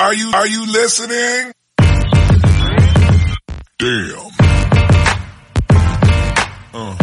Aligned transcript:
Are 0.00 0.14
you, 0.14 0.30
are 0.32 0.46
you 0.46 0.64
listening? 0.64 1.52
Damn. 3.76 4.32
Uh. 6.72 6.96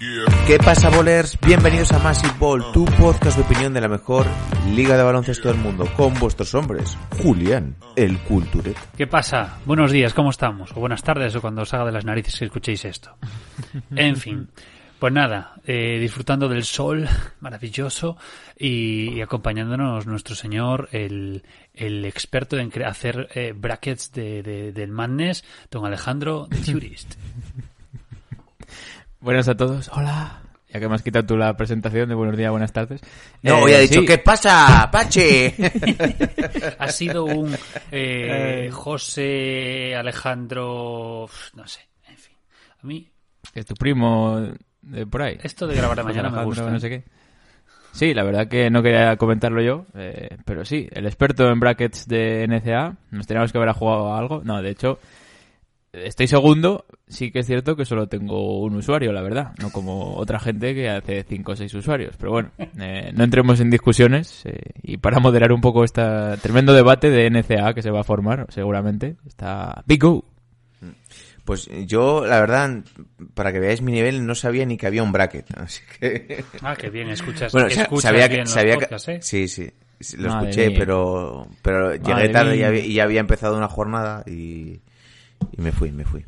Yeah. 0.00 0.46
¿Qué 0.48 0.58
pasa, 0.58 0.90
bolers? 0.90 1.38
Bienvenidos 1.40 1.92
a 1.92 2.00
Massive 2.00 2.32
Ball, 2.40 2.72
tu 2.72 2.84
podcast 2.84 3.36
de 3.38 3.44
opinión 3.44 3.74
de 3.74 3.80
la 3.80 3.86
mejor 3.86 4.26
liga 4.74 4.96
de 4.96 5.04
baloncesto 5.04 5.46
del 5.46 5.58
mundo, 5.58 5.88
con 5.96 6.14
vuestros 6.14 6.52
hombres, 6.56 6.98
Julián, 7.22 7.76
el 7.94 8.18
Culturet. 8.18 8.76
¿Qué 8.96 9.06
pasa? 9.06 9.58
Buenos 9.66 9.92
días, 9.92 10.14
¿cómo 10.14 10.30
estamos? 10.30 10.72
O 10.72 10.80
buenas 10.80 11.04
tardes, 11.04 11.36
o 11.36 11.40
cuando 11.40 11.62
os 11.62 11.72
haga 11.74 11.84
de 11.84 11.92
las 11.92 12.04
narices 12.04 12.36
que 12.36 12.46
escuchéis 12.46 12.84
esto. 12.86 13.16
En 13.94 14.16
fin, 14.16 14.48
pues 14.98 15.12
nada, 15.12 15.54
eh, 15.66 15.98
disfrutando 16.00 16.48
del 16.48 16.64
sol 16.64 17.06
maravilloso 17.40 18.16
y, 18.58 19.10
y 19.14 19.20
acompañándonos 19.20 20.06
nuestro 20.06 20.34
señor, 20.34 20.88
el, 20.92 21.44
el 21.74 22.04
experto 22.04 22.56
en 22.58 22.70
cre- 22.70 22.86
hacer 22.86 23.28
eh, 23.34 23.52
brackets 23.54 24.12
de, 24.12 24.42
de- 24.42 24.72
del 24.72 24.90
Madness, 24.90 25.44
don 25.70 25.84
Alejandro 25.84 26.46
de 26.48 26.58
Tourist. 26.72 27.14
Buenas 29.20 29.48
a 29.48 29.56
todos. 29.56 29.88
Hola. 29.92 30.42
Ya 30.72 30.80
que 30.80 30.88
me 30.88 30.94
has 30.96 31.02
quitado 31.02 31.24
tú 31.26 31.36
la 31.36 31.56
presentación 31.56 32.08
de 32.08 32.14
buenos 32.14 32.36
días, 32.36 32.50
buenas 32.50 32.72
tardes. 32.72 33.00
No, 33.42 33.58
Eh, 33.58 33.62
hoy 33.62 33.72
ha 33.72 33.78
dicho, 33.78 34.00
sí. 34.00 34.06
¿qué 34.06 34.18
pasa, 34.18 34.88
Pache? 34.90 35.54
Ha 36.78 36.88
sido 36.88 37.24
un 37.24 37.56
eh, 37.90 38.68
José 38.72 39.94
Alejandro, 39.96 41.28
no 41.54 41.66
sé, 41.66 41.80
en 42.08 42.16
fin. 42.18 42.36
A 42.82 42.86
mí 42.86 43.10
es 43.54 43.64
tu 43.64 43.74
primo 43.74 44.48
de 44.86 45.06
por 45.06 45.22
ahí. 45.22 45.38
esto 45.42 45.66
de 45.66 45.74
grabar 45.76 45.96
de 45.96 46.02
mañana 46.04 46.30
me 46.30 46.44
gusta. 46.44 46.70
No 46.70 46.80
sé 46.80 46.88
qué. 46.88 47.04
Sí, 47.92 48.12
la 48.12 48.24
verdad 48.24 48.46
que 48.46 48.68
no 48.68 48.82
quería 48.82 49.16
comentarlo 49.16 49.62
yo, 49.62 49.86
eh, 49.94 50.36
pero 50.44 50.66
sí, 50.66 50.86
el 50.92 51.06
experto 51.06 51.48
en 51.48 51.60
brackets 51.60 52.06
de 52.06 52.46
NCA, 52.46 52.96
nos 53.10 53.26
teníamos 53.26 53.52
que 53.52 53.58
haber 53.58 53.72
jugado 53.72 54.12
a 54.12 54.18
algo. 54.18 54.42
No, 54.44 54.60
de 54.60 54.68
hecho, 54.68 54.98
estoy 56.04 56.26
segundo, 56.26 56.84
sí 57.08 57.30
que 57.30 57.38
es 57.38 57.46
cierto 57.46 57.74
que 57.74 57.84
solo 57.84 58.06
tengo 58.06 58.60
un 58.60 58.74
usuario, 58.74 59.12
la 59.12 59.22
verdad, 59.22 59.52
no 59.60 59.70
como 59.70 60.14
otra 60.16 60.38
gente 60.38 60.74
que 60.74 60.90
hace 60.90 61.22
5 61.22 61.52
o 61.52 61.56
6 61.56 61.74
usuarios. 61.74 62.14
Pero 62.18 62.32
bueno, 62.32 62.50
eh, 62.78 63.12
no 63.14 63.24
entremos 63.24 63.60
en 63.60 63.70
discusiones 63.70 64.44
eh, 64.44 64.72
y 64.82 64.98
para 64.98 65.18
moderar 65.18 65.52
un 65.52 65.60
poco 65.60 65.84
este 65.84 66.02
tremendo 66.42 66.74
debate 66.74 67.10
de 67.10 67.30
NCA 67.30 67.72
que 67.74 67.82
se 67.82 67.90
va 67.90 68.00
a 68.00 68.04
formar, 68.04 68.46
seguramente, 68.50 69.16
está 69.26 69.82
Big 69.86 70.04
O. 70.04 70.24
Pues 71.46 71.70
yo, 71.86 72.26
la 72.26 72.40
verdad, 72.40 72.82
para 73.32 73.52
que 73.52 73.60
veáis 73.60 73.80
mi 73.80 73.92
nivel, 73.92 74.26
no 74.26 74.34
sabía 74.34 74.66
ni 74.66 74.76
que 74.76 74.86
había 74.86 75.02
un 75.02 75.12
bracket, 75.12 75.46
así 75.58 75.80
que... 75.98 76.44
Ah, 76.60 76.76
qué 76.76 76.90
bien, 76.90 77.08
escuchas, 77.08 77.52
Bueno, 77.52 77.68
escuchas 77.68 78.02
sabía 78.02 78.26
bien 78.28 78.40
que... 78.40 78.44
los 78.44 78.50
Sabía 78.50 78.74
que 78.74 78.80
podcasts, 78.80 79.08
¿eh? 79.08 79.18
Sí, 79.22 79.48
sí, 79.48 79.70
lo 80.18 80.28
Madre 80.28 80.50
escuché, 80.50 80.68
mía. 80.68 80.78
pero, 80.80 81.48
pero 81.62 81.92
llegué 81.94 82.12
Madre 82.12 82.28
tarde 82.28 82.56
y 82.58 82.62
había, 82.64 82.84
y 82.84 82.92
ya 82.94 83.04
había 83.04 83.20
empezado 83.20 83.56
una 83.56 83.68
jornada 83.68 84.22
y, 84.26 84.82
y 85.52 85.62
me 85.62 85.72
fui, 85.72 85.92
me 85.92 86.04
fui. 86.04 86.26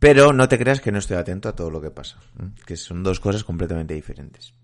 Pero 0.00 0.32
no 0.32 0.48
te 0.48 0.58
creas 0.58 0.80
que 0.80 0.92
no 0.92 0.98
estoy 0.98 1.16
atento 1.16 1.48
a 1.48 1.54
todo 1.54 1.70
lo 1.70 1.80
que 1.80 1.90
pasa, 1.90 2.18
¿eh? 2.40 2.46
que 2.66 2.76
son 2.76 3.02
dos 3.02 3.20
cosas 3.20 3.44
completamente 3.44 3.94
diferentes. 3.94 4.54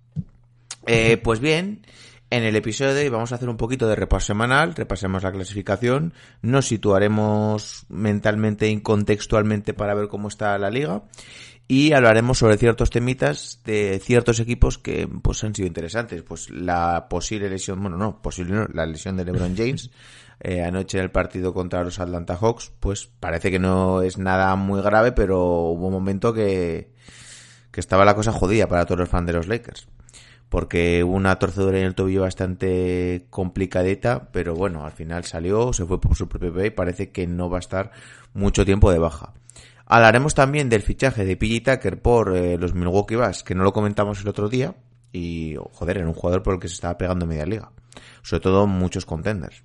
Eh, 0.87 1.17
pues 1.17 1.41
bien, 1.41 1.87
en 2.31 2.43
el 2.43 2.57
episodio 2.57 2.95
de 2.95 3.03
hoy 3.03 3.09
vamos 3.09 3.33
a 3.33 3.37
hacer 3.37 3.49
un 3.49 3.57
poquito 3.57 3.89
de 3.89 3.97
repaso 3.97 4.27
semanal, 4.27 4.75
repasemos 4.75 5.23
la 5.23 5.33
clasificación, 5.33 6.13
nos 6.43 6.67
situaremos 6.67 7.87
mentalmente 7.89 8.69
y 8.69 8.81
contextualmente 8.81 9.75
para 9.75 9.95
ver 9.95 10.09
cómo 10.09 10.29
está 10.29 10.59
la 10.59 10.71
liga 10.71 11.03
y 11.67 11.93
hablaremos 11.93 12.39
sobre 12.39 12.59
ciertos 12.59 12.91
temitas 12.91 13.61
de 13.65 14.01
ciertos 14.03 14.41
equipos 14.41 14.79
que 14.79 15.09
pues 15.09 15.43
han 15.45 15.55
sido 15.55 15.69
interesantes, 15.69 16.23
pues 16.23 16.51
la 16.51 17.07
posible 17.09 17.49
lesión, 17.49 17.81
bueno 17.81 17.97
no, 17.97 18.21
posible 18.21 18.55
no, 18.55 18.67
la 18.73 18.87
lesión 18.87 19.17
de 19.17 19.25
LeBron 19.25 19.55
James 19.57 19.91
eh, 20.41 20.63
anoche 20.63 20.99
en 20.99 21.05
el 21.05 21.11
partido 21.11 21.55
contra 21.55 21.85
los 21.85 22.01
Atlanta 22.01 22.37
Hawks, 22.37 22.73
pues 22.81 23.07
parece 23.21 23.51
que 23.51 23.59
no 23.59 24.03
es 24.03 24.19
nada 24.19 24.55
muy 24.57 24.83
grave, 24.83 25.13
pero 25.13 25.41
hubo 25.41 25.87
un 25.87 25.93
momento 25.93 26.35
que 26.35 26.93
que 27.75 27.81
estaba 27.81 28.05
la 28.05 28.15
cosa 28.15 28.31
jodida 28.31 28.69
para 28.69 28.87
todos 28.87 29.01
los 29.01 29.09
fans 29.09 29.27
de 29.27 29.33
los 29.33 29.49
Lakers. 29.49 29.89
Porque 30.55 31.03
una 31.03 31.37
torcedura 31.41 31.81
en 31.81 31.85
el 31.85 31.97
tobillo 31.97 32.21
bastante 32.21 33.27
complicadita, 33.29 34.29
pero 34.31 34.55
bueno, 34.55 34.85
al 34.85 34.93
final 34.93 35.25
salió, 35.25 35.73
se 35.73 35.85
fue 35.85 36.01
por 36.01 36.15
su 36.15 36.29
propio 36.29 36.55
pie 36.55 36.67
y 36.67 36.71
parece 36.71 37.11
que 37.11 37.27
no 37.27 37.51
va 37.51 37.57
a 37.57 37.59
estar 37.59 37.91
mucho 38.35 38.65
tiempo 38.65 38.93
de 38.93 39.01
baja. 39.01 39.33
Hablaremos 39.85 40.33
también 40.37 40.69
del 40.69 40.83
fichaje 40.83 41.25
de 41.25 41.37
PG 41.37 41.65
Tucker 41.65 42.01
por 42.01 42.37
eh, 42.37 42.57
los 42.57 42.73
Milwaukee 42.73 43.17
Bucks, 43.17 43.43
que 43.43 43.57
no 43.57 43.65
lo 43.65 43.73
comentamos 43.73 44.21
el 44.21 44.29
otro 44.29 44.49
día, 44.49 44.77
y 45.13 45.57
joder, 45.73 45.99
era 45.99 46.07
un 46.07 46.15
jugador 46.15 46.45
por 46.45 46.55
el 46.55 46.61
que 46.61 46.69
se 46.69 46.75
estaba 46.75 46.97
pegando 46.97 47.27
media 47.27 47.47
liga. 47.47 47.73
Sobre 48.23 48.43
todo 48.43 48.69
muchos 48.69 49.07
contenders. 49.07 49.65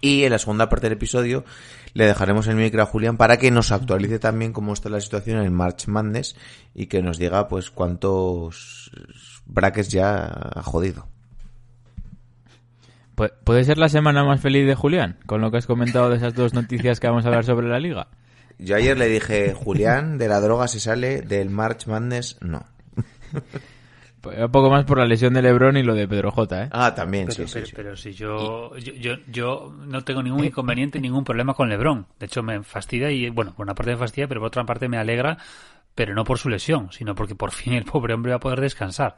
Y 0.00 0.24
en 0.24 0.30
la 0.30 0.38
segunda 0.38 0.70
parte 0.70 0.86
del 0.86 0.96
episodio 0.96 1.44
le 1.92 2.06
dejaremos 2.06 2.46
el 2.46 2.56
micro 2.56 2.82
a 2.82 2.86
Julián 2.86 3.18
para 3.18 3.36
que 3.36 3.50
nos 3.50 3.72
actualice 3.72 4.18
también 4.18 4.54
cómo 4.54 4.72
está 4.72 4.88
la 4.88 5.02
situación 5.02 5.44
en 5.44 5.52
March 5.52 5.86
Madness 5.86 6.34
y 6.74 6.86
que 6.86 7.02
nos 7.02 7.18
diga 7.18 7.46
pues 7.48 7.70
cuántos 7.70 8.90
brackets 9.48 9.88
ya 9.88 10.26
ha 10.26 10.62
jodido. 10.62 11.06
Pu- 13.16 13.32
¿Puede 13.44 13.64
ser 13.64 13.78
la 13.78 13.88
semana 13.88 14.24
más 14.24 14.40
feliz 14.40 14.66
de 14.66 14.74
Julián? 14.74 15.16
Con 15.26 15.40
lo 15.40 15.50
que 15.50 15.56
has 15.58 15.66
comentado 15.66 16.08
de 16.10 16.16
esas 16.16 16.34
dos 16.34 16.54
noticias 16.54 17.00
que 17.00 17.08
vamos 17.08 17.24
a 17.24 17.28
hablar 17.28 17.44
sobre 17.44 17.68
la 17.68 17.80
liga. 17.80 18.08
Yo 18.58 18.76
ayer 18.76 18.96
le 18.98 19.06
dije, 19.08 19.54
Julián, 19.54 20.18
de 20.18 20.28
la 20.28 20.40
droga 20.40 20.66
se 20.68 20.80
sale, 20.80 21.22
del 21.22 21.50
March 21.50 21.86
Madness 21.86 22.38
no. 22.40 22.64
Pues 24.20 24.36
un 24.36 24.50
poco 24.50 24.68
más 24.68 24.84
por 24.84 24.98
la 24.98 25.06
lesión 25.06 25.32
de 25.32 25.42
Lebron 25.42 25.76
y 25.76 25.84
lo 25.84 25.94
de 25.94 26.08
Pedro 26.08 26.32
J, 26.32 26.64
¿eh? 26.64 26.68
Ah, 26.72 26.92
también, 26.92 27.26
Pero, 27.26 27.46
sí, 27.46 27.46
sí, 27.46 27.52
pero, 27.54 27.66
sí. 27.66 27.72
pero 27.76 27.96
si 27.96 28.12
yo, 28.14 28.76
yo, 28.76 28.92
yo, 28.94 29.14
yo 29.28 29.76
no 29.86 30.02
tengo 30.02 30.24
ningún 30.24 30.44
inconveniente, 30.44 30.98
ningún 31.00 31.22
problema 31.22 31.54
con 31.54 31.68
LeBron. 31.68 32.04
De 32.18 32.26
hecho, 32.26 32.42
me 32.42 32.60
fastidia 32.64 33.12
y, 33.12 33.30
bueno, 33.30 33.54
por 33.54 33.62
una 33.64 33.76
parte 33.76 33.92
me 33.92 33.96
fastidia, 33.96 34.26
pero 34.26 34.40
por 34.40 34.48
otra 34.48 34.64
parte 34.64 34.88
me 34.88 34.96
alegra, 34.98 35.38
pero 35.98 36.14
no 36.14 36.22
por 36.22 36.38
su 36.38 36.48
lesión, 36.48 36.92
sino 36.92 37.16
porque 37.16 37.34
por 37.34 37.50
fin 37.50 37.72
el 37.72 37.84
pobre 37.84 38.14
hombre 38.14 38.30
va 38.30 38.36
a 38.36 38.40
poder 38.40 38.60
descansar. 38.60 39.16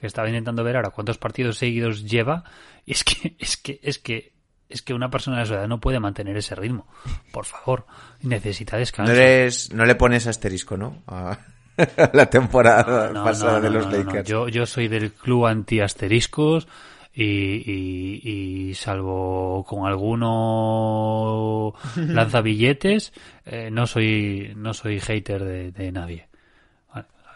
Que 0.00 0.08
estaba 0.08 0.26
intentando 0.26 0.64
ver 0.64 0.74
ahora 0.74 0.90
cuántos 0.90 1.16
partidos 1.16 1.58
seguidos 1.58 2.02
lleva, 2.10 2.42
y 2.84 2.90
es 2.90 3.04
que, 3.04 3.36
es 3.38 3.56
que, 3.56 3.78
es 3.84 4.00
que, 4.00 4.32
es 4.68 4.82
que 4.82 4.94
una 4.94 5.10
persona 5.10 5.38
de 5.38 5.46
su 5.46 5.54
edad 5.54 5.68
no 5.68 5.78
puede 5.78 6.00
mantener 6.00 6.36
ese 6.36 6.56
ritmo. 6.56 6.88
Por 7.32 7.44
favor, 7.44 7.86
necesita 8.20 8.76
descanso. 8.76 9.12
No, 9.12 9.16
eres, 9.16 9.72
no 9.72 9.84
le 9.84 9.94
pones 9.94 10.26
asterisco, 10.26 10.76
¿no? 10.76 11.04
A 11.06 11.38
la 12.12 12.26
temporada 12.26 13.12
No, 13.12 13.22
pasada 13.22 13.60
no, 13.60 13.60
de 13.60 13.70
los. 13.70 13.92
Lakers. 13.92 14.28
Yo, 14.28 14.48
yo 14.48 14.66
soy 14.66 14.88
del 14.88 15.12
club 15.12 15.46
anti-asteriscos 15.46 16.66
y, 17.18 17.64
y, 17.66 18.68
y 18.70 18.74
salvo 18.74 19.64
con 19.66 19.86
alguno 19.86 21.74
lanzabilletes, 21.96 23.12
eh, 23.44 23.70
no 23.72 23.88
soy 23.88 24.52
no 24.56 24.72
soy 24.72 25.00
hater 25.00 25.42
de, 25.42 25.72
de 25.72 25.90
nadie. 25.90 26.27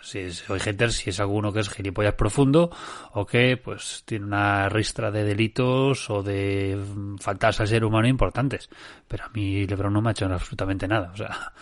Si 0.02 0.32
soy 0.32 0.58
hater 0.58 0.92
si 0.92 1.10
es 1.10 1.20
alguno 1.20 1.52
que 1.52 1.60
es 1.60 1.70
gilipollas 1.70 2.14
profundo 2.14 2.70
o 3.12 3.24
que 3.24 3.56
pues 3.56 4.02
tiene 4.04 4.26
una 4.26 4.68
ristra 4.68 5.10
de 5.10 5.24
delitos 5.24 6.10
o 6.10 6.22
de 6.22 6.76
mm, 6.76 7.16
faltas 7.18 7.60
al 7.60 7.68
ser 7.68 7.84
humano 7.84 8.08
importantes. 8.08 8.68
Pero 9.06 9.24
a 9.24 9.28
mí 9.28 9.66
Lebron 9.66 9.92
no 9.92 10.02
me 10.02 10.10
ha 10.10 10.12
hecho 10.12 10.26
absolutamente 10.26 10.88
nada. 10.88 11.12
O 11.12 11.16
sea, 11.16 11.52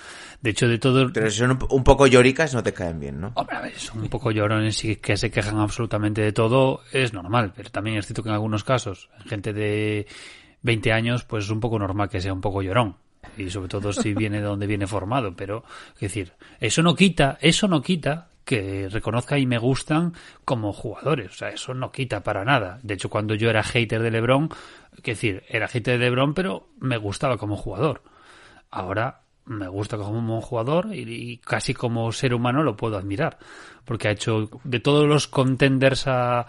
de 0.40 0.50
hecho 0.50 0.68
de 0.68 0.78
todo... 0.78 1.12
Pero 1.12 1.30
si 1.30 1.38
son 1.38 1.58
un, 1.70 1.84
poco 1.84 2.06
lloricas 2.06 2.54
no 2.54 2.62
te 2.62 2.72
caen 2.72 2.98
bien, 2.98 3.20
¿no? 3.20 3.32
Hombre, 3.34 3.56
a 3.56 3.60
ver, 3.60 3.78
son 3.78 4.00
un 4.00 4.08
poco 4.08 4.30
llorones 4.30 4.82
y 4.84 4.96
que 4.96 5.16
se 5.16 5.30
quejan 5.30 5.58
absolutamente 5.58 6.22
de 6.22 6.32
todo, 6.32 6.80
es 6.92 7.12
normal, 7.12 7.52
pero 7.54 7.70
también 7.70 7.98
es 7.98 8.06
cierto 8.06 8.22
que 8.22 8.30
en 8.30 8.34
algunos 8.34 8.64
casos, 8.64 9.10
en 9.18 9.28
gente 9.28 9.52
de 9.52 10.06
20 10.62 10.92
años, 10.92 11.24
pues 11.24 11.44
es 11.44 11.50
un 11.50 11.60
poco 11.60 11.78
normal 11.78 12.08
que 12.08 12.20
sea 12.20 12.32
un 12.32 12.40
poco 12.40 12.62
llorón. 12.62 12.96
Y 13.36 13.50
sobre 13.50 13.68
todo 13.68 13.92
si 13.92 14.14
viene 14.14 14.38
de 14.38 14.46
donde 14.46 14.66
viene 14.66 14.86
formado, 14.86 15.34
pero, 15.36 15.64
es 15.94 16.00
decir, 16.00 16.32
eso 16.58 16.82
no 16.82 16.94
quita, 16.94 17.38
eso 17.40 17.68
no 17.68 17.82
quita 17.82 18.29
que 18.50 18.88
reconozca 18.90 19.38
y 19.38 19.46
me 19.46 19.58
gustan 19.58 20.12
como 20.44 20.72
jugadores. 20.72 21.30
O 21.30 21.34
sea, 21.34 21.50
eso 21.50 21.72
no 21.72 21.92
quita 21.92 22.24
para 22.24 22.44
nada. 22.44 22.80
De 22.82 22.94
hecho, 22.94 23.08
cuando 23.08 23.36
yo 23.36 23.48
era 23.48 23.62
hater 23.62 24.02
de 24.02 24.10
LeBron, 24.10 24.48
es 24.96 25.02
decir, 25.04 25.44
era 25.48 25.68
hater 25.68 26.00
de 26.00 26.06
LeBron, 26.06 26.34
pero 26.34 26.66
me 26.80 26.96
gustaba 26.96 27.36
como 27.38 27.56
jugador. 27.56 28.02
Ahora 28.72 29.20
me 29.44 29.68
gusta 29.68 29.96
como 29.98 30.40
jugador 30.40 30.88
y, 30.92 31.38
casi 31.38 31.74
como 31.74 32.10
ser 32.10 32.34
humano 32.34 32.64
lo 32.64 32.76
puedo 32.76 32.96
admirar. 32.98 33.38
Porque 33.84 34.08
ha 34.08 34.12
hecho 34.12 34.50
de 34.64 34.80
todos 34.80 35.06
los 35.06 35.28
contenders 35.28 36.08
a, 36.08 36.40
a, 36.40 36.46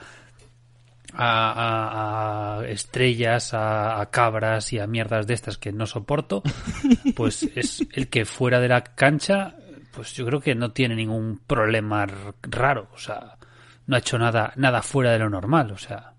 a- 1.13 2.59
a 2.61 2.65
estrellas, 2.67 3.53
a 3.53 4.07
cabras 4.11 4.73
y 4.73 4.79
a 4.79 4.87
mierdas 4.87 5.27
de 5.27 5.35
estas 5.35 5.57
que 5.59 5.71
no 5.71 5.85
soporto, 5.85 6.41
pues 7.15 7.43
es 7.55 7.85
el 7.93 8.07
que 8.09 8.25
fuera 8.25 8.59
de 8.59 8.69
la 8.69 8.83
cancha, 8.83 9.55
pues 9.91 10.13
yo 10.13 10.25
creo 10.25 10.39
que 10.39 10.55
no 10.55 10.71
tiene 10.71 10.95
ningún 10.95 11.39
problema 11.45 12.05
raro. 12.43 12.88
O 12.93 12.97
sea, 12.97 13.38
no 13.88 13.95
ha 13.95 13.99
hecho 13.99 14.17
nada, 14.17 14.53
nada 14.55 14.81
fuera 14.81 15.11
de 15.11 15.19
lo 15.19 15.29
normal. 15.29 15.71
O 15.71 15.77
sea, 15.77 16.13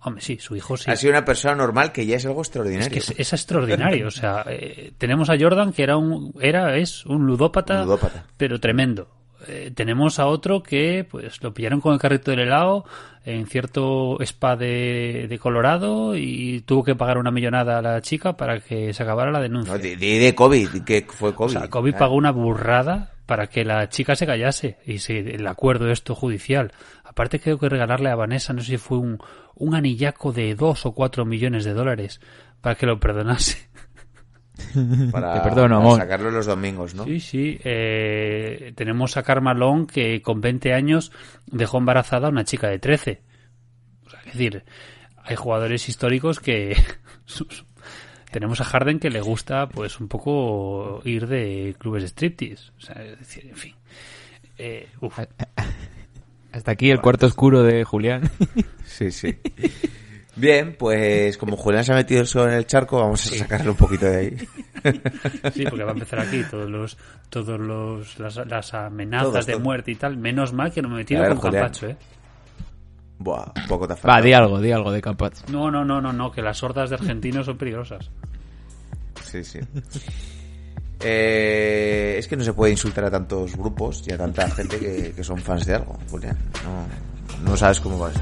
hombre, 0.00 0.22
sí, 0.22 0.38
su 0.38 0.54
hijo 0.56 0.76
sí. 0.76 0.90
Ha 0.90 0.96
sido 0.96 1.12
una 1.12 1.24
persona 1.24 1.54
normal 1.54 1.92
que 1.92 2.06
ya 2.06 2.16
es 2.16 2.26
algo 2.26 2.42
Es 2.42 2.48
extraordinario. 2.48 2.90
que 2.90 2.98
es, 2.98 3.10
es 3.16 3.32
extraordinario. 3.32 4.06
O 4.08 4.10
sea, 4.10 4.44
eh, 4.48 4.92
tenemos 4.98 5.30
a 5.30 5.38
Jordan 5.38 5.72
que 5.72 5.82
era 5.82 5.96
un, 5.96 6.34
era, 6.40 6.76
es 6.76 7.06
un 7.06 7.26
ludópata, 7.26 7.82
Ludópata. 7.84 8.24
pero 8.36 8.60
tremendo. 8.60 9.08
Eh, 9.46 9.72
tenemos 9.74 10.18
a 10.18 10.26
otro 10.26 10.62
que 10.62 11.06
pues 11.08 11.42
lo 11.42 11.54
pillaron 11.54 11.80
con 11.80 11.92
el 11.94 11.98
carrito 11.98 12.30
del 12.30 12.40
helado 12.40 12.84
en 13.24 13.46
cierto 13.46 14.18
spa 14.20 14.56
de, 14.56 15.26
de 15.28 15.38
Colorado 15.38 16.16
y 16.16 16.60
tuvo 16.62 16.84
que 16.84 16.94
pagar 16.94 17.18
una 17.18 17.30
millonada 17.30 17.78
a 17.78 17.82
la 17.82 18.00
chica 18.00 18.36
para 18.36 18.60
que 18.60 18.92
se 18.92 19.02
acabara 19.02 19.30
la 19.30 19.40
denuncia. 19.40 19.72
No, 19.74 19.78
de 19.78 20.34
COVID, 20.34 20.82
que 20.84 21.06
fue 21.08 21.34
COVID. 21.34 21.56
O 21.56 21.60
sea, 21.60 21.70
Kobe 21.70 21.92
pagó 21.92 22.14
una 22.14 22.32
burrada 22.32 23.12
para 23.26 23.46
que 23.46 23.64
la 23.64 23.88
chica 23.88 24.16
se 24.16 24.26
callase 24.26 24.78
y 24.84 24.98
se, 24.98 25.18
el 25.18 25.46
acuerdo 25.46 25.90
esto 25.90 26.14
judicial. 26.14 26.72
Aparte 27.04 27.40
creo 27.40 27.58
que 27.58 27.68
regalarle 27.68 28.10
a 28.10 28.16
Vanessa, 28.16 28.52
no 28.52 28.60
sé 28.60 28.72
si 28.72 28.76
fue 28.78 28.98
un, 28.98 29.18
un 29.54 29.74
anillaco 29.74 30.32
de 30.32 30.54
dos 30.54 30.86
o 30.86 30.92
cuatro 30.92 31.24
millones 31.24 31.64
de 31.64 31.74
dólares 31.74 32.20
para 32.60 32.74
que 32.74 32.86
lo 32.86 32.98
perdonase. 32.98 33.68
Para, 35.12 35.34
Te 35.34 35.40
perdono, 35.40 35.76
para 35.76 35.76
amor. 35.76 35.98
sacarlo 35.98 36.30
los 36.30 36.46
domingos, 36.46 36.94
¿no? 36.94 37.04
Sí, 37.04 37.20
sí. 37.20 37.58
eh, 37.64 38.72
tenemos 38.76 39.16
a 39.16 39.22
Karma 39.22 39.54
Long 39.54 39.86
que 39.86 40.20
con 40.22 40.40
20 40.40 40.72
años 40.74 41.12
dejó 41.46 41.78
embarazada 41.78 42.28
a 42.28 42.30
una 42.30 42.44
chica 42.44 42.68
de 42.68 42.78
13. 42.78 43.22
O 44.06 44.10
sea, 44.10 44.20
es 44.20 44.26
decir, 44.26 44.64
hay 45.24 45.36
jugadores 45.36 45.88
históricos 45.88 46.40
que... 46.40 46.76
tenemos 48.32 48.60
a 48.62 48.64
Harden 48.64 48.98
que 48.98 49.10
le 49.10 49.20
gusta 49.20 49.68
pues 49.68 50.00
un 50.00 50.08
poco 50.08 51.02
ir 51.04 51.26
de 51.26 51.76
clubes 51.78 52.02
de 52.02 52.08
striptease. 52.08 52.72
O 52.78 52.80
sea, 52.80 53.02
es 53.04 53.18
decir, 53.18 53.46
en 53.46 53.56
fin. 53.56 53.74
Eh, 54.58 54.88
uf. 55.00 55.18
Hasta 56.52 56.70
aquí 56.72 56.90
el 56.90 57.00
cuarto 57.00 57.26
oscuro 57.26 57.62
de 57.62 57.84
Julián. 57.84 58.30
Sí, 58.84 59.10
sí. 59.10 59.36
Bien, 60.34 60.74
pues 60.78 61.36
como 61.36 61.56
Julián 61.58 61.84
se 61.84 61.92
ha 61.92 61.96
metido 61.96 62.24
solo 62.24 62.50
en 62.50 62.56
el 62.58 62.66
charco, 62.66 62.98
vamos 63.00 63.30
a 63.32 63.36
sacarle 63.36 63.70
un 63.70 63.76
poquito 63.76 64.06
de 64.06 64.16
ahí. 64.16 64.36
Sí, 65.54 65.64
porque 65.68 65.84
va 65.84 65.90
a 65.90 65.94
empezar 65.94 66.18
aquí 66.20 66.42
todos 66.50 66.68
los, 66.68 66.96
todos 67.28 67.60
los, 67.60 68.18
las, 68.18 68.36
las 68.48 68.74
amenazas 68.74 69.28
Todos, 69.30 69.46
de 69.46 69.52
todos. 69.52 69.62
muerte 69.64 69.90
y 69.92 69.94
tal. 69.94 70.16
Menos 70.16 70.52
mal 70.52 70.72
que 70.72 70.82
no 70.82 70.88
me 70.88 70.94
he 70.94 70.98
metido 70.98 71.20
A 71.20 71.24
ver, 71.28 71.32
con 71.36 71.40
Julián. 71.42 71.62
Campacho, 71.64 71.86
¿eh? 71.88 71.96
Buah, 73.18 73.52
un 73.54 73.66
poco 73.68 73.86
te 73.86 73.92
ha 73.92 73.96
Va, 73.96 74.00
faltado. 74.02 74.24
di 74.24 74.32
algo, 74.32 74.60
di 74.60 74.72
algo 74.72 74.90
de 74.90 75.00
Campaz. 75.00 75.44
No, 75.50 75.70
no, 75.70 75.84
no, 75.84 76.00
no, 76.00 76.12
no, 76.12 76.32
que 76.32 76.42
las 76.42 76.60
hordas 76.64 76.90
de 76.90 76.96
argentinos 76.96 77.46
son 77.46 77.56
peligrosas. 77.58 78.10
Sí, 79.22 79.44
sí. 79.44 79.60
Eh, 81.00 82.16
es 82.18 82.28
que 82.28 82.36
no 82.36 82.44
se 82.44 82.52
puede 82.52 82.72
insultar 82.72 83.04
a 83.04 83.10
tantos 83.10 83.56
grupos 83.56 84.02
y 84.06 84.12
a 84.12 84.18
tanta 84.18 84.48
gente 84.50 84.78
que, 84.78 85.12
que 85.14 85.24
son 85.24 85.38
fans 85.38 85.66
de 85.66 85.74
algo, 85.74 85.98
Julián. 86.10 86.36
No, 86.64 87.50
no 87.50 87.56
sabes 87.56 87.80
cómo 87.80 87.98
va 87.98 88.08
esto. 88.10 88.20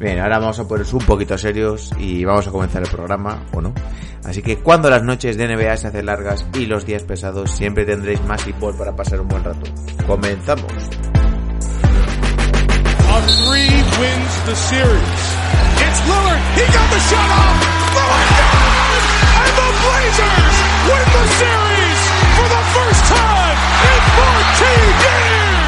Bien, 0.00 0.20
ahora 0.20 0.38
vamos 0.38 0.58
a 0.60 0.68
ponernos 0.68 0.92
un 0.92 1.04
poquito 1.04 1.36
serios 1.36 1.92
y 1.98 2.24
vamos 2.24 2.46
a 2.46 2.50
comenzar 2.50 2.82
el 2.82 2.88
programa, 2.88 3.42
¿o 3.52 3.60
no? 3.60 3.74
Así 4.24 4.42
que 4.42 4.58
cuando 4.58 4.88
las 4.90 5.02
noches 5.02 5.36
de 5.36 5.48
NBA 5.48 5.76
se 5.76 5.88
hacen 5.88 6.06
largas 6.06 6.46
y 6.54 6.66
los 6.66 6.86
días 6.86 7.02
pesados, 7.02 7.50
siempre 7.50 7.84
tendréis 7.84 8.22
más 8.24 8.42
fútbol 8.42 8.76
para 8.76 8.94
pasar 8.94 9.20
un 9.20 9.28
buen 9.28 9.42
rato. 9.42 9.66
Comenzamos. 10.06 10.72
Blazers 19.78 20.56
win 20.88 21.06
the 21.12 21.24
series 21.38 22.00
for 22.34 22.48
the 22.48 22.62
first 22.74 23.02
time 23.12 23.58
in 23.86 24.00
14 24.16 25.00
years. 25.04 25.67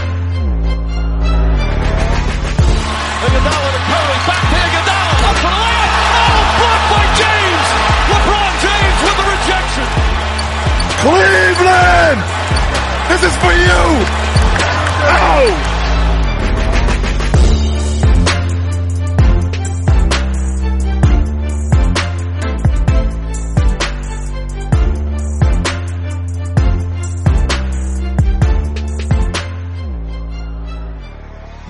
Iguodala 3.31 3.69
to 3.71 3.81
Curry, 3.87 4.17
back 4.27 4.43
to 4.43 4.57
Iguodala, 4.59 5.15
up 5.23 5.35
to 5.39 5.47
the 5.47 5.59
layup. 5.63 5.91
Oh, 6.19 6.51
blocked 6.59 6.87
by 6.91 7.05
James. 7.15 7.67
LeBron 8.11 8.51
James 8.59 8.99
with 9.07 9.15
the 9.15 9.27
rejection. 9.31 9.87
Cleveland! 10.99 12.19
This 13.07 13.23
is 13.23 13.35
for 13.39 13.53
you! 13.55 13.83
Oh! 15.07 15.70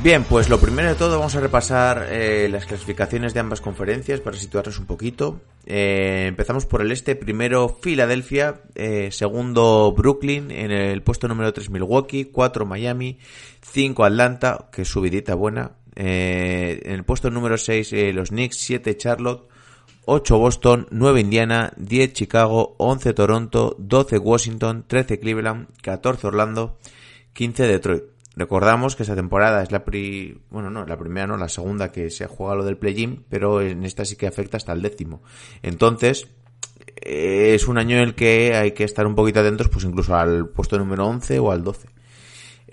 Bien, 0.03 0.23
pues 0.23 0.49
lo 0.49 0.59
primero 0.59 0.89
de 0.89 0.95
todo 0.95 1.19
vamos 1.19 1.35
a 1.35 1.41
repasar 1.41 2.07
eh, 2.09 2.49
las 2.49 2.65
clasificaciones 2.65 3.35
de 3.35 3.39
ambas 3.39 3.61
conferencias 3.61 4.19
para 4.19 4.35
situarnos 4.35 4.79
un 4.79 4.87
poquito. 4.87 5.41
Eh, 5.67 6.25
empezamos 6.27 6.65
por 6.65 6.81
el 6.81 6.91
este, 6.91 7.15
primero 7.15 7.69
Filadelfia, 7.69 8.61
eh, 8.73 9.09
segundo 9.11 9.93
Brooklyn, 9.95 10.49
en 10.49 10.71
el 10.71 11.03
puesto 11.03 11.27
número 11.27 11.53
3 11.53 11.69
Milwaukee, 11.69 12.25
4 12.25 12.65
Miami, 12.65 13.19
5 13.61 14.03
Atlanta, 14.03 14.69
que 14.71 14.85
subidita 14.85 15.35
buena, 15.35 15.73
en 15.95 16.91
el 16.91 17.03
puesto 17.03 17.29
número 17.29 17.59
6 17.59 17.93
eh, 17.93 18.11
los 18.11 18.29
Knicks, 18.29 18.57
7 18.57 18.97
Charlotte, 18.97 19.47
8 20.05 20.37
Boston, 20.39 20.87
9 20.89 21.19
Indiana, 21.19 21.73
10 21.77 22.13
Chicago, 22.13 22.73
11 22.79 23.13
Toronto, 23.13 23.75
12 23.77 24.17
Washington, 24.17 24.83
13 24.87 25.19
Cleveland, 25.19 25.67
14 25.83 26.25
Orlando, 26.25 26.79
15 27.33 27.67
Detroit. 27.67 28.10
Recordamos 28.35 28.95
que 28.95 29.03
esa 29.03 29.15
temporada 29.15 29.61
es 29.61 29.71
la 29.71 29.83
pri... 29.83 30.39
bueno, 30.49 30.69
no, 30.69 30.85
la 30.85 30.97
primera 30.97 31.27
no, 31.27 31.37
la 31.37 31.49
segunda 31.49 31.91
que 31.91 32.09
se 32.09 32.27
juega 32.27 32.55
lo 32.55 32.63
del 32.63 32.77
play-in, 32.77 33.25
pero 33.29 33.61
en 33.61 33.83
esta 33.83 34.05
sí 34.05 34.15
que 34.15 34.27
afecta 34.27 34.57
hasta 34.57 34.71
el 34.71 34.81
décimo. 34.81 35.21
Entonces, 35.61 36.27
eh, 36.95 37.53
es 37.55 37.67
un 37.67 37.77
año 37.77 37.97
en 37.97 38.03
el 38.03 38.15
que 38.15 38.55
hay 38.55 38.71
que 38.71 38.85
estar 38.85 39.05
un 39.05 39.15
poquito 39.15 39.41
atentos, 39.41 39.67
pues 39.67 39.83
incluso 39.83 40.15
al 40.15 40.47
puesto 40.47 40.77
número 40.77 41.05
11 41.07 41.39
o 41.39 41.51
al 41.51 41.63
12. 41.63 41.89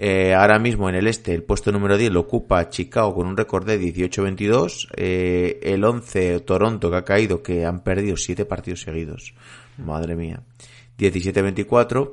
Eh, 0.00 0.32
ahora 0.32 0.60
mismo 0.60 0.88
en 0.88 0.94
el 0.94 1.08
este, 1.08 1.34
el 1.34 1.42
puesto 1.42 1.72
número 1.72 1.98
10 1.98 2.12
lo 2.12 2.20
ocupa 2.20 2.68
Chicago 2.68 3.16
con 3.16 3.26
un 3.26 3.36
récord 3.36 3.66
de 3.66 3.80
18-22. 3.80 4.88
Eh, 4.94 5.58
el 5.62 5.82
11, 5.82 6.40
Toronto, 6.40 6.88
que 6.88 6.96
ha 6.96 7.04
caído, 7.04 7.42
que 7.42 7.66
han 7.66 7.80
perdido 7.80 8.16
7 8.16 8.44
partidos 8.44 8.82
seguidos. 8.82 9.34
Madre 9.76 10.14
mía. 10.14 10.40
17-24. 10.98 12.12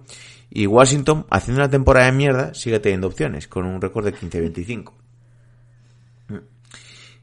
Y 0.49 0.67
Washington, 0.67 1.25
haciendo 1.29 1.61
una 1.61 1.69
temporada 1.69 2.05
de 2.07 2.11
mierda, 2.13 2.53
sigue 2.53 2.79
teniendo 2.79 3.07
opciones, 3.07 3.47
con 3.47 3.65
un 3.65 3.81
récord 3.81 4.05
de 4.05 4.13
15-25. 4.13 4.93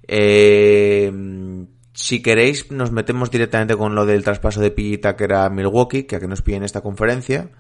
Eh, 0.09 1.12
si 1.93 2.23
queréis, 2.23 2.71
nos 2.71 2.91
metemos 2.91 3.31
directamente 3.31 3.76
con 3.76 3.95
lo 3.95 4.05
del 4.07 4.25
traspaso 4.25 4.61
de 4.61 4.71
PG 4.71 5.00
Tucker 5.00 5.33
a 5.35 5.50
Milwaukee, 5.50 6.05
que 6.05 6.17
a 6.17 6.21
que 6.21 6.29
nos 6.29 6.43
piden 6.43 6.64
esta 6.64 6.81
conferencia. 6.81 7.50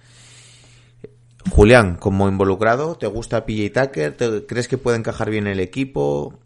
Julián, 1.50 1.96
como 1.96 2.28
involucrado, 2.28 2.96
¿te 2.96 3.06
gusta 3.06 3.44
PJ 3.46 3.70
Tucker? 3.86 4.16
¿Te- 4.16 4.46
¿Crees 4.46 4.68
que 4.68 4.78
puede 4.78 4.96
encajar 4.98 5.30
bien 5.30 5.46
el 5.46 5.60
equipo? 5.60 6.38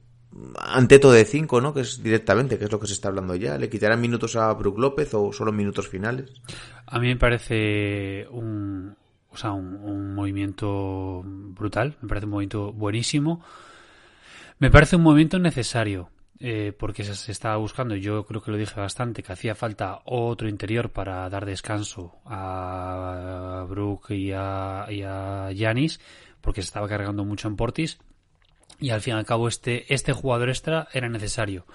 Ante 0.59 0.99
todo 0.99 1.13
de 1.13 1.25
5, 1.25 1.61
¿no? 1.61 1.73
Que 1.73 1.81
es 1.81 2.03
directamente, 2.03 2.59
que 2.59 2.65
es 2.67 2.73
lo 2.73 2.79
que 2.81 2.87
se 2.87 2.93
está 2.93 3.09
hablando 3.09 3.35
ya. 3.37 3.57
¿Le 3.57 3.71
quitarán 3.71 4.01
minutos 4.01 4.37
a 4.37 4.53
Brook 4.53 4.79
López 4.79 5.15
o 5.15 5.33
solo 5.33 5.51
minutos 5.53 5.89
finales? 5.89 6.31
A 6.87 6.99
mí 6.99 7.09
me 7.09 7.17
parece 7.17 8.27
un, 8.31 8.95
o 9.37 9.39
sea, 9.39 9.53
un, 9.53 10.15
movimiento 10.15 11.23
brutal, 11.23 11.99
me 12.01 12.09
parece 12.09 12.25
un 12.25 12.33
movimiento 12.33 12.73
buenísimo. 12.73 13.45
Me 14.59 14.71
parece 14.71 14.97
un 14.97 15.03
movimiento 15.03 15.39
necesario, 15.39 16.09
eh, 16.41 16.73
porque 16.79 17.05
se, 17.05 17.31
estaba 17.31 17.59
buscando, 17.59 17.95
yo 17.97 18.25
creo 18.25 18.41
que 18.41 18.51
lo 18.51 18.57
dije 18.57 18.81
bastante, 18.81 19.23
que 19.23 19.35
hacía 19.35 19.55
falta 19.55 20.01
otro 20.07 20.49
interior 20.49 20.89
para 20.89 21.29
dar 21.29 21.45
descanso 21.45 22.15
a 22.25 23.67
Brook 23.69 24.11
y 24.13 24.33
a, 24.33 24.87
y 24.91 25.03
porque 26.41 26.63
se 26.63 26.69
estaba 26.69 26.89
cargando 26.89 27.23
mucho 27.27 27.47
en 27.47 27.57
Portis, 27.57 27.99
y 28.81 28.89
al 28.89 29.03
fin 29.03 29.17
y 29.17 29.19
al 29.19 29.27
cabo 29.27 29.49
este, 29.49 29.93
este 29.93 30.15
jugador 30.15 30.49
extra 30.49 30.89
era 30.95 31.11
necesario. 31.11 31.67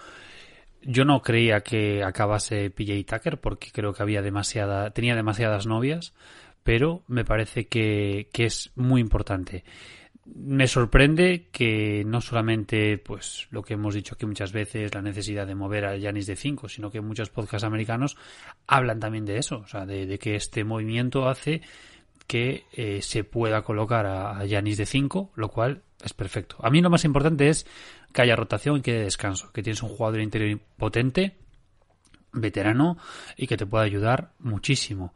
Yo 0.81 1.05
no 1.05 1.21
creía 1.21 1.61
que 1.61 2.03
acabase 2.03 2.71
PJ 2.71 3.03
Tucker 3.05 3.39
porque 3.39 3.69
creo 3.71 3.93
que 3.93 4.01
había 4.01 4.23
demasiada, 4.23 4.89
tenía 4.89 5.15
demasiadas 5.15 5.67
novias, 5.67 6.15
pero 6.63 7.03
me 7.07 7.25
parece 7.25 7.67
que, 7.67 8.29
que 8.31 8.45
es 8.45 8.71
muy 8.75 9.01
importante. 9.01 9.63
Me 10.25 10.67
sorprende 10.67 11.47
que 11.51 12.03
no 12.05 12.21
solamente, 12.21 12.97
pues, 12.97 13.47
lo 13.49 13.63
que 13.63 13.73
hemos 13.73 13.95
dicho 13.95 14.15
aquí 14.15 14.25
muchas 14.25 14.51
veces, 14.51 14.93
la 14.93 15.01
necesidad 15.01 15.47
de 15.47 15.55
mover 15.55 15.85
a 15.85 15.97
Yanis 15.97 16.27
de 16.27 16.35
5, 16.35 16.69
sino 16.69 16.91
que 16.91 17.01
muchos 17.01 17.29
podcasts 17.29 17.65
americanos 17.65 18.17
hablan 18.67 18.99
también 18.99 19.25
de 19.25 19.37
eso, 19.37 19.57
o 19.57 19.67
sea, 19.67 19.85
de, 19.85 20.05
de 20.05 20.19
que 20.19 20.35
este 20.35 20.63
movimiento 20.63 21.27
hace 21.27 21.61
que 22.27 22.65
eh, 22.71 23.01
se 23.01 23.23
pueda 23.23 23.61
colocar 23.63 24.05
a 24.05 24.45
Yanis 24.45 24.77
de 24.77 24.85
5, 24.85 25.31
lo 25.35 25.49
cual 25.49 25.81
es 26.03 26.13
perfecto. 26.13 26.55
A 26.61 26.69
mí 26.69 26.81
lo 26.81 26.89
más 26.89 27.03
importante 27.03 27.49
es 27.49 27.65
que 28.13 28.21
haya 28.21 28.35
rotación 28.35 28.77
y 28.77 28.81
que 28.81 28.91
haya 28.91 29.03
descanso, 29.03 29.51
que 29.51 29.63
tienes 29.63 29.83
un 29.83 29.89
jugador 29.89 30.21
interior 30.21 30.59
potente, 30.77 31.35
veterano 32.33 32.97
y 33.35 33.47
que 33.47 33.57
te 33.57 33.65
pueda 33.65 33.83
ayudar 33.83 34.31
muchísimo. 34.39 35.13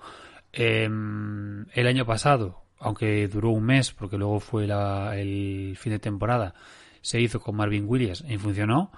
Em, 0.58 1.66
el 1.74 1.86
año 1.86 2.06
pasado, 2.06 2.62
aunque 2.80 3.28
duró 3.28 3.50
un 3.50 3.66
mes 3.66 3.92
porque 3.92 4.18
luego 4.18 4.40
fue 4.40 4.64
el 4.64 5.76
fin 5.78 5.92
de 5.92 6.00
temporada, 6.00 6.54
se 7.02 7.20
hizo 7.20 7.42
con 7.42 7.58
Marvin 7.58 7.86
Williams 7.88 8.24
y 8.28 8.38
funcionó. 8.38 8.92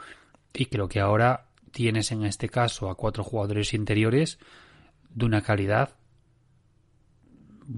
Y 0.53 0.67
creo 0.67 0.87
que 0.87 0.99
ahora 0.99 1.47
tienes 1.71 2.11
en 2.11 2.25
este 2.25 2.47
caso 2.47 2.89
a 2.89 2.95
cuatro 2.95 3.23
jugadores 3.23 3.73
interiores 3.73 4.37
de 5.09 5.25
una 5.25 5.41
calidad 5.41 5.95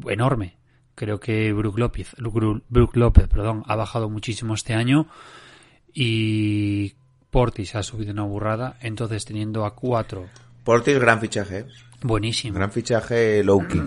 enorme. 0.07 0.57
Creo 0.95 1.21
que 1.21 1.53
Brook 1.53 1.79
López, 1.79 2.15
Brook 2.17 2.95
López 2.97 3.27
perdón, 3.29 3.63
ha 3.65 3.75
bajado 3.77 4.09
muchísimo 4.09 4.53
este 4.53 4.73
año 4.73 5.07
y 5.93 6.95
Portis 7.29 7.75
ha 7.75 7.83
subido 7.83 8.11
una 8.11 8.23
burrada. 8.23 8.77
Entonces, 8.81 9.23
teniendo 9.23 9.65
a 9.65 9.75
cuatro. 9.75 10.27
Portis, 10.69 10.99
gran 10.99 11.19
fichaje. 11.19 11.57
¿eh? 11.61 11.65
Buenísimo. 12.03 12.53
Gran 12.53 12.71
fichaje 12.71 13.43
Lowkey. 13.43 13.81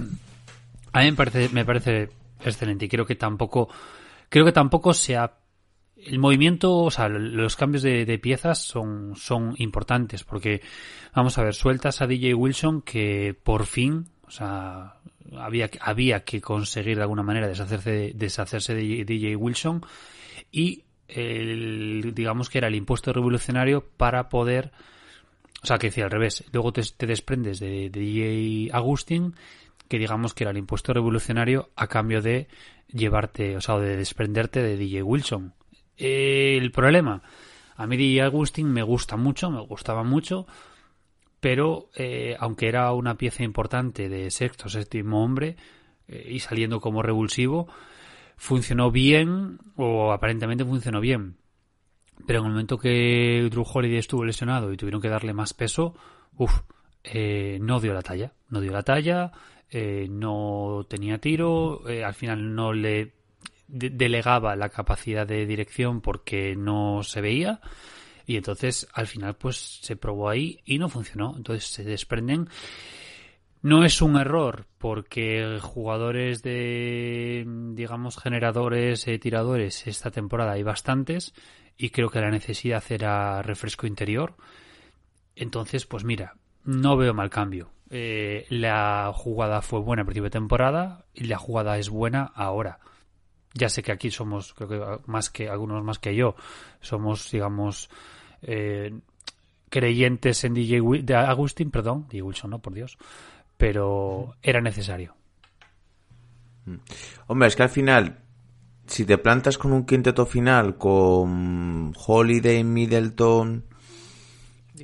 A 0.92 0.98
mí 0.98 1.12
me 1.12 1.16
parece, 1.16 1.48
me 1.50 1.64
parece 1.64 2.08
excelente 2.44 2.86
y 2.86 2.88
creo 2.88 3.06
que 3.06 3.14
tampoco, 3.14 3.68
creo 4.28 4.44
que 4.44 4.50
tampoco 4.50 4.92
se 4.92 5.16
ha 5.16 5.32
el 5.94 6.18
movimiento, 6.18 6.76
o 6.78 6.90
sea, 6.90 7.08
los 7.08 7.54
cambios 7.54 7.84
de, 7.84 8.18
piezas 8.18 8.58
son, 8.58 9.14
son 9.14 9.54
importantes 9.58 10.24
porque, 10.24 10.60
vamos 11.14 11.38
a 11.38 11.44
ver, 11.44 11.54
sueltas 11.54 12.02
a 12.02 12.08
DJ 12.08 12.34
Wilson 12.34 12.82
que 12.82 13.38
por 13.40 13.66
fin, 13.66 14.08
o 14.26 14.32
sea, 14.32 14.96
había, 15.38 15.70
había 15.82 16.24
que 16.24 16.40
conseguir 16.40 16.96
de 16.96 17.02
alguna 17.02 17.22
manera 17.22 17.46
deshacerse, 17.46 18.10
deshacerse 18.16 18.74
de 18.74 19.04
DJ 19.04 19.36
Wilson 19.36 19.86
y 20.50 20.82
el, 21.06 22.12
digamos 22.12 22.50
que 22.50 22.58
era 22.58 22.66
el 22.66 22.74
impuesto 22.74 23.12
revolucionario 23.12 23.86
para 23.96 24.28
poder, 24.28 24.72
o 25.62 25.66
sea, 25.66 25.78
que 25.78 25.88
decía 25.88 26.04
al 26.04 26.10
revés, 26.10 26.44
luego 26.52 26.72
te, 26.72 26.82
desprendes 27.06 27.60
de, 27.60 27.90
DJ 27.90 28.70
Agustín 28.72 29.34
que 29.88 29.98
digamos 29.98 30.32
que 30.32 30.44
era 30.44 30.52
el 30.52 30.56
impuesto 30.56 30.94
revolucionario 30.94 31.70
a 31.76 31.86
cambio 31.86 32.22
de 32.22 32.48
llevarte, 32.88 33.56
o 33.56 33.60
sea, 33.60 33.78
de 33.78 33.96
desprenderte 33.96 34.62
de 34.62 34.76
DJ 34.76 35.02
Wilson 35.02 35.52
el 35.96 36.70
problema, 36.72 37.22
a 37.76 37.86
mí 37.86 37.96
DJ 37.96 38.22
Agustín 38.22 38.72
me 38.72 38.82
gusta 38.82 39.16
mucho, 39.16 39.50
me 39.50 39.60
gustaba 39.60 40.02
mucho, 40.02 40.46
pero 41.40 41.90
eh, 41.96 42.36
aunque 42.38 42.68
era 42.68 42.92
una 42.92 43.16
pieza 43.16 43.42
importante 43.42 44.08
de 44.08 44.30
sexto, 44.30 44.68
séptimo 44.68 45.22
hombre 45.22 45.56
eh, 46.08 46.28
y 46.30 46.40
saliendo 46.40 46.80
como 46.80 47.02
revulsivo, 47.02 47.68
funcionó 48.36 48.90
bien 48.90 49.58
o 49.76 50.12
aparentemente 50.12 50.64
funcionó 50.64 51.00
bien. 51.00 51.36
Pero 52.26 52.40
en 52.40 52.46
el 52.46 52.52
momento 52.52 52.78
que 52.78 53.48
Drew 53.50 53.64
Holiday 53.64 53.98
estuvo 53.98 54.24
lesionado 54.24 54.72
y 54.72 54.76
tuvieron 54.76 55.00
que 55.00 55.08
darle 55.08 55.32
más 55.32 55.54
peso, 55.54 55.94
uff, 56.36 56.60
eh, 57.02 57.58
no 57.60 57.80
dio 57.80 57.92
la 57.94 58.02
talla. 58.02 58.32
No 58.48 58.60
dio 58.60 58.72
la 58.72 58.82
talla, 58.82 59.32
no 60.10 60.86
tenía 60.88 61.18
tiro, 61.18 61.82
al 61.86 62.14
final 62.14 62.54
no 62.54 62.72
le 62.72 63.14
delegaba 63.72 64.54
la 64.54 64.68
capacidad 64.68 65.26
de 65.26 65.46
dirección 65.46 66.00
porque 66.00 66.54
no 66.54 67.02
se 67.02 67.20
veía. 67.20 67.60
Y 68.26 68.36
entonces 68.36 68.86
al 68.92 69.06
final 69.06 69.34
pues 69.36 69.80
se 69.82 69.96
probó 69.96 70.28
ahí 70.28 70.60
y 70.64 70.78
no 70.78 70.88
funcionó. 70.88 71.34
Entonces 71.36 71.66
se 71.66 71.82
desprenden. 71.84 72.48
No 73.62 73.84
es 73.84 74.02
un 74.02 74.16
error 74.16 74.66
porque 74.78 75.58
jugadores 75.60 76.42
de 76.42 77.44
digamos 77.74 78.18
generadores 78.18 79.06
e 79.06 79.18
tiradores 79.18 79.86
esta 79.86 80.10
temporada 80.10 80.52
hay 80.52 80.64
bastantes 80.64 81.32
y 81.76 81.90
creo 81.90 82.10
que 82.10 82.20
la 82.20 82.30
necesidad 82.30 82.82
era 82.88 83.42
refresco 83.42 83.86
interior. 83.86 84.34
Entonces 85.34 85.86
pues 85.86 86.04
mira 86.04 86.34
no 86.64 86.96
veo 86.96 87.14
mal 87.14 87.30
cambio. 87.30 87.70
Eh, 87.90 88.46
la 88.48 89.12
jugada 89.14 89.60
fue 89.60 89.80
buena 89.80 90.02
a 90.02 90.04
principio 90.04 90.24
de 90.24 90.30
temporada 90.30 91.04
y 91.12 91.24
la 91.24 91.38
jugada 91.38 91.78
es 91.78 91.90
buena 91.90 92.32
ahora. 92.34 92.78
Ya 93.54 93.68
sé 93.68 93.82
que 93.82 93.92
aquí 93.92 94.10
somos, 94.10 94.54
creo 94.54 94.68
que 94.68 95.02
más 95.06 95.28
que 95.28 95.48
algunos 95.48 95.84
más 95.84 95.98
que 95.98 96.14
yo, 96.14 96.34
somos, 96.80 97.30
digamos, 97.30 97.90
eh, 98.40 98.98
creyentes 99.68 100.44
en 100.44 100.54
DJ 100.54 100.80
de 101.02 101.14
Agustín, 101.14 101.70
perdón, 101.70 102.06
DJ 102.08 102.22
Wilson, 102.22 102.50
no, 102.50 102.60
por 102.60 102.72
Dios, 102.72 102.96
pero 103.58 104.36
era 104.42 104.62
necesario. 104.62 105.14
Mm. 106.64 106.76
Hombre, 107.26 107.48
es 107.48 107.56
que 107.56 107.62
al 107.62 107.68
final, 107.68 108.21
si 108.92 109.06
te 109.06 109.16
plantas 109.16 109.56
con 109.56 109.72
un 109.72 109.86
quinteto 109.86 110.26
final, 110.26 110.76
con 110.76 111.94
Holiday, 112.06 112.62
Middleton, 112.62 113.64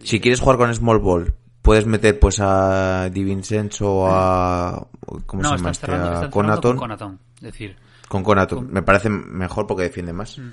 si 0.02 0.18
quieres 0.18 0.40
jugar 0.40 0.56
con 0.56 0.74
Small 0.74 0.98
Ball, 0.98 1.34
puedes 1.60 1.84
meter 1.84 2.18
pues 2.18 2.40
a 2.40 3.10
Di 3.10 3.22
Vincenzo 3.22 3.96
o 3.96 4.08
a... 4.08 4.88
¿Cómo 5.26 5.44
se 5.44 5.56
llama? 5.56 5.70
Este? 5.70 5.86
Conaton. 6.30 7.20
Es 7.36 7.42
decir, 7.42 7.76
con 8.08 8.22
Conato. 8.22 8.62
Me 8.62 8.82
parece 8.82 9.10
mejor 9.10 9.66
porque 9.66 9.84
defiende 9.84 10.14
más. 10.14 10.38
Mm. 10.38 10.52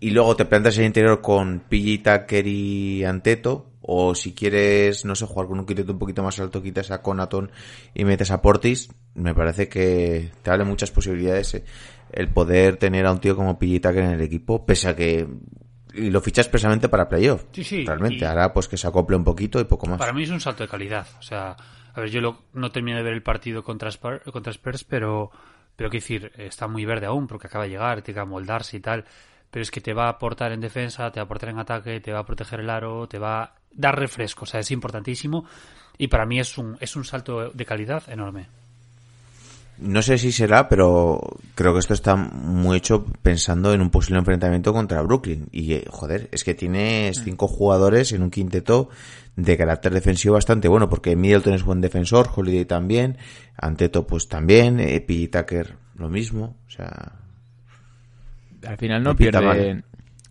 Y 0.00 0.10
luego 0.10 0.34
te 0.34 0.46
plantas 0.46 0.78
el 0.78 0.86
interior 0.86 1.20
con 1.20 1.60
PJ 1.68 2.20
Tucker 2.20 2.46
y 2.46 3.04
Anteto. 3.04 3.72
O 3.82 4.14
si 4.14 4.32
quieres, 4.32 5.04
no 5.04 5.14
sé, 5.14 5.26
jugar 5.26 5.46
con 5.46 5.58
un 5.58 5.66
quinteto 5.66 5.92
un 5.92 5.98
poquito 5.98 6.22
más 6.22 6.40
alto, 6.40 6.62
quitas 6.62 6.90
a 6.90 7.02
Conaton 7.02 7.50
y 7.92 8.06
metes 8.06 8.30
a 8.30 8.40
Portis. 8.40 8.88
Me 9.12 9.34
parece 9.34 9.68
que 9.68 10.32
te 10.42 10.50
abre 10.50 10.64
muchas 10.64 10.90
posibilidades 10.90 11.54
eh, 11.54 11.64
el 12.14 12.28
poder 12.28 12.76
tener 12.76 13.06
a 13.06 13.12
un 13.12 13.20
tío 13.20 13.34
como 13.34 13.58
Tucker 13.58 13.98
en 13.98 14.12
el 14.12 14.20
equipo, 14.20 14.64
pese 14.64 14.88
a 14.88 14.96
que 14.96 15.26
y 15.94 16.10
lo 16.10 16.20
fichas 16.20 16.48
precisamente 16.48 16.88
para 16.88 17.08
playoff. 17.08 17.44
Sí, 17.52 17.62
sí. 17.62 17.84
Realmente, 17.84 18.26
hará 18.26 18.52
pues 18.52 18.68
que 18.68 18.76
se 18.76 18.86
acople 18.86 19.16
un 19.16 19.24
poquito 19.24 19.60
y 19.60 19.64
poco 19.64 19.86
más. 19.86 19.98
Para 19.98 20.12
mí 20.12 20.24
es 20.24 20.30
un 20.30 20.40
salto 20.40 20.64
de 20.64 20.68
calidad. 20.68 21.06
O 21.18 21.22
sea, 21.22 21.56
a 21.92 22.00
ver, 22.00 22.10
yo 22.10 22.44
no 22.52 22.72
terminé 22.72 22.96
de 22.98 23.02
ver 23.04 23.12
el 23.12 23.22
partido 23.22 23.62
contra 23.62 23.90
contra 24.32 24.52
Spurs 24.52 24.84
pero 24.84 25.30
pero 25.76 25.90
que 25.90 25.98
decir, 25.98 26.32
está 26.36 26.68
muy 26.68 26.84
verde 26.84 27.06
aún 27.06 27.26
porque 27.26 27.48
acaba 27.48 27.64
de 27.64 27.70
llegar, 27.70 28.02
tiene 28.02 28.16
que 28.16 28.20
amoldarse 28.20 28.76
y 28.76 28.80
tal. 28.80 29.04
Pero 29.50 29.62
es 29.62 29.70
que 29.70 29.80
te 29.80 29.92
va 29.92 30.06
a 30.06 30.10
aportar 30.10 30.52
en 30.52 30.60
defensa, 30.60 31.10
te 31.10 31.20
va 31.20 31.22
a 31.22 31.26
aportar 31.26 31.50
en 31.50 31.58
ataque, 31.58 32.00
te 32.00 32.12
va 32.12 32.20
a 32.20 32.26
proteger 32.26 32.60
el 32.60 32.70
aro, 32.70 33.08
te 33.08 33.18
va 33.18 33.42
a 33.42 33.54
dar 33.72 33.98
refresco. 33.98 34.44
O 34.44 34.46
sea, 34.46 34.60
es 34.60 34.70
importantísimo. 34.70 35.44
Y 35.96 36.08
para 36.08 36.26
mí 36.26 36.40
es 36.40 36.58
un, 36.58 36.76
es 36.80 36.96
un 36.96 37.04
salto 37.04 37.50
de 37.50 37.64
calidad 37.64 38.08
enorme. 38.08 38.48
No 39.78 40.02
sé 40.02 40.18
si 40.18 40.30
será, 40.30 40.68
pero 40.68 41.20
creo 41.54 41.72
que 41.72 41.80
esto 41.80 41.94
está 41.94 42.14
muy 42.14 42.76
hecho 42.76 43.04
pensando 43.22 43.72
en 43.72 43.80
un 43.80 43.90
posible 43.90 44.18
enfrentamiento 44.18 44.72
contra 44.72 45.02
Brooklyn. 45.02 45.48
Y, 45.50 45.72
eh, 45.74 45.84
joder, 45.88 46.28
es 46.32 46.44
que 46.44 46.54
tienes 46.54 47.20
mm. 47.20 47.24
cinco 47.24 47.48
jugadores 47.48 48.12
en 48.12 48.22
un 48.22 48.30
quinteto 48.30 48.88
de 49.36 49.56
carácter 49.56 49.92
defensivo 49.92 50.34
bastante 50.34 50.68
bueno, 50.68 50.88
porque 50.88 51.16
Middleton 51.16 51.54
es 51.54 51.64
buen 51.64 51.80
defensor, 51.80 52.30
Holiday 52.34 52.64
también, 52.66 53.18
Anteto 53.56 54.06
pues 54.06 54.28
también, 54.28 54.78
Epi 54.78 55.26
Tucker 55.28 55.76
lo 55.96 56.08
mismo, 56.08 56.56
o 56.66 56.70
sea... 56.70 57.20
Al 58.66 58.78
final 58.78 59.02
no 59.02 59.16
pierden... 59.16 59.84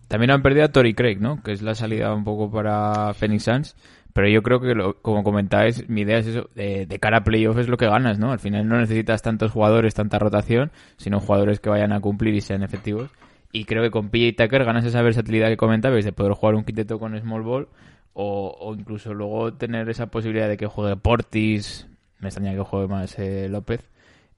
También 0.08 0.30
han 0.30 0.42
perdido 0.42 0.66
a 0.66 0.68
Tori 0.68 0.94
Craig, 0.94 1.18
¿no? 1.18 1.42
Que 1.42 1.52
es 1.52 1.62
la 1.62 1.74
salida 1.74 2.14
un 2.14 2.24
poco 2.24 2.50
para 2.50 3.14
Phoenix 3.14 3.44
Suns. 3.44 3.76
Pero 4.14 4.28
yo 4.28 4.42
creo 4.42 4.60
que, 4.60 4.74
como 5.02 5.24
comentáis, 5.24 5.88
mi 5.88 6.02
idea 6.02 6.18
es 6.18 6.28
eso, 6.28 6.48
de, 6.54 6.86
cara 7.00 7.18
a 7.18 7.24
playoff 7.24 7.58
es 7.58 7.66
lo 7.68 7.76
que 7.76 7.86
ganas, 7.86 8.16
¿no? 8.20 8.30
Al 8.30 8.38
final 8.38 8.68
no 8.68 8.78
necesitas 8.78 9.22
tantos 9.22 9.50
jugadores, 9.50 9.92
tanta 9.92 10.20
rotación, 10.20 10.70
sino 10.96 11.18
jugadores 11.18 11.58
que 11.58 11.68
vayan 11.68 11.92
a 11.92 12.00
cumplir 12.00 12.32
y 12.34 12.40
sean 12.40 12.62
efectivos. 12.62 13.10
Y 13.50 13.64
creo 13.64 13.82
que 13.82 13.90
con 13.90 14.10
PJ 14.10 14.36
Tucker 14.36 14.64
ganas 14.64 14.84
esa 14.84 15.02
versatilidad 15.02 15.48
que 15.48 15.56
comentabais 15.56 16.04
de 16.04 16.12
poder 16.12 16.32
jugar 16.34 16.54
un 16.54 16.64
quinteto 16.64 17.00
con 17.00 17.18
small 17.20 17.42
ball 17.42 17.68
o, 18.12 18.72
incluso 18.78 19.12
luego 19.12 19.52
tener 19.54 19.88
esa 19.88 20.06
posibilidad 20.06 20.48
de 20.48 20.56
que 20.56 20.66
juegue 20.66 20.94
Portis, 20.96 21.88
me 22.20 22.28
extraña 22.28 22.54
que 22.54 22.60
juegue 22.60 22.86
más 22.86 23.18
eh, 23.18 23.48
López, 23.48 23.80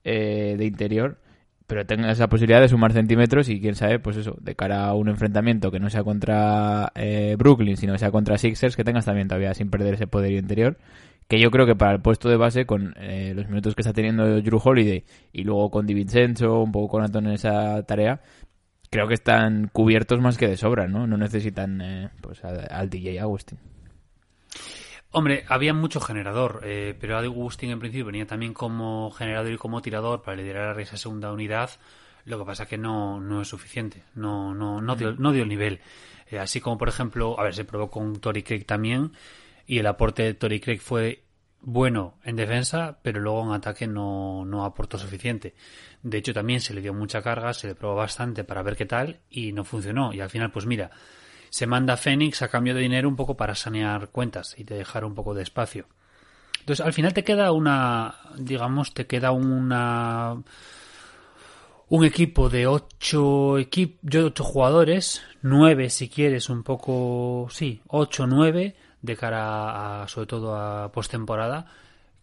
eh, 0.05 0.55
de 0.57 0.65
interior, 0.65 1.19
pero 1.67 1.87
tenga 1.87 2.11
esa 2.11 2.29
posibilidad 2.29 2.61
de 2.61 2.69
sumar 2.69 2.93
centímetros 2.93 3.49
y 3.49 3.61
quién 3.61 3.75
sabe, 3.75 3.99
pues 3.99 4.17
eso, 4.17 4.37
de 4.41 4.55
cara 4.55 4.87
a 4.87 4.95
un 4.95 5.09
enfrentamiento 5.09 5.71
que 5.71 5.81
no 5.81 5.91
sea 5.91 6.05
contra 6.05 6.93
eh, 6.95 7.37
Brooklyn, 7.39 7.77
sino 7.77 7.99
sea 7.99 8.11
contra 8.11 8.39
Sixers, 8.39 8.77
que 8.77 8.85
tengas 8.85 9.05
también 9.05 9.29
todavía 9.29 9.55
sin 9.55 9.71
perder 9.71 9.95
ese 9.95 10.07
poder 10.07 10.33
interior. 10.33 10.79
Que 11.29 11.41
yo 11.41 11.51
creo 11.51 11.67
que 11.67 11.75
para 11.75 11.93
el 11.93 12.01
puesto 12.01 12.29
de 12.29 12.37
base, 12.37 12.67
con 12.67 12.95
los 12.95 13.49
minutos 13.49 13.75
que 13.75 13.81
está 13.83 13.93
teniendo 13.93 14.41
Drew 14.41 14.61
Holiday 14.63 15.05
y 15.33 15.43
luego 15.43 15.71
con 15.73 15.85
Di 15.85 15.93
Vincenzo, 15.93 16.63
un 16.63 16.71
poco 16.71 16.87
con 16.87 17.03
Anton 17.03 17.27
en 17.27 17.33
esa 17.33 17.83
tarea, 17.83 18.21
creo 18.91 19.09
que 19.09 19.15
están 19.15 19.69
cubiertos 19.73 20.21
más 20.21 20.39
que 20.39 20.49
de 20.49 20.57
sobra, 20.57 20.87
¿no? 20.87 21.07
No 21.07 21.17
necesitan 21.17 21.81
eh, 21.81 22.11
pues 22.21 22.43
al 22.45 22.89
DJ 22.89 23.21
Agustín. 23.21 23.59
Hombre, 25.11 25.45
había 25.49 25.73
mucho 25.73 26.01
generador, 26.01 26.61
eh, 26.65 26.95
pero 27.01 27.17
Agustín 27.17 27.71
en 27.71 27.79
principio 27.79 28.07
venía 28.07 28.27
también 28.27 28.53
como 28.53 29.11
generador 29.13 29.53
y 29.53 29.57
como 29.57 29.81
tirador 29.81 30.23
para 30.23 30.37
liderar 30.37 30.79
esa 30.81 30.97
segunda 30.97 31.33
unidad. 31.33 31.71
Lo 32.25 32.39
que 32.39 32.45
pasa 32.45 32.65
es 32.65 32.69
que 32.69 32.77
no, 32.77 33.21
no 33.21 33.41
es 33.41 33.49
suficiente, 33.49 34.03
no, 34.15 34.53
no, 34.53 34.81
no, 34.81 34.97
dio, 34.97 35.13
no 35.13 35.33
dio 35.33 35.45
el 35.45 35.49
nivel. 35.49 35.81
Eh, 36.29 36.39
así 36.39 36.61
como, 36.61 36.77
por 36.77 36.89
ejemplo, 36.89 37.39
a 37.39 37.45
ver, 37.45 37.55
se 37.55 37.65
probó 37.65 37.91
con 37.91 38.21
Tori 38.21 38.43
Craig 38.43 38.65
también, 38.65 39.13
y 39.67 39.79
el 39.79 39.87
aporte 39.87 40.23
de 40.23 40.35
Tori 40.35 40.61
Craig 40.61 40.81
fue 40.81 41.23
bueno 41.61 42.19
en 42.25 42.37
defensa, 42.37 42.99
pero 43.03 43.21
luego 43.21 43.45
en 43.45 43.53
ataque 43.53 43.87
no, 43.87 44.45
no 44.45 44.65
aportó 44.65 44.99
suficiente. 44.99 45.55
De 46.03 46.19
hecho, 46.19 46.35
también 46.35 46.61
se 46.61 46.75
le 46.75 46.81
dio 46.81 46.95
mucha 46.95 47.23
carga, 47.23 47.53
se 47.55 47.69
le 47.69 47.75
probó 47.75 47.97
bastante 47.97 48.45
para 48.45 48.63
ver 48.63 48.77
qué 48.77 48.87
tal 48.87 49.21
y 49.31 49.53
no 49.53 49.65
funcionó. 49.65 50.13
Y 50.13 50.21
al 50.21 50.31
final, 50.31 50.51
pues 50.53 50.67
mira, 50.67 50.91
se 51.57 51.67
manda 51.67 51.97
Fénix 51.97 52.43
a 52.43 52.49
cambio 52.49 52.75
de 52.75 52.83
dinero 52.83 53.09
un 53.09 53.17
poco 53.17 53.35
para 53.35 53.55
sanear 53.55 54.09
cuentas 54.09 54.55
y 54.59 54.65
te 54.65 54.75
dejar 54.75 55.07
un 55.07 55.15
poco 55.15 55.33
de 55.33 55.43
espacio. 55.43 55.87
Entonces, 56.61 56.85
al 56.85 56.93
final 56.93 57.15
te 57.15 57.25
queda 57.25 57.51
una, 57.51 58.15
digamos, 58.37 58.93
te 58.93 59.07
queda 59.07 59.33
una 59.33 60.37
un 61.89 62.05
equipo 62.05 62.51
de 62.51 62.67
ocho 62.67 63.57
equip 63.57 64.03
de 64.03 64.25
ocho 64.25 64.45
jugadores, 64.45 65.23
nueve 65.41 65.89
si 65.89 66.11
quieres, 66.11 66.51
un 66.51 66.63
poco, 66.63 67.49
sí, 67.49 67.81
ocho, 67.87 68.27
nueve, 68.27 68.77
de 69.01 69.17
cara 69.17 70.03
a, 70.03 70.09
sobre 70.09 70.27
todo 70.27 70.55
a 70.55 70.93
postemporada, 70.93 71.73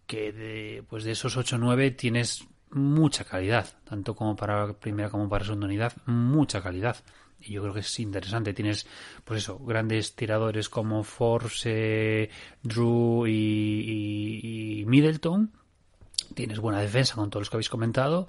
que 0.06 0.32
de, 0.32 0.84
pues 0.88 1.06
de 1.06 1.14
esos 1.14 1.36
ocho, 1.38 1.58
nueve 1.58 1.90
tienes 1.90 2.46
mucha 2.70 3.24
calidad, 3.24 3.66
tanto 3.84 4.16
como 4.16 4.36
para 4.36 4.74
primera 4.74 5.10
como 5.10 5.28
para 5.28 5.44
segunda 5.44 5.66
unidad, 5.66 5.94
mucha 6.06 6.62
calidad. 6.62 6.98
Y 7.46 7.54
yo 7.54 7.62
creo 7.62 7.74
que 7.74 7.82
es 7.82 8.00
interesante. 8.00 8.54
Tienes, 8.54 8.88
pues 9.24 9.44
eso, 9.44 9.60
grandes 9.60 10.16
tiradores 10.16 10.70
como 10.70 11.04
Force, 11.04 12.30
Drew 12.62 13.28
y, 13.28 14.84
Middleton. 14.88 15.52
Tienes 16.34 16.60
buena 16.60 16.80
defensa 16.80 17.16
con 17.16 17.30
todos 17.30 17.42
los 17.42 17.50
que 17.50 17.58
habéis 17.58 17.70
comentado. 17.70 18.28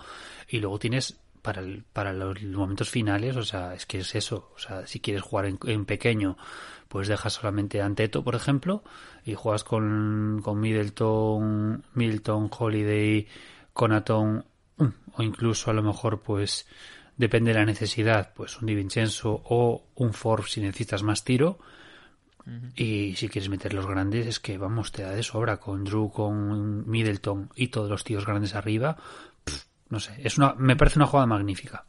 Y 0.49 0.59
luego 0.59 0.78
tienes 0.78 1.18
para, 1.42 1.61
el, 1.61 1.85
para 1.92 2.12
los 2.12 2.42
momentos 2.42 2.90
finales, 2.90 3.37
o 3.37 3.44
sea, 3.44 3.75
es 3.75 3.87
que 3.87 3.99
es 3.99 4.14
eso. 4.14 4.50
O 4.56 4.59
sea, 4.59 4.87
si 4.87 5.00
quieres 5.00 5.23
jugar 5.23 5.47
en, 5.47 5.85
pequeño, 5.85 6.37
pues 6.88 7.06
dejas 7.06 7.35
solamente 7.35 7.83
Anteto, 7.83 8.25
por 8.25 8.35
ejemplo, 8.35 8.83
y 9.25 9.35
juegas 9.35 9.62
con, 9.62 10.40
con 10.42 10.59
Middleton, 10.61 11.85
Middleton, 11.94 12.50
Holiday, 12.56 13.28
Conaton, 13.73 14.44
o 15.16 15.23
incluso 15.23 15.71
a 15.71 15.75
lo 15.75 15.83
mejor, 15.83 16.23
pues, 16.23 16.66
depende 17.16 17.52
de 17.52 17.59
la 17.59 17.64
necesidad, 17.64 18.33
pues 18.35 18.61
un 18.61 18.66
Di 18.66 18.75
Vincenzo 18.75 19.42
o 19.44 19.87
un 19.94 20.12
Forbes 20.12 20.52
si 20.52 20.61
necesitas 20.61 21.02
más 21.02 21.25
tiro. 21.25 21.59
Y 22.76 23.14
si 23.16 23.28
quieres 23.30 23.49
meter 23.49 23.73
los 23.73 23.87
grandes, 23.87 24.26
es 24.26 24.38
que 24.38 24.59
vamos, 24.59 24.92
te 24.92 25.02
da 25.02 25.12
de 25.12 25.23
sobra 25.23 25.56
con 25.56 25.85
Drew, 25.85 26.11
con 26.11 26.88
Middleton 26.88 27.50
y 27.56 27.68
todos 27.68 27.88
los 27.88 28.04
tíos 28.04 28.26
grandes 28.26 28.54
arriba. 28.54 28.99
Pff, 29.44 29.64
no 29.88 29.99
sé, 29.99 30.12
es 30.23 30.37
una, 30.37 30.54
me 30.54 30.76
parece 30.76 30.99
una 30.99 31.06
jugada 31.06 31.26
magnífica. 31.26 31.87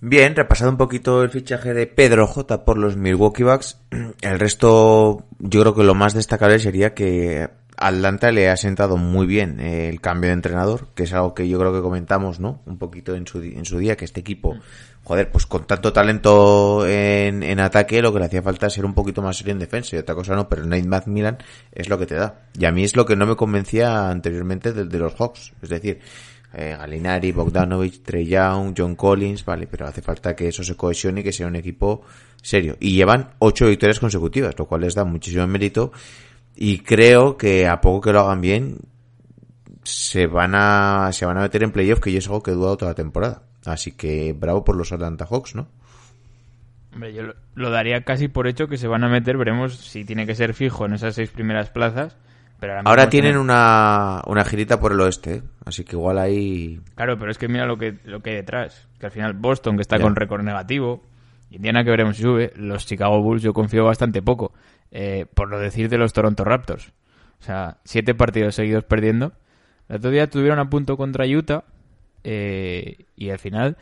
Bien, 0.00 0.36
repasado 0.36 0.70
un 0.70 0.76
poquito 0.76 1.22
el 1.22 1.30
fichaje 1.30 1.72
de 1.72 1.86
Pedro 1.86 2.26
J 2.26 2.66
por 2.66 2.76
los 2.76 2.96
Milwaukee 2.96 3.44
Bucks. 3.44 3.80
El 4.20 4.38
resto, 4.38 5.24
yo 5.38 5.60
creo 5.62 5.74
que 5.74 5.84
lo 5.84 5.94
más 5.94 6.12
destacable 6.12 6.58
sería 6.58 6.92
que 6.92 7.48
Atlanta 7.76 8.32
le 8.32 8.48
ha 8.48 8.56
sentado 8.56 8.96
muy 8.96 9.26
bien 9.26 9.60
el 9.60 10.00
cambio 10.00 10.28
de 10.28 10.34
entrenador, 10.34 10.88
que 10.94 11.02
es 11.04 11.12
algo 11.12 11.34
que 11.34 11.48
yo 11.48 11.58
creo 11.58 11.72
que 11.72 11.82
comentamos, 11.82 12.40
¿no? 12.40 12.62
Un 12.66 12.78
poquito 12.78 13.14
en 13.14 13.26
su, 13.26 13.42
en 13.42 13.64
su 13.64 13.78
día, 13.78 13.96
que 13.96 14.04
este 14.04 14.20
equipo, 14.20 14.56
joder, 15.04 15.30
pues 15.30 15.46
con 15.46 15.66
tanto 15.66 15.92
talento 15.92 16.86
en, 16.86 17.42
en 17.42 17.60
ataque, 17.60 18.00
lo 18.00 18.12
que 18.12 18.20
le 18.20 18.26
hacía 18.26 18.42
falta 18.42 18.68
es 18.68 18.72
ser 18.72 18.86
un 18.86 18.94
poquito 18.94 19.20
más 19.22 19.36
serio 19.36 19.52
en 19.52 19.58
defensa 19.58 19.94
y 19.94 19.98
otra 19.98 20.14
cosa 20.14 20.34
no, 20.34 20.48
pero 20.48 20.62
el 20.62 20.68
Nate 20.68 20.88
McMillan 20.88 21.38
es 21.72 21.88
lo 21.88 21.98
que 21.98 22.06
te 22.06 22.14
da. 22.14 22.46
Y 22.58 22.64
a 22.64 22.72
mí 22.72 22.82
es 22.82 22.96
lo 22.96 23.04
que 23.04 23.16
no 23.16 23.26
me 23.26 23.36
convencía 23.36 24.08
anteriormente 24.08 24.72
de, 24.72 24.86
de 24.86 24.98
los 24.98 25.14
Hawks. 25.14 25.52
Es 25.60 25.68
decir, 25.68 26.00
eh, 26.54 26.74
Galinari, 26.78 27.32
Bogdanovich, 27.32 28.02
Trey 28.02 28.26
Young, 28.26 28.74
John 28.76 28.96
Collins, 28.96 29.44
vale, 29.44 29.66
pero 29.66 29.86
hace 29.86 30.00
falta 30.00 30.34
que 30.34 30.48
eso 30.48 30.64
se 30.64 30.74
cohesione 30.74 31.20
y 31.20 31.24
que 31.24 31.32
sea 31.32 31.46
un 31.46 31.56
equipo 31.56 32.02
serio. 32.40 32.78
Y 32.80 32.92
llevan 32.92 33.34
ocho 33.40 33.66
victorias 33.66 34.00
consecutivas, 34.00 34.58
lo 34.58 34.66
cual 34.66 34.80
les 34.80 34.94
da 34.94 35.04
muchísimo 35.04 35.46
mérito 35.46 35.92
y 36.56 36.78
creo 36.78 37.36
que 37.36 37.68
a 37.68 37.80
poco 37.80 38.00
que 38.00 38.12
lo 38.12 38.20
hagan 38.20 38.40
bien 38.40 38.78
se 39.82 40.26
van 40.26 40.54
a 40.54 41.10
se 41.12 41.26
van 41.26 41.38
a 41.38 41.42
meter 41.42 41.62
en 41.62 41.70
playoff 41.70 42.00
que 42.00 42.10
yo 42.12 42.18
es 42.18 42.26
algo 42.26 42.42
que 42.42 42.50
he 42.50 42.54
dudado 42.54 42.76
toda 42.76 42.92
la 42.92 42.94
temporada 42.96 43.42
así 43.64 43.92
que 43.92 44.32
bravo 44.32 44.64
por 44.64 44.76
los 44.76 44.90
Atlanta 44.92 45.26
Hawks 45.30 45.54
no 45.54 45.68
Hombre, 46.92 47.12
yo 47.12 47.22
lo, 47.24 47.34
lo 47.54 47.70
daría 47.70 48.04
casi 48.04 48.28
por 48.28 48.46
hecho 48.46 48.68
que 48.68 48.78
se 48.78 48.88
van 48.88 49.04
a 49.04 49.08
meter 49.08 49.36
veremos 49.36 49.76
si 49.76 50.04
tiene 50.04 50.26
que 50.26 50.34
ser 50.34 50.54
fijo 50.54 50.86
en 50.86 50.94
esas 50.94 51.14
seis 51.14 51.30
primeras 51.30 51.68
plazas 51.70 52.16
pero 52.58 52.72
ahora, 52.86 53.10
tienen 53.10 53.32
tiene- 53.32 53.38
una 53.38 54.22
una 54.26 54.44
girita 54.44 54.80
por 54.80 54.92
el 54.92 55.00
oeste 55.00 55.34
¿eh? 55.36 55.42
así 55.66 55.84
que 55.84 55.94
igual 55.94 56.18
ahí 56.18 56.80
claro 56.94 57.18
pero 57.18 57.30
es 57.30 57.36
que 57.38 57.48
mira 57.48 57.66
lo 57.66 57.76
que 57.76 57.98
lo 58.04 58.20
que 58.22 58.30
hay 58.30 58.36
detrás 58.36 58.88
que 58.98 59.06
al 59.06 59.12
final 59.12 59.34
Boston 59.34 59.76
que 59.76 59.82
está 59.82 59.98
Ya. 59.98 60.04
con 60.04 60.16
récord 60.16 60.42
negativo 60.42 61.02
Indiana 61.50 61.84
que 61.84 61.90
veremos 61.90 62.16
si 62.16 62.22
sube 62.22 62.52
los 62.56 62.86
Chicago 62.86 63.20
Bulls 63.22 63.42
yo 63.42 63.52
confío 63.52 63.84
bastante 63.84 64.22
poco 64.22 64.52
eh, 64.90 65.26
por 65.34 65.48
lo 65.48 65.58
decir 65.58 65.88
de 65.88 65.98
los 65.98 66.12
Toronto 66.12 66.44
Raptors 66.44 66.92
o 67.40 67.44
sea 67.44 67.78
siete 67.84 68.14
partidos 68.14 68.54
seguidos 68.54 68.84
perdiendo 68.84 69.32
el 69.88 69.96
otro 69.96 70.10
día 70.10 70.28
tuvieron 70.28 70.58
a 70.58 70.70
punto 70.70 70.96
contra 70.96 71.26
Utah 71.26 71.64
eh, 72.24 73.06
y 73.16 73.30
al 73.30 73.38
final 73.38 73.76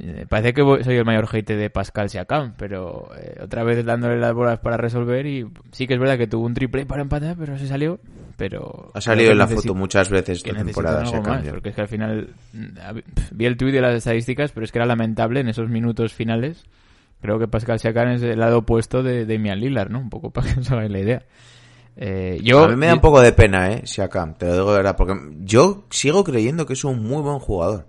eh, 0.00 0.24
parece 0.26 0.54
que 0.54 0.62
soy 0.62 0.96
el 0.96 1.04
mayor 1.04 1.28
hate 1.30 1.54
de 1.54 1.68
Pascal 1.68 2.08
Siakam, 2.08 2.54
pero 2.56 3.10
eh, 3.14 3.38
otra 3.42 3.62
vez 3.62 3.84
dándole 3.84 4.18
las 4.18 4.32
bolas 4.32 4.58
para 4.60 4.78
resolver 4.78 5.26
y 5.26 5.46
sí 5.70 5.86
que 5.86 5.94
es 5.94 6.00
verdad 6.00 6.16
que 6.16 6.26
tuvo 6.26 6.46
un 6.46 6.54
triple 6.54 6.86
para 6.86 7.02
empatar, 7.02 7.36
pero 7.38 7.58
se 7.58 7.66
salió. 7.66 8.00
Pero 8.38 8.90
ha 8.94 9.00
salido 9.02 9.32
en 9.32 9.38
la 9.38 9.46
foto 9.46 9.74
muchas 9.74 10.08
veces 10.08 10.38
esta 10.38 10.64
temporada 10.64 11.04
cambia 11.22 11.52
porque 11.52 11.68
es 11.68 11.74
que 11.74 11.82
al 11.82 11.88
final 11.88 12.30
mm, 12.54 12.98
vi 13.32 13.44
el 13.44 13.58
tuit 13.58 13.74
de 13.74 13.82
las 13.82 13.94
estadísticas, 13.94 14.50
pero 14.52 14.64
es 14.64 14.72
que 14.72 14.78
era 14.78 14.86
lamentable 14.86 15.40
en 15.40 15.48
esos 15.48 15.68
minutos 15.68 16.14
finales. 16.14 16.64
Creo 17.22 17.38
que 17.38 17.48
Pascal 17.48 17.78
Siakam 17.78 18.08
es 18.08 18.22
el 18.22 18.38
lado 18.38 18.58
opuesto 18.58 19.02
de 19.02 19.24
Damian 19.24 19.58
Lillard, 19.60 19.90
¿no? 19.90 20.00
Un 20.00 20.10
poco 20.10 20.30
para 20.30 20.52
que 20.52 20.60
os 20.60 20.70
hagáis 20.70 20.90
la 20.90 20.98
idea. 20.98 21.22
Eh, 21.96 22.38
yo 22.42 22.64
a 22.64 22.68
mí 22.68 22.76
me 22.76 22.86
da 22.86 22.94
un 22.94 23.00
poco 23.00 23.20
de 23.20 23.32
pena, 23.32 23.72
eh, 23.72 23.82
Siakam, 23.86 24.34
te 24.34 24.46
lo 24.46 24.52
digo 24.54 24.70
de 24.72 24.76
verdad, 24.78 24.96
porque 24.96 25.14
yo 25.40 25.84
sigo 25.90 26.24
creyendo 26.24 26.66
que 26.66 26.72
es 26.74 26.84
un 26.84 27.02
muy 27.02 27.22
buen 27.22 27.38
jugador, 27.38 27.86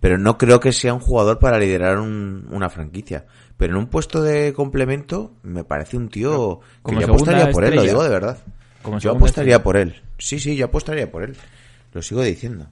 pero 0.00 0.18
no 0.18 0.36
creo 0.36 0.58
que 0.58 0.72
sea 0.72 0.94
un 0.94 1.00
jugador 1.00 1.38
para 1.38 1.58
liderar 1.58 1.98
un- 1.98 2.46
una 2.50 2.68
franquicia. 2.70 3.24
Pero 3.56 3.74
en 3.74 3.78
un 3.78 3.86
puesto 3.86 4.20
de 4.22 4.52
complemento 4.52 5.32
me 5.44 5.62
parece 5.64 5.96
un 5.96 6.08
tío 6.08 6.58
que 6.60 6.82
como 6.82 7.00
yo 7.00 7.06
apostaría 7.06 7.50
por 7.52 7.64
él, 7.64 7.76
lo 7.76 7.82
digo 7.82 8.02
de 8.02 8.08
verdad. 8.10 8.38
Como 8.82 8.98
yo 8.98 9.12
apostaría 9.12 9.56
estrella. 9.56 9.62
por 9.62 9.76
él. 9.76 10.02
Sí, 10.18 10.40
sí, 10.40 10.56
yo 10.56 10.66
apostaría 10.66 11.08
por 11.10 11.22
él. 11.22 11.36
Lo 11.92 12.02
sigo 12.02 12.22
diciendo. 12.22 12.66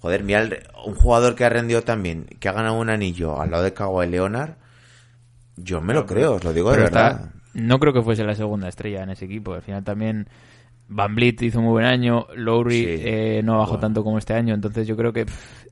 Joder, 0.00 0.22
mira, 0.24 0.46
un 0.84 0.94
jugador 0.94 1.34
que 1.34 1.44
ha 1.44 1.48
rendido 1.48 1.82
también, 1.82 2.26
que 2.38 2.48
ha 2.48 2.52
ganado 2.52 2.74
un 2.78 2.90
anillo 2.90 3.40
al 3.40 3.50
lado 3.50 3.62
de 3.62 3.72
Kawhi 3.72 4.06
Leonard, 4.08 4.50
yo 5.56 5.80
me 5.80 5.94
lo 5.94 6.06
creo, 6.06 6.34
os 6.34 6.44
lo 6.44 6.52
digo 6.52 6.72
de 6.72 6.84
está- 6.84 7.02
verdad. 7.02 7.30
no 7.54 7.78
creo 7.78 7.92
que 7.92 8.02
fuese 8.02 8.24
la 8.24 8.34
segunda 8.34 8.68
estrella 8.68 9.02
en 9.02 9.10
ese 9.10 9.24
equipo. 9.24 9.54
Al 9.54 9.62
final 9.62 9.82
también 9.84 10.26
Van 10.88 11.16
hizo 11.18 11.58
un 11.58 11.64
muy 11.64 11.72
buen 11.72 11.86
año, 11.86 12.26
Lowry 12.36 12.84
Sí. 12.84 12.86
eh, 13.04 13.40
no 13.42 13.58
bajó 13.58 13.72
Bueno. 13.72 13.80
tanto 13.80 14.04
como 14.04 14.18
este 14.18 14.34
año, 14.34 14.54
entonces 14.54 14.86
yo 14.86 14.96
creo 14.96 15.12
que 15.12 15.24
pff, 15.26 15.66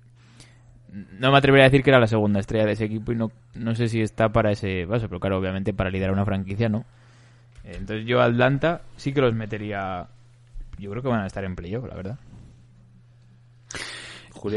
no 1.21 1.31
me 1.31 1.39
atrevería 1.39 1.65
a 1.67 1.69
decir 1.69 1.83
que 1.85 1.91
era 1.91 2.01
la 2.01 2.07
segunda 2.09 2.41
estrella 2.41 2.67
de 2.67 2.73
ese 2.73 2.85
equipo 2.85 3.13
y 3.13 3.17
no, 3.17 3.31
no 3.55 3.75
sé 3.77 3.89
si 3.89 4.01
está 4.01 4.31
para 4.31 4.51
ese 4.51 4.87
paso, 4.89 5.09
pero 5.09 5.21
claro, 5.21 5.39
obviamente 5.39 5.73
para 5.73 5.91
liderar 5.91 6.13
una 6.13 6.25
franquicia 6.25 6.69
no. 6.69 6.85
Entonces 7.63 8.07
yo 8.07 8.21
Atlanta 8.21 8.83
sí 8.97 9.13
que 9.13 9.21
los 9.21 9.35
metería, 9.35 10.07
yo 10.79 10.91
creo 10.91 11.03
que 11.03 11.09
van 11.09 11.21
a 11.23 11.27
estar 11.27 11.45
en 11.45 11.55
playoff, 11.57 11.87
la 11.89 11.95
verdad. 11.95 12.19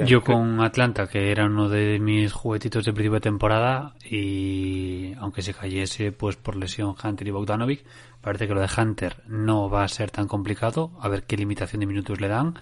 Yo 0.06 0.22
con 0.22 0.62
Atlanta, 0.62 1.08
que 1.08 1.32
era 1.32 1.46
uno 1.46 1.70
de 1.70 2.00
mis 2.00 2.34
juguetitos 2.34 2.86
de 2.86 2.94
principio 2.94 3.16
de 3.16 3.22
temporada, 3.22 3.94
y 4.10 5.14
aunque 5.20 5.42
se 5.42 5.54
cayese 5.54 6.12
pues 6.12 6.36
por 6.36 6.56
lesión 6.56 6.96
Hunter 7.02 7.28
y 7.28 7.32
Bogdanovic, 7.32 7.86
parece 8.22 8.48
que 8.48 8.54
lo 8.54 8.62
de 8.62 8.70
Hunter 8.76 9.24
no 9.28 9.70
va 9.70 9.84
a 9.84 9.88
ser 9.88 10.12
tan 10.12 10.28
complicado, 10.28 10.92
a 11.00 11.08
ver 11.08 11.24
qué 11.24 11.38
limitación 11.38 11.80
de 11.80 11.86
minutos 11.86 12.20
le 12.20 12.28
dan, 12.28 12.56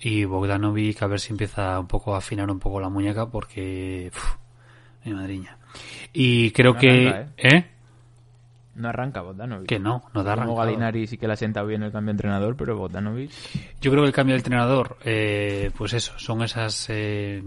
y 0.00 0.24
Bogdanovic 0.24 1.02
a 1.02 1.06
ver 1.06 1.20
si 1.20 1.32
empieza 1.32 1.78
un 1.80 1.86
poco 1.86 2.14
a 2.14 2.18
afinar 2.18 2.50
un 2.50 2.58
poco 2.58 2.80
la 2.80 2.88
muñeca, 2.88 3.26
porque... 3.26 4.10
uf, 4.14 4.36
mi 5.04 5.12
madriña. 5.12 5.58
Y 6.12 6.50
creo 6.52 6.74
No 6.74 6.80
que... 6.80 7.08
arranca, 7.08 7.32
¿eh? 7.36 7.73
No 8.76 8.88
arranca 8.88 9.20
Bogdanovic. 9.20 9.68
Que 9.68 9.78
no, 9.78 10.02
no 10.12 10.22
da 10.24 10.34
Como 10.34 10.42
arrancado. 10.42 10.56
Galinari 10.56 11.06
sí 11.06 11.16
que 11.16 11.26
le 11.26 11.34
ha 11.34 11.36
sentado 11.36 11.66
bien 11.66 11.82
el 11.82 11.92
cambio 11.92 12.12
de 12.12 12.16
entrenador, 12.16 12.56
pero 12.56 12.76
Bogdanovic... 12.76 13.30
Yo 13.80 13.90
creo 13.90 14.02
que 14.02 14.08
el 14.08 14.14
cambio 14.14 14.34
del 14.34 14.40
entrenador, 14.40 14.96
eh, 15.04 15.70
pues 15.76 15.92
eso, 15.92 16.18
son 16.18 16.42
esas 16.42 16.86
eh, 16.90 17.42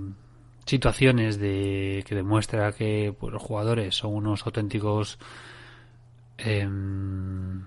situaciones 0.66 1.40
de 1.40 2.04
que 2.08 2.16
demuestra 2.16 2.72
que 2.72 3.14
pues, 3.18 3.34
los 3.34 3.42
jugadores 3.42 3.96
son 3.96 4.14
unos 4.14 4.46
auténticos 4.46 5.20
em, 6.38 7.64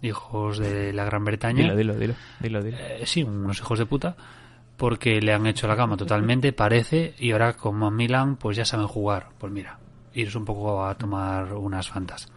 hijos 0.00 0.58
de 0.58 0.92
la 0.92 1.04
Gran 1.04 1.24
Bretaña. 1.24 1.62
Dilo, 1.62 1.76
dilo, 1.76 1.94
dilo, 1.94 2.14
dilo, 2.40 2.62
dilo. 2.62 2.76
Eh, 2.78 3.02
sí, 3.04 3.22
unos 3.22 3.58
hijos 3.60 3.78
de 3.78 3.86
puta, 3.86 4.16
porque 4.76 5.20
le 5.20 5.32
han 5.32 5.46
hecho 5.46 5.68
la 5.68 5.76
cama 5.76 5.96
totalmente, 5.96 6.52
parece, 6.52 7.14
y 7.18 7.30
ahora 7.30 7.52
como 7.52 7.90
Milan, 7.92 8.36
pues 8.36 8.56
ya 8.56 8.64
saben 8.64 8.88
jugar. 8.88 9.28
Pues 9.38 9.52
mira, 9.52 9.78
iros 10.14 10.34
un 10.34 10.44
poco 10.44 10.84
a 10.84 10.94
tomar 10.96 11.52
unas 11.54 11.88
fantas. 11.88 12.28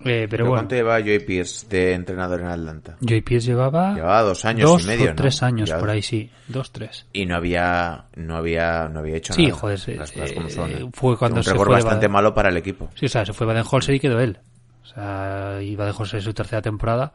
Eh, 0.00 0.26
pero 0.28 0.28
¿Pero 0.28 0.44
bueno, 0.46 0.54
¿Cuánto 0.60 0.74
lleva 0.74 1.00
Joey 1.00 1.18
Pierce 1.20 1.66
de 1.68 1.92
entrenador 1.94 2.40
en 2.40 2.46
Atlanta? 2.48 2.96
Joey 3.00 3.22
Pierce 3.22 3.46
llevaba 3.48 3.94
Llevaba 3.94 4.22
dos 4.22 4.44
años 4.44 4.70
dos 4.70 4.84
y 4.84 4.86
medio, 4.86 5.10
o 5.12 5.14
tres 5.14 5.40
¿no? 5.42 5.46
años 5.48 5.68
Ya- 5.70 5.78
por 5.78 5.90
ahí, 5.90 6.02
sí, 6.02 6.30
dos, 6.48 6.70
tres. 6.70 7.06
Y 7.12 7.26
no 7.26 7.36
había, 7.36 8.04
no 8.14 8.36
había, 8.36 8.88
no 8.88 9.00
había 9.00 9.16
hecho 9.16 9.32
Sí, 9.32 9.46
nada. 9.46 9.58
joder, 9.58 9.78
sí, 9.80 9.94
Las 9.94 10.12
cosas 10.12 10.32
como 10.32 10.48
eh, 10.48 10.50
son, 10.50 10.70
¿eh? 10.70 10.90
fue 10.92 11.16
cuando 11.16 11.38
un 11.38 11.44
se 11.44 11.54
fue 11.54 11.66
bastante 11.68 12.06
Baden- 12.06 12.12
malo 12.12 12.34
para 12.34 12.50
el 12.50 12.56
equipo. 12.56 12.90
Sí, 12.94 13.06
o 13.06 13.08
sea, 13.08 13.24
se 13.26 13.32
fue 13.32 13.46
Baden-Holzer 13.46 13.94
y 13.94 14.00
quedó 14.00 14.20
él. 14.20 14.38
O 14.82 14.86
sea, 14.86 15.58
iba 15.62 15.84
de 15.86 15.92
José 15.92 16.20
su 16.20 16.32
tercera 16.32 16.62
temporada. 16.62 17.12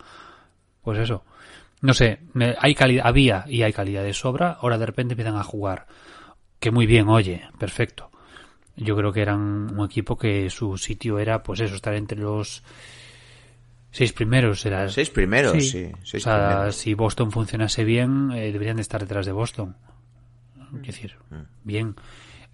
Pues 0.84 1.00
eso. 1.00 1.24
No 1.82 1.94
sé, 1.94 2.20
hay 2.60 2.76
calidad, 2.76 3.08
había 3.08 3.46
y 3.48 3.64
hay 3.64 3.74
calidad 3.74 4.04
de 4.04 4.14
sobra. 4.14 4.58
Ahora 4.62 4.78
de 4.78 4.86
repente 4.86 5.14
empiezan 5.14 5.36
a 5.38 5.44
jugar. 5.44 5.88
Que 6.60 6.70
muy 6.70 6.86
bien, 6.86 7.08
oye, 7.10 7.42
perfecto. 7.58 8.11
Yo 8.76 8.96
creo 8.96 9.12
que 9.12 9.22
eran 9.22 9.40
un 9.78 9.86
equipo 9.86 10.18
que 10.18 10.50
su 10.50 10.78
sitio 10.78 11.20
era, 11.20 11.44
pues 11.44 11.60
eso, 11.60 11.76
estar 11.76 11.94
entre 11.94 12.18
los 12.20 12.64
seis 13.92 14.14
primeros. 14.14 14.66
Era, 14.66 14.88
Seis 14.90 15.10
primeros, 15.10 15.70
sí. 15.70 15.92
seis 16.04 16.26
o 16.26 16.30
sea, 16.30 16.48
primeros. 16.50 16.76
si 16.76 16.94
Boston 16.94 17.32
funcionase 17.32 17.84
bien, 17.84 18.32
eh, 18.32 18.52
deberían 18.52 18.78
de 18.78 18.82
estar 18.84 19.02
detrás 19.02 19.26
de 19.26 19.32
Boston. 19.34 19.76
Es 20.82 20.88
decir, 20.88 21.16
Mm. 21.30 21.36
bien. 21.64 21.96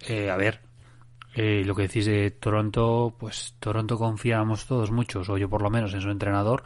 Eh, 0.07 0.29
a 0.31 0.35
ver, 0.37 0.59
eh, 1.35 1.63
lo 1.65 1.75
que 1.75 1.83
decís 1.83 2.05
de 2.07 2.31
Toronto, 2.31 3.15
pues 3.19 3.55
Toronto 3.59 3.97
confiábamos 3.97 4.65
todos 4.65 4.89
muchos, 4.91 5.29
o 5.29 5.37
yo 5.37 5.49
por 5.49 5.61
lo 5.61 5.69
menos, 5.69 5.93
en 5.93 6.01
su 6.01 6.09
entrenador, 6.09 6.63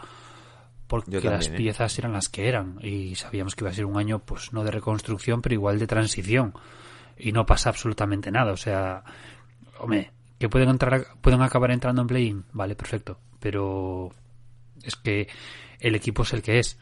porque 0.87 1.19
las 1.21 1.47
¿eh? 1.49 1.51
piezas 1.51 1.97
eran 1.99 2.13
las 2.13 2.29
que 2.29 2.47
eran 2.47 2.77
y 2.81 3.15
sabíamos 3.15 3.55
que 3.55 3.63
iba 3.63 3.71
a 3.71 3.73
ser 3.73 3.85
un 3.85 3.97
año, 3.97 4.19
pues 4.19 4.53
no 4.53 4.63
de 4.63 4.71
reconstrucción, 4.71 5.41
pero 5.41 5.55
igual 5.55 5.77
de 5.79 5.87
transición. 5.87 6.53
Y 7.17 7.33
no 7.33 7.45
pasa 7.45 7.69
absolutamente 7.69 8.31
nada. 8.31 8.51
O 8.53 8.57
sea, 8.57 9.03
hombre, 9.81 10.11
que 10.39 10.49
pueden 10.49 10.69
entrar, 10.69 11.05
pueden 11.21 11.41
acabar 11.41 11.71
entrando 11.71 12.01
en 12.01 12.07
play-in, 12.07 12.45
vale, 12.53 12.75
perfecto. 12.75 13.17
Pero 13.39 14.11
es 14.83 14.95
que 14.95 15.27
el 15.79 15.95
equipo 15.95 16.23
es 16.23 16.33
el 16.33 16.41
que 16.41 16.59
es. 16.59 16.77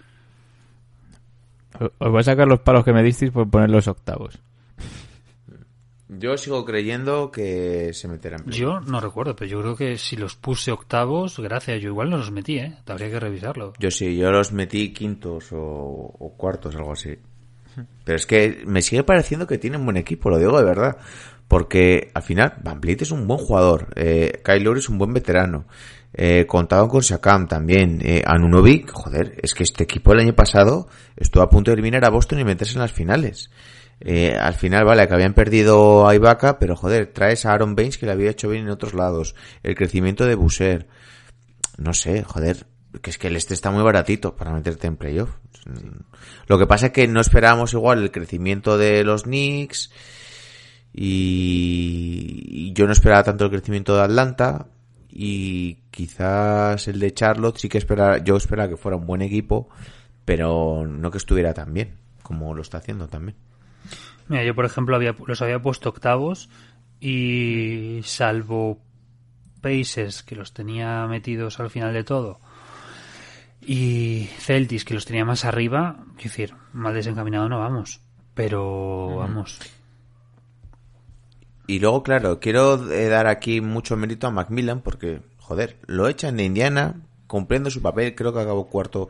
Os 1.80 2.12
voy 2.12 2.20
a 2.20 2.24
sacar 2.24 2.48
los 2.48 2.60
palos 2.60 2.84
que 2.84 2.94
me 2.94 3.04
disteis 3.04 3.32
por 3.32 3.50
poner 3.50 3.70
los 3.70 3.88
octavos. 3.88 4.40
Yo 6.10 6.36
sigo 6.38 6.66
creyendo 6.66 7.30
que 7.30 7.94
se 7.94 8.08
meterán. 8.08 8.42
en 8.46 8.52
Yo 8.52 8.80
no 8.80 9.00
recuerdo, 9.00 9.36
pero 9.36 9.52
yo 9.52 9.62
creo 9.62 9.76
que 9.76 9.98
si 10.00 10.16
los 10.16 10.36
puse 10.36 10.72
octavos, 10.72 11.40
gracias, 11.40 11.80
yo 11.82 11.90
igual 11.90 12.10
no 12.10 12.18
los 12.18 12.32
metí, 12.32 12.58
¿eh? 12.58 12.78
Habría 12.88 13.12
que 13.12 13.20
revisarlo. 13.20 13.74
Yo 13.78 13.92
sí, 13.92 14.18
yo 14.18 14.32
los 14.32 14.52
metí 14.52 14.92
quintos 14.92 15.52
o, 15.52 15.60
o 15.60 16.34
cuartos, 16.36 16.76
algo 16.76 16.94
así. 16.94 17.16
Pero 18.04 18.16
es 18.16 18.26
que 18.26 18.64
me 18.66 18.82
sigue 18.82 19.04
pareciendo 19.04 19.46
que 19.46 19.60
tienen 19.60 19.86
buen 19.86 19.98
equipo, 19.98 20.32
lo 20.32 20.40
digo 20.40 20.58
de 20.58 20.66
verdad. 20.66 20.98
Porque 21.50 22.12
al 22.14 22.22
final, 22.22 22.54
Van 22.64 22.80
Vliet 22.80 23.02
es 23.02 23.12
un 23.12 23.28
buen 23.28 23.40
jugador, 23.40 23.88
eh, 23.98 24.42
Kyle 24.46 24.78
es 24.78 24.88
un 24.88 24.98
buen 24.98 25.14
veterano. 25.14 25.66
Eh, 26.14 26.46
contaban 26.48 26.88
con 26.88 27.04
Sakam 27.04 27.48
también. 27.48 28.00
Eh, 28.02 28.24
Anunovic, 28.26 28.92
joder, 28.92 29.38
es 29.44 29.54
que 29.54 29.64
este 29.64 29.84
equipo 29.84 30.14
el 30.14 30.20
año 30.20 30.34
pasado 30.34 30.88
estuvo 31.18 31.44
a 31.44 31.50
punto 31.50 31.72
de 31.72 31.74
eliminar 31.74 32.06
a 32.06 32.10
Boston 32.10 32.40
y 32.40 32.46
meterse 32.46 32.76
en 32.76 32.80
las 32.80 32.94
finales. 32.94 33.50
Eh, 34.00 34.34
al 34.40 34.54
final, 34.54 34.86
vale, 34.86 35.06
que 35.08 35.14
habían 35.14 35.34
perdido 35.34 36.08
a 36.08 36.16
Ibaka, 36.16 36.58
pero 36.58 36.78
joder, 36.78 37.08
traes 37.08 37.46
a 37.46 37.52
Aaron 37.52 37.76
Baines 37.76 37.98
que 37.98 38.06
le 38.06 38.14
había 38.14 38.32
hecho 38.32 38.48
bien 38.48 38.64
en 38.64 38.70
otros 38.70 38.94
lados. 38.94 39.36
El 39.62 39.76
crecimiento 39.76 40.26
de 40.26 40.36
Busser 40.36 40.88
no 41.80 41.94
sé, 41.94 42.24
joder, 42.24 42.68
que 43.02 43.10
es 43.10 43.18
que 43.18 43.28
el 43.28 43.36
este 43.36 43.54
está 43.54 43.72
muy 43.72 43.84
baratito 43.84 44.36
para 44.36 44.52
meterte 44.52 44.88
en 44.88 44.98
playoff. 44.98 45.30
Lo 46.48 46.58
que 46.60 46.68
pasa 46.68 46.88
es 46.88 46.92
que 46.92 47.08
no 47.08 47.22
esperábamos 47.22 47.74
igual 47.74 48.04
el 48.04 48.12
crecimiento 48.12 48.78
de 48.78 49.04
los 49.04 49.24
Knicks 49.24 49.92
y 50.94 52.74
yo 52.74 52.86
no 52.86 52.94
esperaba 52.94 53.24
tanto 53.24 53.46
el 53.46 53.52
crecimiento 53.52 53.96
de 53.96 54.04
Atlanta 54.04 54.68
y 55.10 55.76
quizás 55.92 56.88
el 56.88 57.00
de 57.00 57.14
Charlotte 57.14 57.58
sí 57.58 57.70
que 57.70 57.78
esperaba, 57.78 58.18
yo 58.20 58.38
esperaba 58.38 58.70
que 58.70 58.78
fuera 58.78 58.98
un 58.98 59.06
buen 59.06 59.22
equipo, 59.22 59.70
pero 60.26 60.86
no 60.88 61.12
que 61.12 61.18
estuviera 61.18 61.54
tan 61.54 61.74
bien 61.74 61.98
como 62.24 62.54
lo 62.54 62.62
está 62.62 62.78
haciendo 62.78 63.08
también. 63.08 63.38
Mira, 64.28 64.44
yo 64.44 64.54
por 64.54 64.66
ejemplo 64.66 64.96
había, 64.96 65.16
los 65.26 65.42
había 65.42 65.62
puesto 65.62 65.90
octavos 65.90 66.50
y 67.00 68.02
salvo 68.04 68.80
Pacers 69.62 70.24
que 70.24 70.36
los 70.36 70.54
tenía 70.54 71.06
metidos 71.08 71.60
al 71.60 71.70
final 71.70 71.94
de 71.94 72.04
todo 72.04 72.40
y 73.62 74.30
Celtics 74.40 74.86
que 74.86 74.94
los 74.94 75.06
tenía 75.06 75.26
más 75.26 75.46
arriba, 75.46 75.98
es 76.18 76.24
decir, 76.24 76.54
mal 76.74 76.94
desencaminado 76.94 77.50
no 77.50 77.60
vamos, 77.60 78.02
pero 78.34 79.18
vamos. 79.18 79.60
Y 81.70 81.78
luego, 81.78 82.02
claro, 82.02 82.40
quiero 82.40 82.92
eh, 82.92 83.10
dar 83.10 83.28
aquí 83.28 83.62
mucho 83.62 83.96
mérito 83.96 84.26
a 84.26 84.32
Macmillan 84.32 84.82
porque, 84.82 85.22
joder, 85.38 85.78
lo 85.86 86.08
echan 86.08 86.36
de 86.38 86.44
Indiana, 86.44 87.00
cumpliendo 87.28 87.70
su 87.70 87.80
papel, 87.80 88.16
creo 88.16 88.34
que 88.34 88.40
acabó 88.40 88.68
cuarto 88.72 89.10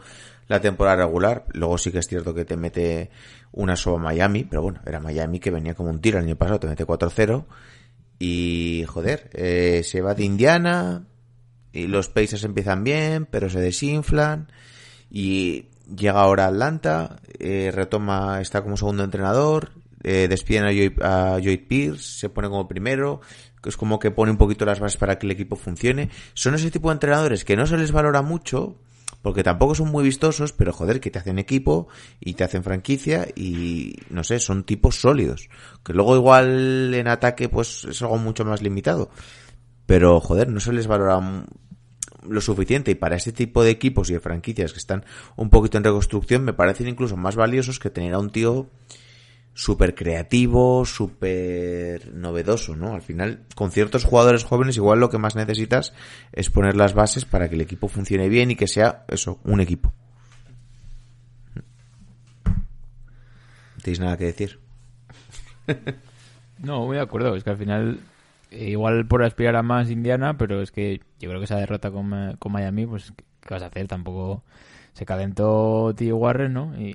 la 0.50 0.60
temporada 0.60 1.06
regular, 1.06 1.46
luego 1.54 1.78
sí 1.78 1.90
que 1.90 2.00
es 2.00 2.08
cierto 2.10 2.34
que 2.34 2.44
te 2.44 2.58
mete 2.58 3.12
una 3.54 3.78
soba 3.78 4.00
Miami, 4.00 4.44
pero 4.44 4.62
bueno, 4.62 4.82
era 4.86 5.00
Miami 5.00 5.40
que 5.40 5.52
venía 5.52 5.74
como 5.74 5.90
un 5.90 6.02
tiro 6.02 6.18
el 6.18 6.26
año 6.26 6.36
pasado, 6.36 6.60
te 6.60 6.68
mete 6.68 6.86
4-0 6.86 7.46
y, 8.20 8.84
joder, 8.90 9.30
eh, 9.36 9.82
se 9.86 10.02
va 10.02 10.14
de 10.14 10.26
Indiana 10.26 11.06
y 11.72 11.88
los 11.88 12.10
Pacers 12.10 12.44
empiezan 12.44 12.84
bien, 12.84 13.26
pero 13.26 13.50
se 13.50 13.62
desinflan. 13.62 14.52
Y 15.10 15.68
llega 15.96 16.20
ahora 16.20 16.48
Atlanta, 16.48 17.22
eh, 17.40 17.72
retoma, 17.74 18.42
está 18.42 18.62
como 18.64 18.76
segundo 18.76 19.06
entrenador, 19.06 19.72
eh, 20.04 20.28
despiden 20.30 20.66
a 20.66 20.72
Joy, 20.72 20.96
a 21.02 21.40
Joy 21.42 21.58
Pierce, 21.58 22.20
se 22.20 22.30
pone 22.30 22.50
como 22.50 22.68
primero, 22.68 23.22
es 23.66 23.78
como 23.78 24.00
que 24.00 24.12
pone 24.12 24.32
un 24.32 24.38
poquito 24.38 24.66
las 24.66 24.80
bases 24.80 24.98
para 24.98 25.20
que 25.20 25.28
el 25.28 25.32
equipo 25.32 25.56
funcione. 25.56 26.10
Son 26.34 26.56
ese 26.56 26.72
tipo 26.72 26.90
de 26.90 26.94
entrenadores 26.94 27.44
que 27.44 27.58
no 27.58 27.66
se 27.66 27.78
les 27.78 27.92
valora 27.92 28.22
mucho, 28.22 28.78
porque 29.22 29.44
tampoco 29.44 29.76
son 29.76 29.90
muy 29.92 30.04
vistosos, 30.04 30.54
pero 30.54 30.72
joder, 30.72 31.02
que 31.02 31.12
te 31.12 31.20
hacen 31.20 31.40
equipo 31.40 31.88
y 32.20 32.34
te 32.36 32.44
hacen 32.44 32.64
franquicia 32.64 33.28
y 33.36 33.96
no 34.10 34.24
sé, 34.24 34.40
son 34.40 34.64
tipos 34.64 35.02
sólidos. 35.02 35.50
Que 35.84 35.94
luego 35.94 36.16
igual 36.16 36.94
en 36.94 37.08
ataque 37.08 37.50
pues 37.50 37.86
es 37.86 38.02
algo 38.02 38.18
mucho 38.18 38.46
más 38.46 38.62
limitado. 38.62 39.10
Pero 39.86 40.20
joder, 40.22 40.48
no 40.48 40.60
se 40.60 40.72
les 40.72 40.88
valora 40.88 41.46
lo 42.28 42.42
suficiente 42.42 42.92
y 42.92 42.96
para 42.96 43.16
este 43.16 43.32
tipo 43.32 43.64
de 43.64 43.72
equipos 43.72 44.10
y 44.10 44.14
de 44.14 44.20
franquicias 44.20 44.74
que 44.74 44.80
están 44.80 45.06
un 45.36 45.50
poquito 45.50 45.78
en 45.78 45.86
reconstrucción 45.86 46.44
me 46.44 46.54
parecen 46.54 46.90
incluso 46.90 47.16
más 47.16 47.38
valiosos 47.38 47.80
que 47.80 47.90
tener 47.90 48.14
a 48.14 48.20
un 48.20 48.30
tío 48.30 48.70
súper 49.60 49.94
creativo, 49.94 50.86
súper 50.86 52.14
novedoso, 52.14 52.78
¿no? 52.78 52.94
Al 52.94 53.02
final, 53.02 53.42
con 53.56 53.72
ciertos 53.72 54.06
jugadores 54.06 54.46
jóvenes, 54.46 54.78
igual 54.78 55.02
lo 55.02 55.10
que 55.10 55.18
más 55.18 55.36
necesitas 55.36 55.94
es 56.32 56.50
poner 56.50 56.78
las 56.78 56.94
bases 56.94 57.26
para 57.26 57.50
que 57.50 57.56
el 57.56 57.62
equipo 57.62 57.90
funcione 57.90 58.30
bien 58.30 58.52
y 58.52 58.56
que 58.56 58.68
sea, 58.68 59.04
eso, 59.10 59.42
un 59.44 59.60
equipo. 59.60 59.92
¿Tenéis 63.84 64.00
nada 64.00 64.16
que 64.16 64.26
decir? 64.26 64.62
No, 66.60 66.86
muy 66.86 66.96
de 66.96 67.04
acuerdo. 67.04 67.36
Es 67.36 67.44
que 67.44 67.50
al 67.50 67.58
final, 67.58 68.00
eh, 68.52 68.70
igual 68.70 69.08
por 69.08 69.24
aspirar 69.24 69.58
a 69.58 69.62
más 69.62 69.90
Indiana, 69.90 70.38
pero 70.38 70.62
es 70.62 70.72
que 70.72 71.02
yo 71.20 71.28
creo 71.30 71.40
que 71.42 71.46
esa 71.46 71.58
derrota 71.58 71.92
con, 71.92 72.38
con 72.40 72.52
Miami, 72.54 72.86
pues, 72.86 73.12
¿qué 73.42 73.54
vas 73.54 73.64
a 73.64 73.66
hacer? 73.66 73.90
Tampoco 73.90 74.42
se 74.94 75.06
calentó 75.06 75.94
T. 75.98 76.14
Warren, 76.14 76.54
¿no? 76.54 76.74
Y 76.80 76.94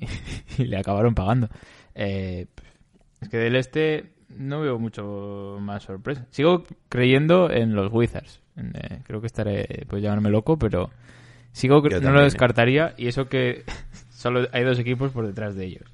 le 0.63 0.77
acabaron 0.77 1.13
pagando. 1.13 1.49
Eh, 1.95 2.47
es 3.21 3.29
que 3.29 3.37
del 3.37 3.55
este 3.55 4.11
no 4.29 4.61
veo 4.61 4.77
mucho 4.79 5.57
más 5.61 5.83
sorpresa. 5.83 6.25
Sigo 6.31 6.63
creyendo 6.89 7.49
en 7.49 7.73
los 7.75 7.91
Wizards. 7.91 8.41
En, 8.55 8.73
eh, 8.75 9.01
creo 9.05 9.21
que 9.21 9.27
estaré, 9.27 9.85
pues 9.89 10.01
llamarme 10.03 10.29
loco, 10.29 10.57
pero 10.59 10.89
sigo 11.51 11.77
Yo 11.77 11.83
no 11.83 11.89
también, 11.89 12.13
lo 12.13 12.21
eh. 12.21 12.25
descartaría. 12.25 12.93
Y 12.97 13.07
eso 13.07 13.27
que 13.27 13.63
solo 14.11 14.47
hay 14.51 14.63
dos 14.63 14.77
equipos 14.79 15.11
por 15.11 15.25
detrás 15.25 15.55
de 15.55 15.65
ellos. 15.65 15.89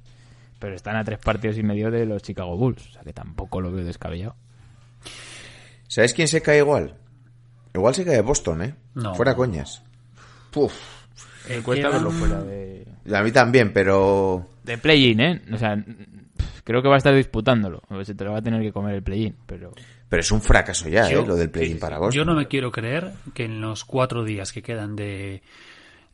Pero 0.60 0.76
están 0.76 0.96
a 0.96 1.04
tres 1.04 1.20
partidos 1.20 1.58
y 1.58 1.64
medio 1.64 1.90
de 1.92 2.06
los 2.06 2.22
Chicago 2.22 2.56
Bulls. 2.58 2.88
O 2.88 2.92
sea 2.92 3.02
que 3.04 3.14
tampoco 3.14 3.62
lo 3.62 3.72
veo 3.72 3.84
descabellado. 3.86 4.36
¿Sabes 5.88 6.14
quién 6.14 6.28
se 6.28 6.42
cae 6.42 6.60
igual? 6.60 6.96
Igual 7.74 7.96
se 7.96 8.06
cae 8.06 8.22
Boston, 8.22 8.62
¿eh? 8.64 8.76
No. 8.96 9.14
Fuera 9.16 9.36
coñas. 9.36 9.84
Puf. 10.52 10.74
Me 11.50 11.62
cuesta 11.62 11.88
quedan- 11.90 11.94
verlo 11.94 12.12
fuera 12.12 12.42
de, 12.44 12.86
A 13.14 13.24
mí 13.24 13.32
también, 13.32 13.74
pero... 13.74 14.48
de 14.64 14.78
play-in, 14.78 15.20
¿eh? 15.20 15.42
O 15.54 15.58
sea, 15.58 15.84
creo 16.64 16.82
que 16.82 16.88
va 16.88 16.96
a 16.96 16.98
estar 16.98 17.16
disputándolo. 17.16 17.82
Se 18.04 18.16
te 18.16 18.24
lo 18.24 18.32
va 18.34 18.40
a 18.40 18.42
tener 18.42 18.62
que 18.62 18.72
comer 18.72 18.96
el 18.96 19.04
play-in, 19.04 19.36
pero... 19.46 19.72
Pero 20.10 20.20
es 20.20 20.32
un 20.32 20.42
fracaso 20.42 20.90
ya, 20.90 21.10
Yo- 21.10 21.22
¿eh? 21.22 21.26
Lo 21.28 21.36
del 21.36 21.50
play-in 21.50 21.80
para 21.80 21.98
Boston. 21.98 22.16
Yo 22.18 22.26
no 22.26 22.36
me 22.36 22.48
quiero 22.48 22.72
creer 22.72 23.12
que 23.34 23.46
en 23.46 23.62
los 23.62 23.86
cuatro 23.86 24.24
días 24.26 24.52
que 24.52 24.62
quedan 24.62 24.96
de, 24.98 25.42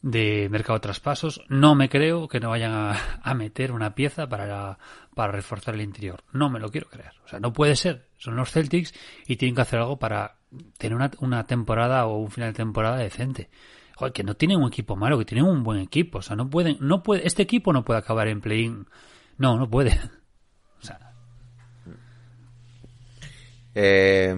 de 0.01 0.47
mercado 0.51 0.77
de 0.77 0.81
traspasos, 0.83 1.41
no 1.49 1.73
me 1.75 1.89
creo 1.89 2.27
que 2.27 2.39
no 2.39 2.49
vayan 2.51 2.71
a, 2.73 2.95
a 3.23 3.33
meter 3.33 3.71
una 3.71 3.95
pieza 3.95 4.27
para, 4.29 4.77
para 5.15 5.31
reforzar 5.31 5.73
el 5.73 5.81
interior. 5.81 6.23
No 6.31 6.49
me 6.49 6.59
lo 6.59 6.69
quiero 6.69 6.87
creer. 6.89 7.11
O 7.25 7.27
sea, 7.27 7.39
no 7.39 7.51
puede 7.53 7.75
ser. 7.75 8.05
Son 8.17 8.35
los 8.35 8.51
Celtics 8.51 8.93
y 9.25 9.35
tienen 9.35 9.55
que 9.55 9.61
hacer 9.63 9.79
algo 9.79 9.97
para 9.97 10.35
tener 10.77 10.95
una, 10.95 11.09
una 11.19 11.45
temporada 11.47 12.05
o 12.05 12.17
un 12.17 12.29
final 12.29 12.51
de 12.53 12.57
temporada 12.57 12.97
decente. 12.97 13.49
Joder, 13.97 14.13
que 14.13 14.23
no 14.23 14.35
tienen 14.35 14.59
un 14.61 14.67
equipo 14.67 14.95
malo, 14.95 15.17
que 15.17 15.25
tienen 15.25 15.49
un 15.49 15.63
buen 15.63 15.79
equipo. 15.79 16.19
O 16.19 16.21
sea, 16.21 16.35
no 16.35 16.47
pueden, 16.51 16.77
no 16.79 17.01
puede, 17.01 17.25
este 17.25 17.41
equipo 17.41 17.73
no 17.73 17.83
puede 17.83 17.97
acabar 17.99 18.27
en 18.27 18.41
play-in. 18.41 18.85
No, 19.37 19.57
no 19.57 19.67
puede. 19.69 19.99
O 20.79 20.85
sea, 20.85 20.99
Eh, 23.73 24.35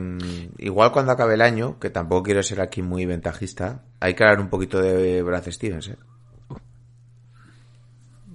igual 0.59 0.93
cuando 0.93 1.11
acabe 1.11 1.33
el 1.33 1.41
año, 1.41 1.77
que 1.77 1.89
tampoco 1.89 2.23
quiero 2.23 2.41
ser 2.41 2.61
aquí 2.61 2.81
muy 2.81 3.05
ventajista, 3.05 3.83
hay 3.99 4.13
que 4.13 4.23
hablar 4.23 4.39
un 4.39 4.49
poquito 4.49 4.81
de 4.81 5.21
Brad 5.21 5.49
Stevens, 5.51 5.89
¿eh? 5.89 5.97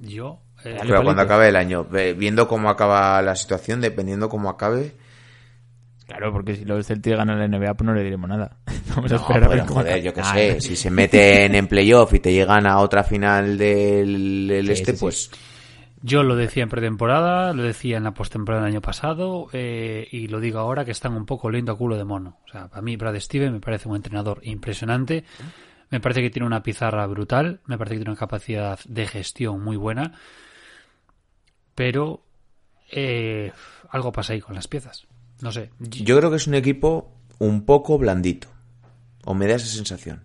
yo... 0.03 0.41
eh, 0.65 0.77
Pero 0.83 1.03
cuando 1.03 1.23
acabe 1.23 1.49
el 1.49 1.57
año, 1.57 1.85
viendo 1.85 2.47
cómo 2.49 2.69
acaba 2.69 3.21
la 3.23 3.35
situación, 3.37 3.81
dependiendo 3.81 4.29
cómo 4.29 4.51
acabe, 4.51 4.95
Claro, 6.07 6.33
porque 6.33 6.55
si 6.55 6.65
los 6.67 6.87
Celtics 6.87 7.17
ganan 7.17 7.39
la 7.39 7.49
NBA, 7.49 7.75
pues 7.75 7.87
no 7.87 7.95
le 7.95 8.03
diremos 8.05 8.29
nada. 8.29 8.59
Vamos 8.95 9.11
a 9.11 9.15
No, 9.15 9.21
esperar 9.23 9.45
a 9.45 9.49
ver 9.49 9.59
pero, 9.59 9.67
cómo 9.67 9.81
joder, 9.81 10.03
yo 10.03 10.13
qué 10.13 10.21
Ah, 10.23 10.35
sé, 10.35 10.61
si 10.61 10.77
se 10.77 10.91
meten 10.91 11.55
en 11.55 11.67
playoff 11.67 12.13
y 12.15 12.21
te 12.21 12.33
llegan 12.33 12.67
a 12.67 12.79
otra 12.79 13.05
final 13.05 13.57
del, 13.57 14.47
del 14.49 14.67
Sí, 14.67 14.73
este, 14.73 14.93
sí, 14.93 14.97
sí. 14.99 15.01
pues 15.01 15.31
Yo 16.03 16.23
lo 16.23 16.37
decía 16.37 16.63
en 16.63 16.69
pretemporada, 16.69 17.55
lo 17.55 17.63
decía 17.63 17.97
en 17.97 18.05
la 18.05 18.13
postemporada 18.13 18.65
del 18.65 18.73
año 18.75 18.81
pasado 18.83 19.49
eh, 19.55 20.07
y 20.11 20.29
lo 20.29 20.41
digo 20.41 20.59
ahora 20.59 20.85
que 20.85 20.91
están 20.91 21.15
un 21.15 21.25
poco 21.25 21.51
lento 21.51 21.73
a 21.73 21.79
culo 21.79 21.97
de 21.97 22.05
mono. 22.05 22.39
O 22.47 22.49
sea, 22.51 22.69
para 22.69 22.83
mí 22.83 22.97
Brad 22.97 23.19
Steven 23.19 23.55
me 23.55 23.61
parece 23.61 23.89
un 23.89 23.97
entrenador 23.97 24.41
impresionante, 24.43 25.25
me 25.91 26.01
parece 26.01 26.21
que 26.21 26.29
tiene 26.29 26.47
una 26.47 26.63
pizarra 26.63 27.07
brutal, 27.07 27.61
me 27.65 27.79
parece 27.79 27.95
que 27.95 28.01
tiene 28.01 28.11
una 28.11 28.19
capacidad 28.21 28.79
de 28.87 29.07
gestión 29.07 29.63
muy 29.65 29.77
buena, 29.79 30.13
pero 31.75 32.23
eh, 32.91 33.53
algo 33.89 34.13
pasa 34.13 34.35
ahí 34.35 34.41
con 34.41 34.55
las 34.55 34.69
piezas. 34.69 35.07
No 35.41 35.53
sé. 35.53 35.71
yo 35.79 36.17
creo 36.17 36.31
que 36.31 36.37
es 36.37 36.47
un 36.47 36.55
equipo 36.55 37.13
un 37.39 37.65
poco 37.65 37.99
blandito. 37.99 38.49
O 39.25 39.35
me 39.35 39.47
da 39.47 39.55
esa 39.57 39.67
sensación. 39.67 40.23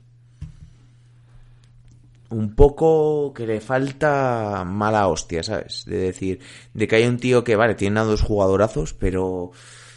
Un 2.29 2.53
poco 2.53 3.33
que 3.33 3.47
le 3.47 3.59
falta 3.59 4.63
mala 4.63 5.07
hostia, 5.07 5.41
¿sabes? 5.41 5.83
De 5.85 5.97
decir, 5.97 6.39
de 6.75 6.87
que 6.87 6.97
hay 6.97 7.05
un 7.05 7.17
tío 7.17 7.43
que, 7.43 7.55
vale, 7.55 7.73
tiene 7.73 7.99
a 7.99 8.03
dos 8.03 8.21
jugadorazos, 8.21 8.93
pero 8.93 9.51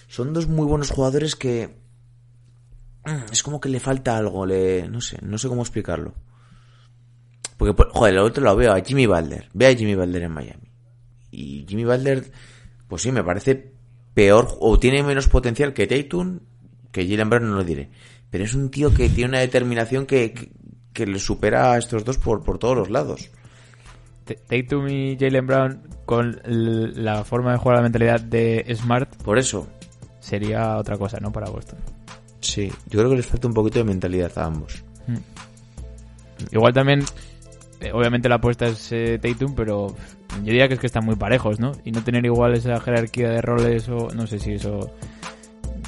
son 0.09 0.33
dos 0.33 0.47
muy 0.49 0.65
buenos 0.65 0.91
jugadores 0.91 1.37
que 1.37 1.77
mm, 3.05 3.33
es 3.33 3.43
como 3.43 3.61
que 3.61 3.69
le 3.69 3.81
falta 3.81 4.17
algo, 4.17 4.47
le 4.47 4.89
no 4.89 5.03
sé, 5.03 5.19
no 5.21 5.37
sé 5.37 5.49
cómo 5.49 5.61
explicarlo. 5.61 6.15
Porque, 7.59 7.75
por- 7.75 7.91
joder, 7.93 8.15
el 8.15 8.21
otro 8.21 8.43
lo 8.43 8.57
veo 8.57 8.73
a 8.73 8.81
Jimmy 8.81 9.05
Butler. 9.07 9.51
Ve 9.53 9.67
a 9.67 9.75
Jimmy 9.77 9.95
Butler 9.95 10.23
en 10.23 10.33
Miami. 10.33 10.71
Y 11.31 11.67
Jimmy 11.69 11.85
Butler, 11.85 12.33
pues 12.89 13.03
sí, 13.03 13.13
me 13.13 13.23
parece 13.23 13.72
peor 14.15 14.57
o 14.61 14.79
tiene 14.79 15.03
menos 15.03 15.29
potencial 15.29 15.73
que 15.73 15.87
Tatum, 15.87 16.41
que 16.91 17.09
Jalen 17.09 17.31
Brown 17.31 17.49
no 17.49 17.57
lo 17.57 17.65
diré. 17.65 17.91
Pero 18.31 18.45
es 18.45 18.55
un 18.55 18.71
tío 18.71 18.93
que 18.93 19.09
tiene 19.09 19.31
una 19.31 19.41
determinación 19.41 20.07
que, 20.07 20.33
que, 20.33 20.51
que 20.93 21.07
le 21.07 21.19
supera 21.19 21.73
a 21.73 21.79
estos 21.79 22.05
dos 22.05 22.19
por, 22.19 22.43
por 22.43 22.59
todos 22.59 22.77
los 22.77 22.91
lados. 22.91 23.31
Tatum 24.25 24.89
y 24.89 25.17
Jalen 25.19 25.47
Brown 25.47 25.83
con 26.07 26.41
la 26.45 27.25
forma 27.25 27.53
de 27.53 27.59
jugar 27.59 27.79
la 27.79 27.83
mentalidad 27.83 28.21
de 28.21 28.65
Smart 28.75 29.17
Por 29.23 29.39
eso, 29.39 29.67
sería 30.21 30.77
otra 30.77 30.97
cosa, 30.97 31.19
¿no? 31.21 31.33
Para 31.33 31.51
Boston. 31.51 31.79
sí, 32.41 32.71
yo 32.89 32.99
creo 32.99 33.11
que 33.11 33.17
les 33.17 33.27
falta 33.27 33.49
un 33.49 33.55
poquito 33.55 33.79
de 33.79 33.85
mentalidad 33.85 34.33
a 34.37 34.45
ambos. 34.45 34.85
Igual 36.51 36.73
también, 36.73 37.05
obviamente 37.93 38.29
la 38.29 38.37
apuesta 38.37 38.67
es 38.67 38.93
eh, 38.93 39.19
Tatum, 39.21 39.55
pero 39.55 39.89
yo 40.37 40.43
diría 40.43 40.69
que 40.69 40.75
es 40.75 40.81
que 40.81 40.87
están 40.87 41.05
muy 41.05 41.17
parejos, 41.17 41.59
¿no? 41.59 41.73
Y 41.85 41.91
no 41.91 42.03
tener 42.05 42.25
igual 42.25 42.55
esa 42.55 42.79
jerarquía 42.81 43.31
de 43.31 43.43
roles 43.43 43.89
o 43.89 44.09
no 44.15 44.27
sé 44.27 44.39
si 44.39 44.53
eso 44.53 44.91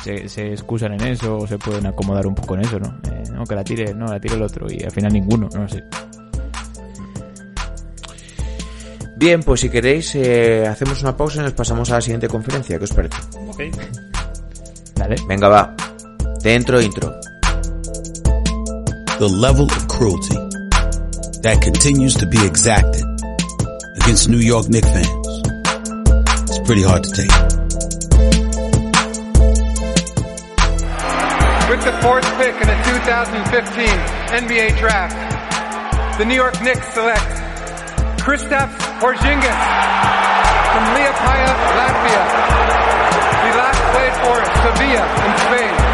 se, 0.03 0.29
se 0.29 0.53
excusan 0.53 0.95
en 0.95 1.07
eso 1.09 1.37
o 1.39 1.47
se 1.47 1.59
pueden 1.59 1.87
acomodar 1.87 2.27
un 2.27 2.35
poco 2.35 2.55
en 2.55 2.63
eso, 2.63 2.79
¿no? 2.79 2.99
Eh, 3.11 3.23
no, 3.33 3.45
que 3.45 3.55
la 3.55 3.65
tire, 3.65 3.95
no, 3.95 4.07
la 4.07 4.19
tire 4.19 4.35
el 4.35 4.43
otro 4.43 4.67
y 4.71 4.83
al 4.83 4.91
final 4.91 5.13
ninguno, 5.13 5.49
no 5.55 5.69
sé. 5.69 5.83
Bien, 9.17 9.43
pues 9.43 9.61
si 9.61 9.71
queréis, 9.71 10.15
eh, 10.17 10.67
hacemos 10.67 11.01
una 11.03 11.17
pausa 11.17 11.41
y 11.41 11.45
nos 11.45 11.53
pasamos 11.53 11.91
a 11.91 11.95
la 11.95 12.01
siguiente 12.01 12.27
conferencia. 12.27 12.79
¿Qué 12.79 12.85
os 12.85 12.93
parece? 12.93 13.17
Dale. 14.97 15.17
Venga, 15.29 15.49
va. 15.49 15.77
Dentro 16.43 16.81
intro. 16.83 17.15
the 19.19 19.29
level 19.29 19.65
of 19.65 19.89
cruelty 19.89 20.44
that 21.45 21.61
continues 21.61 22.15
to 22.15 22.25
be 22.25 22.41
exacted 22.41 23.05
against 24.01 24.31
New 24.31 24.41
York 24.41 24.67
Knicks 24.71 24.89
fans. 24.89 25.29
It's 26.49 26.59
pretty 26.65 26.81
hard 26.81 27.05
to 27.05 27.11
take. 27.13 27.29
With 31.69 31.85
the 31.85 31.93
fourth 32.01 32.25
pick 32.41 32.57
in 32.57 32.65
the 32.65 32.81
2015 32.81 33.85
NBA 34.41 34.79
Draft, 34.81 36.17
the 36.17 36.25
New 36.25 36.35
York 36.35 36.57
Knicks 36.63 36.89
select 36.97 37.29
Kristaps 38.25 38.81
Porzingis 38.97 39.61
from 40.73 40.85
Liepaja, 40.97 41.53
Latvia. 41.77 42.25
He 43.45 43.51
last 43.53 43.85
played 43.93 44.17
for 44.25 44.41
Sevilla 44.65 45.05
in 45.29 45.33
Spain. 45.45 45.94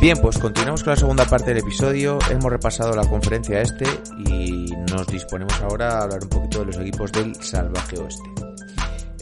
Bien, 0.00 0.16
pues 0.22 0.38
continuamos 0.38 0.82
con 0.82 0.92
la 0.92 0.96
segunda 0.96 1.26
parte 1.26 1.50
del 1.50 1.58
episodio. 1.58 2.18
Hemos 2.30 2.50
repasado 2.50 2.96
la 2.96 3.06
conferencia 3.06 3.60
este 3.60 3.84
y 4.26 4.74
nos 4.90 5.06
disponemos 5.06 5.60
ahora 5.60 5.98
a 5.98 6.02
hablar 6.04 6.20
un 6.22 6.30
poquito 6.30 6.60
de 6.60 6.64
los 6.64 6.78
equipos 6.78 7.12
del 7.12 7.34
salvaje 7.34 7.98
oeste. 7.98 8.49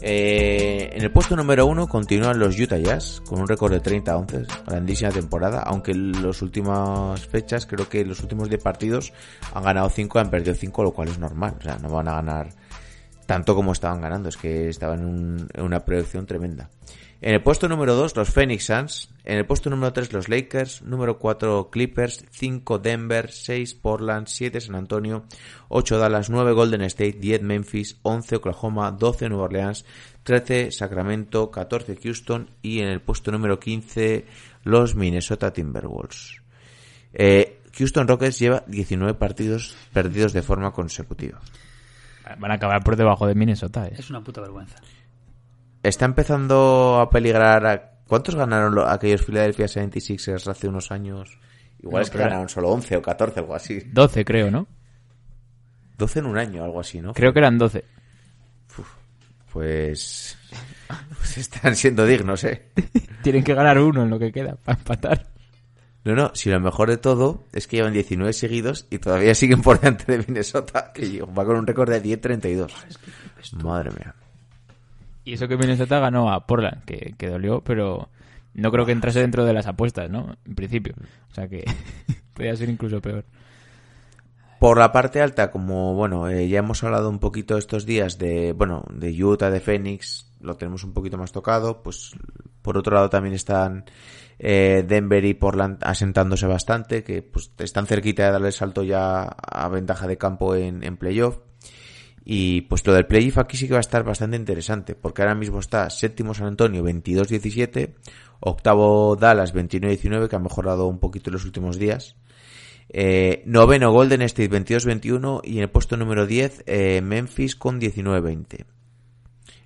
Eh, 0.02 0.90
en 0.92 1.02
el 1.02 1.10
puesto 1.10 1.34
número 1.36 1.66
uno 1.66 1.88
continúan 1.88 2.38
los 2.38 2.58
Utah 2.58 2.78
Jazz 2.78 3.20
con 3.26 3.40
un 3.40 3.48
récord 3.48 3.72
de 3.72 3.82
30-11, 3.82 4.46
grandísima 4.66 5.10
temporada, 5.10 5.60
aunque 5.62 5.90
en 5.92 6.22
las 6.22 6.40
últimas 6.42 7.26
fechas, 7.26 7.66
creo 7.66 7.88
que 7.88 8.00
en 8.02 8.08
los 8.08 8.20
últimos 8.20 8.48
10 8.48 8.62
partidos 8.62 9.12
han 9.54 9.64
ganado 9.64 9.88
5, 9.90 10.18
han 10.18 10.30
perdido 10.30 10.54
5, 10.54 10.82
lo 10.82 10.92
cual 10.92 11.08
es 11.08 11.18
normal, 11.18 11.54
o 11.58 11.62
sea, 11.62 11.78
no 11.78 11.88
van 11.88 12.08
a 12.08 12.14
ganar 12.14 12.48
tanto 13.26 13.54
como 13.54 13.72
estaban 13.72 14.00
ganando, 14.00 14.28
es 14.28 14.36
que 14.36 14.68
estaban 14.68 15.00
en, 15.00 15.06
un- 15.06 15.48
en 15.52 15.64
una 15.64 15.80
proyección 15.80 16.24
tremenda. 16.26 16.70
En 17.20 17.34
el 17.34 17.42
puesto 17.42 17.68
número 17.68 17.96
2, 17.96 18.14
los 18.16 18.30
Phoenix 18.30 18.66
Suns. 18.66 19.10
En 19.24 19.38
el 19.38 19.46
puesto 19.46 19.70
número 19.70 19.92
3, 19.92 20.12
los 20.12 20.28
Lakers. 20.28 20.82
Número 20.82 21.18
4, 21.18 21.68
Clippers. 21.70 22.24
5, 22.30 22.78
Denver. 22.78 23.32
6, 23.32 23.74
Portland. 23.74 24.28
7, 24.28 24.60
San 24.60 24.76
Antonio. 24.76 25.24
8, 25.68 25.98
Dallas. 25.98 26.30
9, 26.30 26.52
Golden 26.52 26.82
State. 26.82 27.18
10, 27.18 27.42
Memphis. 27.42 27.98
11, 28.02 28.36
Oklahoma. 28.36 28.92
12, 28.92 29.28
Nueva 29.30 29.44
Orleans. 29.44 29.84
13, 30.22 30.70
Sacramento. 30.70 31.50
14, 31.50 31.96
Houston. 31.96 32.50
Y 32.62 32.80
en 32.80 32.88
el 32.88 33.00
puesto 33.00 33.32
número 33.32 33.58
15, 33.58 34.24
los 34.62 34.94
Minnesota 34.94 35.52
Timberwolves. 35.52 36.40
Eh, 37.12 37.62
Houston 37.76 38.06
Rockets 38.06 38.38
lleva 38.38 38.62
19 38.68 39.14
partidos 39.14 39.76
perdidos 39.92 40.32
de 40.32 40.42
forma 40.42 40.72
consecutiva. 40.72 41.40
Van 42.38 42.50
a 42.50 42.54
acabar 42.54 42.84
por 42.84 42.96
debajo 42.96 43.26
de 43.26 43.34
Minnesota, 43.34 43.86
¿eh? 43.88 43.94
Es 43.96 44.10
una 44.10 44.22
puta 44.22 44.40
vergüenza. 44.40 44.76
Está 45.88 46.04
empezando 46.04 46.98
a 47.00 47.10
peligrar. 47.10 47.66
A... 47.66 47.90
¿Cuántos 48.06 48.34
ganaron 48.34 48.74
lo- 48.74 48.88
aquellos 48.88 49.24
Philadelphia 49.24 49.66
76ers 49.66 50.46
hace 50.48 50.68
unos 50.68 50.90
años? 50.92 51.38
Igual 51.80 51.94
No, 51.94 52.00
es 52.02 52.10
que 52.10 52.18
ganaron 52.18 52.48
solo 52.48 52.70
11 52.70 52.96
o 52.96 53.02
14, 53.02 53.40
algo 53.40 53.54
así. 53.54 53.80
12 53.92 54.24
creo, 54.24 54.50
¿no? 54.50 54.66
12 55.96 56.20
en 56.20 56.26
un 56.26 56.38
año, 56.38 56.64
algo 56.64 56.80
así, 56.80 57.00
¿no? 57.00 57.12
Creo 57.12 57.32
que 57.32 57.38
eran 57.40 57.58
12. 57.58 57.84
Pues. 59.52 60.36
pues 61.18 61.38
están 61.38 61.74
siendo 61.76 62.06
dignos, 62.06 62.44
¿eh? 62.44 62.68
Tienen 63.22 63.42
que 63.44 63.54
ganar 63.54 63.78
uno 63.78 64.02
en 64.02 64.10
lo 64.10 64.18
que 64.18 64.30
queda 64.32 64.56
para 64.56 64.78
empatar. 64.78 65.26
No, 66.04 66.14
no, 66.14 66.30
si 66.34 66.48
lo 66.50 66.60
mejor 66.60 66.88
de 66.88 66.96
todo 66.96 67.44
es 67.52 67.66
que 67.66 67.76
llevan 67.76 67.92
19 67.92 68.32
seguidos 68.32 68.86
y 68.90 68.98
todavía 68.98 69.34
siguen 69.34 69.60
por 69.62 69.80
delante 69.80 70.10
de 70.12 70.18
Minnesota, 70.26 70.92
que 70.94 71.20
va 71.22 71.44
con 71.44 71.56
un 71.56 71.66
récord 71.66 71.90
de 71.90 72.02
10-32. 72.02 72.72
Madre 73.62 73.90
mía. 73.90 74.14
Y 75.28 75.34
eso 75.34 75.46
que 75.46 75.58
Minnesota 75.58 75.98
ganó 75.98 76.32
a 76.32 76.46
Portland, 76.46 76.84
que, 76.86 77.14
que 77.18 77.28
dolió, 77.28 77.60
pero 77.62 78.08
no 78.54 78.72
creo 78.72 78.86
que 78.86 78.92
entrase 78.92 79.20
dentro 79.20 79.44
de 79.44 79.52
las 79.52 79.66
apuestas, 79.66 80.08
¿no? 80.08 80.36
En 80.46 80.54
principio. 80.54 80.94
O 81.30 81.34
sea 81.34 81.48
que 81.48 81.66
podría 82.32 82.56
ser 82.56 82.70
incluso 82.70 83.02
peor. 83.02 83.26
Por 84.58 84.78
la 84.78 84.90
parte 84.90 85.20
alta, 85.20 85.50
como 85.50 85.92
bueno, 85.94 86.30
eh, 86.30 86.48
ya 86.48 86.60
hemos 86.60 86.82
hablado 86.82 87.10
un 87.10 87.18
poquito 87.18 87.58
estos 87.58 87.84
días 87.84 88.16
de, 88.16 88.52
bueno, 88.52 88.86
de 88.90 89.22
Utah, 89.22 89.50
de 89.50 89.60
Phoenix, 89.60 90.32
lo 90.40 90.56
tenemos 90.56 90.82
un 90.82 90.94
poquito 90.94 91.18
más 91.18 91.30
tocado, 91.30 91.82
pues 91.82 92.12
por 92.62 92.78
otro 92.78 92.94
lado 92.94 93.10
también 93.10 93.34
están 93.34 93.84
eh, 94.38 94.82
Denver 94.88 95.26
y 95.26 95.34
Portland 95.34 95.76
asentándose 95.82 96.46
bastante, 96.46 97.04
que 97.04 97.20
pues 97.20 97.52
están 97.58 97.86
cerquita 97.86 98.24
de 98.24 98.32
darle 98.32 98.50
salto 98.50 98.82
ya 98.82 99.24
a 99.24 99.68
ventaja 99.68 100.06
de 100.06 100.16
campo 100.16 100.54
en, 100.54 100.82
en 100.82 100.96
playoff. 100.96 101.38
Y 102.30 102.60
pues 102.60 102.86
lo 102.86 102.92
del 102.92 103.06
playoff 103.06 103.38
aquí 103.38 103.56
sí 103.56 103.66
que 103.66 103.72
va 103.72 103.78
a 103.78 103.80
estar 103.80 104.04
bastante 104.04 104.36
interesante, 104.36 104.94
porque 104.94 105.22
ahora 105.22 105.34
mismo 105.34 105.60
está 105.60 105.88
séptimo 105.88 106.34
San 106.34 106.48
Antonio 106.48 106.84
22-17, 106.84 107.94
octavo 108.40 109.16
Dallas 109.16 109.54
29-19, 109.54 110.28
que 110.28 110.36
ha 110.36 110.38
mejorado 110.38 110.88
un 110.88 110.98
poquito 110.98 111.30
en 111.30 111.32
los 111.32 111.46
últimos 111.46 111.78
días. 111.78 112.16
Eh, 112.90 113.42
noveno 113.46 113.92
Golden 113.92 114.20
State 114.20 114.50
22-21 114.50 115.40
y 115.42 115.56
en 115.56 115.62
el 115.62 115.70
puesto 115.70 115.96
número 115.96 116.26
10 116.26 116.64
eh, 116.66 117.00
Memphis 117.00 117.56
con 117.56 117.80
19-20. 117.80 118.66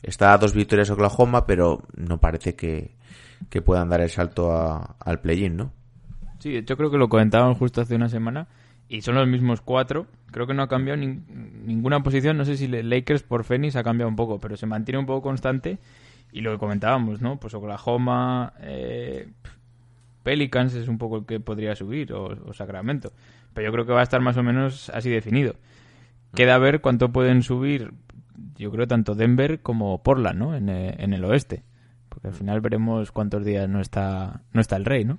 Está 0.00 0.32
a 0.32 0.38
dos 0.38 0.54
victorias 0.54 0.88
Oklahoma, 0.90 1.48
pero 1.48 1.82
no 1.96 2.20
parece 2.20 2.54
que, 2.54 2.94
que 3.50 3.60
puedan 3.60 3.88
dar 3.88 4.02
el 4.02 4.10
salto 4.10 4.52
al 4.52 5.20
play-in, 5.20 5.56
¿no? 5.56 5.72
Sí, 6.38 6.62
yo 6.64 6.76
creo 6.76 6.92
que 6.92 6.98
lo 6.98 7.08
comentaban 7.08 7.54
justo 7.54 7.80
hace 7.80 7.96
una 7.96 8.08
semana 8.08 8.46
y 8.96 9.00
son 9.02 9.14
los 9.14 9.26
mismos 9.26 9.60
cuatro. 9.62 10.06
Creo 10.30 10.46
que 10.46 10.54
no 10.54 10.62
ha 10.62 10.68
cambiado 10.68 11.00
nin- 11.00 11.24
ninguna 11.64 12.02
posición. 12.02 12.36
No 12.36 12.44
sé 12.44 12.56
si 12.56 12.68
Lakers 12.68 13.22
por 13.22 13.44
Phoenix 13.44 13.74
ha 13.76 13.82
cambiado 13.82 14.08
un 14.08 14.16
poco, 14.16 14.38
pero 14.38 14.56
se 14.56 14.66
mantiene 14.66 14.98
un 14.98 15.06
poco 15.06 15.22
constante. 15.22 15.78
Y 16.30 16.40
lo 16.40 16.52
que 16.52 16.58
comentábamos, 16.58 17.20
¿no? 17.20 17.38
Pues 17.38 17.54
Oklahoma, 17.54 18.52
eh, 18.60 19.28
Pelicans 20.22 20.74
es 20.74 20.88
un 20.88 20.98
poco 20.98 21.18
el 21.18 21.26
que 21.26 21.40
podría 21.40 21.74
subir, 21.74 22.12
o, 22.12 22.24
o 22.48 22.52
Sacramento. 22.54 23.12
Pero 23.54 23.66
yo 23.68 23.72
creo 23.72 23.86
que 23.86 23.92
va 23.92 24.00
a 24.00 24.04
estar 24.04 24.20
más 24.20 24.36
o 24.36 24.42
menos 24.42 24.88
así 24.90 25.10
definido. 25.10 25.56
Queda 26.34 26.56
ver 26.58 26.80
cuánto 26.80 27.12
pueden 27.12 27.42
subir, 27.42 27.92
yo 28.56 28.70
creo, 28.70 28.86
tanto 28.86 29.14
Denver 29.14 29.60
como 29.60 30.02
Portland, 30.02 30.38
¿no? 30.38 30.54
En, 30.54 30.68
eh, 30.70 30.94
en 30.98 31.12
el 31.12 31.24
oeste. 31.24 31.62
Porque 32.08 32.28
al 32.28 32.34
final 32.34 32.60
veremos 32.60 33.12
cuántos 33.12 33.44
días 33.44 33.68
no 33.68 33.80
está, 33.80 34.42
no 34.52 34.60
está 34.60 34.76
el 34.76 34.84
rey, 34.86 35.04
¿no? 35.04 35.18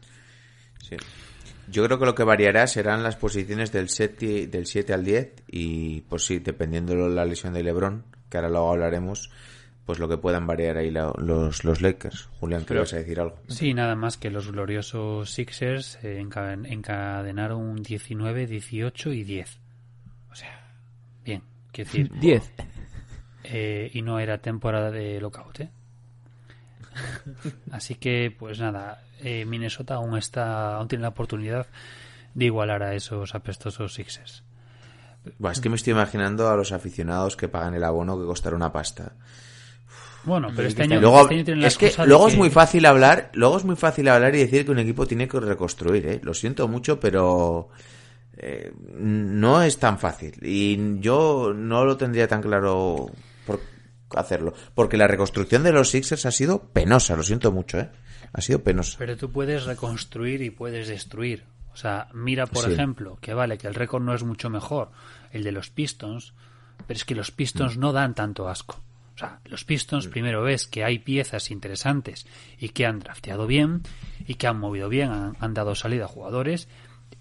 Sí. 0.79 0.95
Yo 1.69 1.85
creo 1.85 1.97
que 1.99 2.05
lo 2.05 2.15
que 2.15 2.23
variará 2.23 2.67
serán 2.67 3.03
las 3.03 3.15
posiciones 3.15 3.71
del 3.71 3.89
7, 3.89 4.47
del 4.47 4.65
7 4.65 4.93
al 4.93 5.03
10 5.03 5.43
y, 5.47 6.01
pues 6.01 6.25
sí, 6.25 6.39
dependiendo 6.39 6.93
de 6.93 7.09
la 7.15 7.25
lesión 7.25 7.53
de 7.53 7.63
LeBron, 7.63 8.03
que 8.29 8.37
ahora 8.37 8.49
luego 8.49 8.71
hablaremos, 8.71 9.31
pues 9.85 9.99
lo 9.99 10.07
que 10.09 10.17
puedan 10.17 10.45
variar 10.47 10.77
ahí 10.77 10.91
la- 10.91 11.13
los, 11.17 11.63
los 11.63 11.81
Lakers. 11.81 12.29
Julián, 12.39 12.63
Pero- 12.67 12.83
¿querías 12.83 12.91
decir 13.05 13.19
algo? 13.19 13.35
Sí, 13.47 13.73
nada 13.73 13.95
más 13.95 14.17
que 14.17 14.29
los 14.29 14.51
gloriosos 14.51 15.29
Sixers 15.31 15.99
eh, 16.03 16.21
enca- 16.21 16.65
encadenaron 16.69 17.81
19, 17.81 18.45
18 18.47 19.11
y 19.13 19.23
10. 19.23 19.59
O 20.31 20.35
sea, 20.35 20.73
bien, 21.23 21.43
quiero 21.71 21.89
decir. 21.91 22.11
10. 22.19 22.51
eh, 23.45 23.89
y 23.93 24.01
no 24.01 24.19
era 24.19 24.37
temporada 24.39 24.89
de 24.91 25.19
lockout, 25.19 25.59
¿eh? 25.61 25.69
Así 27.71 27.95
que, 27.95 28.35
pues 28.37 28.59
nada, 28.59 29.03
eh, 29.21 29.45
Minnesota 29.45 29.95
aún 29.95 30.17
está, 30.17 30.75
aún 30.75 30.87
tiene 30.87 31.03
la 31.03 31.09
oportunidad 31.09 31.67
de 32.33 32.45
igualar 32.45 32.83
a 32.83 32.95
esos 32.95 33.35
apestosos 33.35 33.93
Sixers. 33.93 34.43
Buah, 35.37 35.51
es 35.53 35.61
que 35.61 35.69
me 35.69 35.75
estoy 35.75 35.91
imaginando 35.93 36.49
a 36.49 36.55
los 36.57 36.71
aficionados 36.71 37.37
que 37.37 37.47
pagan 37.47 37.73
el 37.75 37.83
abono 37.83 38.19
que 38.19 38.25
costará 38.25 38.55
una 38.55 38.71
pasta. 38.73 39.13
Bueno, 40.25 40.49
pero 40.55 40.67
este 40.69 40.83
año, 40.83 41.01
luego, 41.01 41.21
este 41.21 41.35
año 41.35 41.43
tienen 41.43 41.61
la 41.61 41.67
es 41.67 41.77
que 41.77 41.91
luego 42.05 42.27
es 42.27 42.33
que- 42.33 42.39
muy 42.39 42.49
fácil 42.49 42.85
hablar, 42.85 43.29
luego 43.33 43.57
es 43.57 43.65
muy 43.65 43.75
fácil 43.75 44.07
hablar 44.07 44.33
y 44.35 44.39
decir 44.39 44.65
que 44.65 44.71
un 44.71 44.79
equipo 44.79 45.05
tiene 45.05 45.27
que 45.27 45.39
reconstruir, 45.39 46.07
¿eh? 46.07 46.21
Lo 46.23 46.33
siento 46.33 46.67
mucho, 46.69 46.99
pero 46.99 47.69
eh, 48.37 48.73
no 48.95 49.61
es 49.61 49.77
tan 49.79 49.99
fácil 49.99 50.33
y 50.41 50.99
yo 50.99 51.53
no 51.53 51.83
lo 51.85 51.97
tendría 51.97 52.27
tan 52.27 52.41
claro 52.41 53.11
hacerlo, 54.15 54.53
porque 54.75 54.97
la 54.97 55.07
reconstrucción 55.07 55.63
de 55.63 55.71
los 55.71 55.89
Sixers 55.89 56.25
ha 56.25 56.31
sido 56.31 56.63
penosa, 56.73 57.15
lo 57.15 57.23
siento 57.23 57.51
mucho, 57.51 57.79
¿eh? 57.79 57.89
Ha 58.33 58.41
sido 58.41 58.63
penosa. 58.63 58.97
Pero 58.97 59.15
tú 59.17 59.31
puedes 59.31 59.65
reconstruir 59.65 60.41
y 60.41 60.49
puedes 60.49 60.87
destruir. 60.87 61.43
O 61.73 61.75
sea, 61.77 62.07
mira, 62.13 62.45
por 62.47 62.65
Sí. 62.65 62.71
ejemplo, 62.73 63.17
que 63.21 63.33
vale, 63.33 63.57
que 63.57 63.67
el 63.67 63.75
récord 63.75 64.03
no 64.03 64.13
es 64.13 64.23
mucho 64.23 64.49
mejor, 64.49 64.91
el 65.31 65.43
de 65.43 65.51
los 65.51 65.69
Pistons, 65.69 66.33
pero 66.87 66.97
es 66.97 67.05
que 67.05 67.15
los 67.15 67.31
Mm. 67.31 67.35
Pistons 67.35 67.77
no 67.77 67.91
dan 67.93 68.13
tanto 68.13 68.47
asco. 68.49 68.79
O 69.15 69.17
sea, 69.17 69.39
los 69.45 69.63
Pistons 69.63 70.07
primero 70.07 70.41
ves 70.41 70.65
que 70.67 70.83
hay 70.83 70.97
piezas 70.99 71.51
interesantes 71.51 72.25
y 72.59 72.69
que 72.69 72.85
han 72.87 72.99
drafteado 72.99 73.45
bien 73.47 73.83
y 74.25 74.35
que 74.35 74.47
han 74.47 74.57
movido 74.59 74.89
bien, 74.89 75.11
han, 75.11 75.37
han 75.39 75.53
dado 75.53 75.75
salida 75.75 76.05
a 76.05 76.07
jugadores 76.07 76.67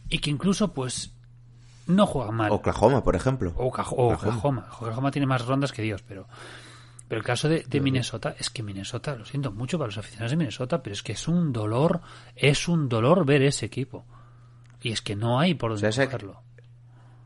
y 0.09 0.19
que 0.21 0.31
incluso, 0.31 0.73
pues, 0.73 1.13
no 1.87 2.07
juegan 2.07 2.35
mal. 2.35 2.51
Oklahoma, 2.53 3.03
por 3.05 3.17
ejemplo. 3.17 3.53
Oklahoma. 3.57 4.15
Oklahoma. 4.15 4.67
Oklahoma 4.81 5.11
tiene 5.11 5.27
más 5.27 5.45
rondas 5.45 5.73
que 5.73 5.83
Dios, 5.83 6.03
pero. 6.07 6.27
Pero 7.13 7.21
el 7.21 7.27
caso 7.27 7.47
de, 7.47 7.63
de 7.69 7.79
Minnesota 7.83 8.35
es 8.39 8.49
que 8.49 8.63
Minnesota, 8.63 9.15
lo 9.15 9.27
siento 9.27 9.53
mucho 9.53 9.77
para 9.77 9.89
los 9.89 9.99
aficionados 9.99 10.31
de 10.31 10.39
Minnesota, 10.39 10.83
pero 10.83 10.95
es 10.95 11.03
que 11.03 11.13
es 11.13 11.29
un 11.29 11.53
dolor, 11.53 12.01
es 12.35 12.69
un 12.69 12.89
dolor 12.89 13.27
ver 13.27 13.43
ese 13.43 13.67
equipo. 13.67 14.07
Y 14.81 14.93
es 14.93 15.03
que 15.03 15.15
no 15.15 15.39
hay 15.39 15.53
por 15.53 15.73
dónde 15.73 15.83
¿Sabes 15.93 15.99
a- 15.99 16.05
cogerlo. 16.07 16.41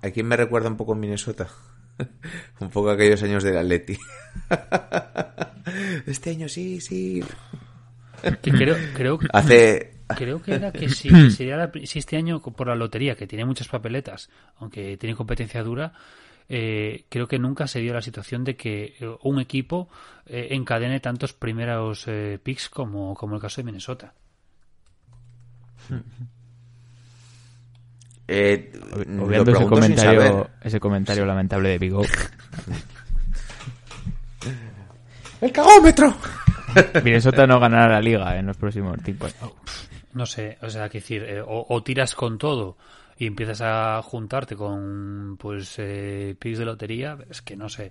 ¿A 0.03 0.11
quién 0.11 0.27
me 0.27 0.37
recuerda 0.37 0.68
un 0.68 0.77
poco 0.77 0.96
Minnesota? 0.96 1.46
un 2.59 2.68
poco 2.70 2.90
aquellos 2.90 3.22
años 3.22 3.44
del 3.44 3.59
Atleti. 3.59 3.96
este 6.07 6.31
año 6.31 6.49
sí, 6.49 6.81
sí. 6.81 7.22
Que 8.42 8.51
creo, 8.51 8.75
creo, 8.92 9.18
que- 9.20 9.29
Hace 9.33 10.01
creo 10.16 10.42
que 10.42 10.55
era 10.55 10.72
que 10.72 10.88
si, 10.88 11.31
sería 11.31 11.57
la- 11.57 11.70
si 11.85 12.01
este 12.01 12.16
año 12.16 12.40
por 12.42 12.66
la 12.66 12.75
lotería, 12.75 13.14
que 13.14 13.29
tiene 13.29 13.44
muchas 13.44 13.68
papeletas, 13.68 14.31
aunque 14.57 14.96
tiene 14.96 15.14
competencia 15.14 15.62
dura, 15.62 15.92
eh, 16.49 17.05
creo 17.09 17.27
que 17.27 17.39
nunca 17.39 17.67
se 17.67 17.81
dio 17.81 17.93
la 17.93 18.03
situación 18.03 18.45
de 18.45 18.57
que 18.57 18.95
eh, 19.01 19.17
un 19.23 19.41
equipo 19.41 19.89
eh, 20.27 20.49
encadene 20.51 21.01
tantos 21.01 21.33
primeros 21.33 22.05
eh, 22.07 22.39
picks 22.43 22.69
como, 22.69 23.15
como 23.15 23.35
el 23.37 23.41
caso 23.41 23.61
de 23.61 23.65
Minnesota. 23.65 24.13
eh, 28.29 28.73
Obviando 29.21 29.53
ese 29.53 29.67
comentario, 29.67 30.23
saber. 30.23 30.51
ese 30.63 30.81
comentario 30.81 31.25
lamentable 31.27 31.69
de 31.71 31.79
Big. 31.79 31.93
¡El 35.41 35.53
cagómetro! 35.53 36.15
Minnesota 37.05 37.47
no 37.47 37.61
ganará 37.61 37.95
la 37.95 38.01
liga 38.01 38.37
en 38.39 38.47
los 38.47 38.57
próximos 38.57 38.97
cinco 39.05 39.27
años. 39.27 39.53
No 40.15 40.25
sé, 40.27 40.57
o 40.63 40.71
sea, 40.71 40.89
que 40.89 40.99
decir, 40.99 41.23
eh, 41.25 41.41
o, 41.43 41.67
o 41.69 41.83
tiras 41.83 42.15
con 42.15 42.39
todo 42.39 42.77
y 43.18 43.26
empiezas 43.26 43.61
a 43.62 44.02
juntarte 44.02 44.57
con, 44.57 45.37
pues, 45.38 45.74
eh, 45.79 46.37
picks 46.38 46.59
de 46.59 46.64
lotería, 46.64 47.16
es 47.31 47.40
que 47.42 47.57
no 47.57 47.68
sé. 47.68 47.90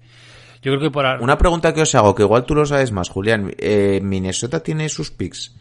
Yo 0.61 0.71
creo 0.71 0.79
que 0.79 0.91
por... 0.91 1.05
Una 1.21 1.37
pregunta 1.37 1.73
que 1.73 1.81
os 1.81 1.95
hago, 1.95 2.13
que 2.13 2.23
igual 2.23 2.45
tú 2.45 2.55
lo 2.55 2.65
sabes 2.65 2.91
más, 2.91 3.09
Julián. 3.09 3.53
Eh, 3.57 3.99
¿Minnesota 4.03 4.61
tiene 4.61 4.87
sus 4.89 5.11
picks 5.11 5.55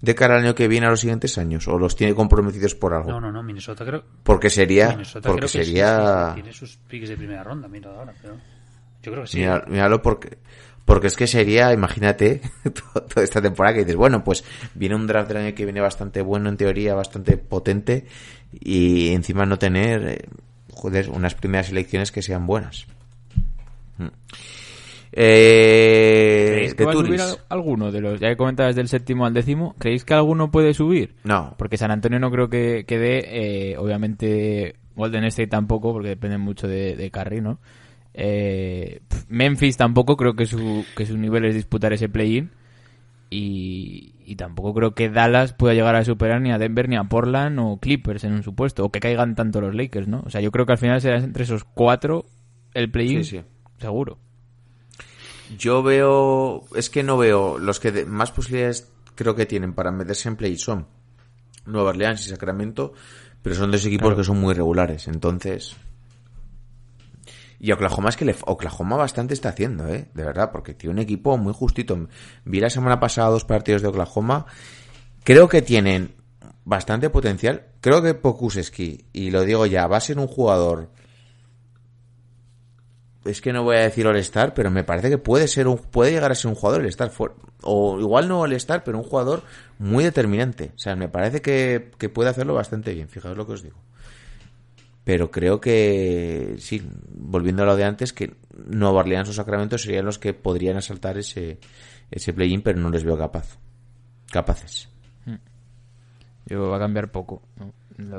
de 0.00 0.14
cara 0.14 0.36
al 0.36 0.44
año 0.44 0.54
que 0.54 0.66
viene 0.68 0.86
a 0.86 0.90
los 0.90 1.00
siguientes 1.00 1.38
años? 1.38 1.68
¿O 1.68 1.78
los 1.78 1.94
tiene 1.94 2.14
comprometidos 2.14 2.74
por 2.74 2.94
algo? 2.94 3.10
No, 3.10 3.20
no, 3.20 3.30
no, 3.32 3.42
Minnesota 3.42 3.84
creo... 3.84 4.02
Porque 4.22 4.50
sería... 4.50 4.90
Minnesota 4.90 5.28
porque 5.28 5.46
creo 5.46 5.52
que 5.52 5.58
sí, 5.58 5.64
sería... 5.64 6.28
sí, 6.28 6.34
tiene 6.42 6.52
sus 6.52 6.76
picks 6.76 7.08
de 7.08 7.16
primera 7.16 7.44
ronda, 7.44 7.68
mira 7.68 7.90
ahora, 7.90 8.14
pero... 8.20 8.34
Yo 9.02 9.12
creo 9.12 9.24
que 9.24 9.28
sí. 9.30 9.38
Mira- 9.38 9.64
míralo 9.68 10.02
porque... 10.02 10.38
Porque 10.84 11.06
es 11.06 11.16
que 11.16 11.26
sería, 11.26 11.72
imagínate, 11.72 12.40
to- 12.64 13.02
toda 13.02 13.22
esta 13.22 13.40
temporada 13.40 13.74
que 13.74 13.80
dices, 13.80 13.96
bueno, 13.96 14.24
pues 14.24 14.44
viene 14.74 14.94
un 14.96 15.06
draft 15.06 15.28
del 15.28 15.36
año 15.46 15.54
que 15.54 15.64
viene 15.64 15.80
bastante 15.80 16.20
bueno, 16.22 16.48
en 16.48 16.56
teoría, 16.56 16.94
bastante 16.94 17.36
potente, 17.36 18.06
y 18.58 19.10
encima 19.10 19.46
no 19.46 19.58
tener, 19.58 20.08
eh, 20.08 20.24
joder, 20.72 21.10
unas 21.10 21.34
primeras 21.34 21.70
elecciones 21.70 22.10
que 22.10 22.22
sean 22.22 22.46
buenas. 22.46 22.86
Mm. 23.98 24.06
Eh, 25.12 26.46
¿Creéis 26.52 26.74
que 26.74 26.78
de 26.78 26.84
va 26.86 26.92
a 26.92 26.94
subir 26.94 27.20
alguno 27.48 27.90
de 27.90 28.00
los, 28.00 28.20
ya 28.20 28.28
que 28.28 28.36
comentabas 28.36 28.76
del 28.76 28.88
séptimo 28.88 29.26
al 29.26 29.34
décimo, 29.34 29.74
¿creéis 29.78 30.04
que 30.04 30.14
alguno 30.14 30.50
puede 30.50 30.72
subir? 30.72 31.14
No, 31.24 31.54
Porque 31.58 31.76
San 31.76 31.90
Antonio 31.90 32.18
no 32.20 32.30
creo 32.30 32.48
que, 32.48 32.84
que 32.86 32.98
dé, 32.98 33.24
eh, 33.72 33.76
obviamente 33.76 34.76
Golden 34.94 35.24
State 35.24 35.48
tampoco, 35.48 35.92
porque 35.92 36.10
depende 36.10 36.38
mucho 36.38 36.68
de, 36.68 36.94
de 36.96 37.10
Curry, 37.10 37.40
¿no? 37.40 37.58
Eh, 38.14 39.00
Memphis 39.28 39.76
tampoco 39.76 40.16
creo 40.16 40.34
que 40.34 40.46
su, 40.46 40.84
que 40.96 41.06
su 41.06 41.16
nivel 41.16 41.44
es 41.44 41.54
disputar 41.54 41.92
ese 41.92 42.08
play-in. 42.08 42.50
Y, 43.32 44.14
y 44.26 44.34
tampoco 44.36 44.74
creo 44.74 44.94
que 44.94 45.08
Dallas 45.08 45.52
pueda 45.52 45.72
llegar 45.74 45.94
a 45.94 46.04
superar 46.04 46.40
ni 46.40 46.50
a 46.50 46.58
Denver, 46.58 46.88
ni 46.88 46.96
a 46.96 47.04
Portland 47.04 47.58
o 47.60 47.76
Clippers 47.80 48.24
en 48.24 48.32
un 48.32 48.42
supuesto. 48.42 48.84
O 48.84 48.90
que 48.90 48.98
caigan 49.00 49.36
tanto 49.36 49.60
los 49.60 49.74
Lakers, 49.74 50.08
¿no? 50.08 50.22
O 50.26 50.30
sea, 50.30 50.40
yo 50.40 50.50
creo 50.50 50.66
que 50.66 50.72
al 50.72 50.78
final 50.78 51.00
será 51.00 51.18
entre 51.18 51.44
esos 51.44 51.62
cuatro 51.64 52.24
el 52.74 52.90
play-in, 52.90 53.24
Sí, 53.24 53.38
sí. 53.38 53.42
seguro. 53.78 54.18
Yo 55.58 55.82
veo, 55.82 56.64
es 56.76 56.90
que 56.90 57.02
no 57.02 57.16
veo 57.18 57.58
los 57.58 57.80
que 57.80 57.90
de- 57.92 58.06
más 58.06 58.30
posibilidades 58.32 58.90
creo 59.16 59.34
que 59.34 59.46
tienen 59.46 59.74
para 59.74 59.90
meterse 59.90 60.28
en 60.28 60.36
play 60.36 60.56
son 60.56 60.86
Nueva 61.66 61.90
Orleans 61.90 62.24
y 62.26 62.30
Sacramento, 62.30 62.92
pero 63.42 63.54
son 63.56 63.70
dos 63.70 63.84
equipos 63.84 64.06
Claro. 64.08 64.16
que 64.16 64.24
son 64.24 64.40
muy 64.40 64.54
regulares, 64.54 65.08
entonces. 65.08 65.76
Y 67.60 67.72
Oklahoma 67.72 68.08
es 68.08 68.16
que 68.16 68.24
le, 68.24 68.34
Oklahoma 68.46 68.96
bastante 68.96 69.34
está 69.34 69.50
haciendo, 69.50 69.86
eh, 69.86 70.08
de 70.14 70.24
verdad, 70.24 70.50
porque 70.50 70.74
tiene 70.74 70.94
un 70.94 70.98
equipo 70.98 71.36
muy 71.36 71.52
justito. 71.52 72.08
Vi 72.44 72.58
la 72.58 72.70
semana 72.70 72.98
pasada 72.98 73.28
dos 73.28 73.44
partidos 73.44 73.82
de 73.82 73.88
Oklahoma, 73.88 74.46
creo 75.22 75.48
que 75.48 75.60
tienen 75.60 76.14
bastante 76.64 77.10
potencial. 77.10 77.66
Creo 77.80 78.02
que 78.02 78.14
Pokuseski, 78.14 79.06
y 79.12 79.30
lo 79.30 79.44
digo 79.44 79.66
ya, 79.66 79.86
va 79.86 79.98
a 79.98 80.00
ser 80.00 80.18
un 80.18 80.26
jugador 80.26 80.90
es 83.24 83.40
que 83.42 83.52
no 83.52 83.62
voy 83.62 83.76
a 83.76 83.80
decir 83.80 84.06
All-Star, 84.06 84.54
pero 84.54 84.70
me 84.70 84.82
parece 84.82 85.10
que 85.10 85.18
puede 85.18 85.46
ser 85.46 85.68
un, 85.68 85.76
puede 85.76 86.12
llegar 86.12 86.32
a 86.32 86.34
ser 86.34 86.48
un 86.48 86.54
jugador 86.54 86.80
All-Star. 86.80 87.12
O 87.62 88.00
igual 88.00 88.28
no 88.28 88.40
All-Star, 88.40 88.82
pero 88.82 88.98
un 88.98 89.04
jugador 89.04 89.42
muy 89.78 90.04
determinante. 90.04 90.72
O 90.74 90.78
sea, 90.78 90.96
me 90.96 91.08
parece 91.08 91.42
que, 91.42 91.90
que 91.98 92.08
puede 92.08 92.30
hacerlo 92.30 92.54
bastante 92.54 92.94
bien, 92.94 93.08
fijaos 93.08 93.36
lo 93.36 93.46
que 93.46 93.52
os 93.52 93.62
digo. 93.62 93.76
Pero 95.04 95.30
creo 95.30 95.60
que, 95.60 96.56
sí, 96.58 96.82
volviendo 97.10 97.62
a 97.62 97.66
lo 97.66 97.76
de 97.76 97.84
antes, 97.84 98.12
que 98.12 98.34
Nueva 98.66 99.00
Orleans 99.00 99.28
o 99.28 99.32
Sacramento 99.32 99.78
serían 99.78 100.04
los 100.04 100.18
que 100.18 100.34
podrían 100.34 100.76
asaltar 100.76 101.16
ese, 101.18 101.58
ese 102.10 102.32
play-in, 102.32 102.62
pero 102.62 102.78
no 102.78 102.90
les 102.90 103.04
veo 103.04 103.16
capaz. 103.16 103.58
Capaces. 104.30 104.88
Yo 106.46 106.68
va 106.68 106.76
a 106.76 106.80
cambiar 106.80 107.10
poco. 107.10 107.42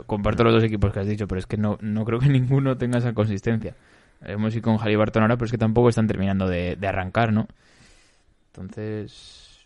Comparto 0.05 0.43
los 0.43 0.53
dos 0.53 0.63
equipos 0.63 0.91
que 0.91 0.99
has 0.99 1.07
dicho, 1.07 1.27
pero 1.27 1.39
es 1.39 1.45
que 1.45 1.57
no, 1.57 1.77
no 1.81 2.05
creo 2.05 2.19
que 2.19 2.29
ninguno 2.29 2.77
tenga 2.77 2.97
esa 2.97 3.13
consistencia. 3.13 3.75
Hemos 4.21 4.53
ido 4.53 4.63
con 4.63 4.77
Halliburton 4.77 5.23
ahora, 5.23 5.35
pero 5.35 5.45
es 5.45 5.51
que 5.51 5.57
tampoco 5.57 5.89
están 5.89 6.07
terminando 6.07 6.47
de, 6.47 6.75
de 6.75 6.87
arrancar, 6.87 7.33
¿no? 7.33 7.47
Entonces, 8.47 9.65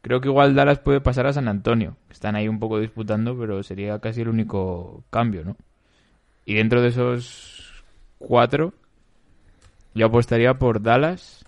creo 0.00 0.20
que 0.20 0.28
igual 0.28 0.54
Dallas 0.54 0.78
puede 0.78 1.00
pasar 1.00 1.26
a 1.26 1.32
San 1.32 1.48
Antonio. 1.48 1.96
Están 2.10 2.36
ahí 2.36 2.48
un 2.48 2.58
poco 2.58 2.78
disputando, 2.78 3.36
pero 3.36 3.62
sería 3.62 3.98
casi 3.98 4.20
el 4.20 4.28
único 4.28 5.04
cambio, 5.10 5.44
¿no? 5.44 5.56
Y 6.44 6.54
dentro 6.54 6.82
de 6.82 6.88
esos 6.88 7.84
cuatro, 8.18 8.74
yo 9.94 10.06
apostaría 10.06 10.54
por 10.54 10.82
Dallas. 10.82 11.44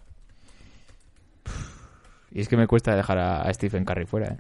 Y 2.31 2.41
es 2.41 2.49
que 2.49 2.57
me 2.57 2.67
cuesta 2.67 2.95
dejar 2.95 3.19
a, 3.19 3.53
Stephen 3.53 3.85
Curry 3.85 4.07
fuera, 4.07 4.35
¿eh? 4.35 4.37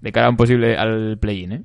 De 0.00 0.10
cara 0.10 0.26
a 0.26 0.30
un 0.30 0.36
posible 0.36 0.76
al 0.76 1.16
play-in, 1.18 1.52
¿eh? 1.52 1.62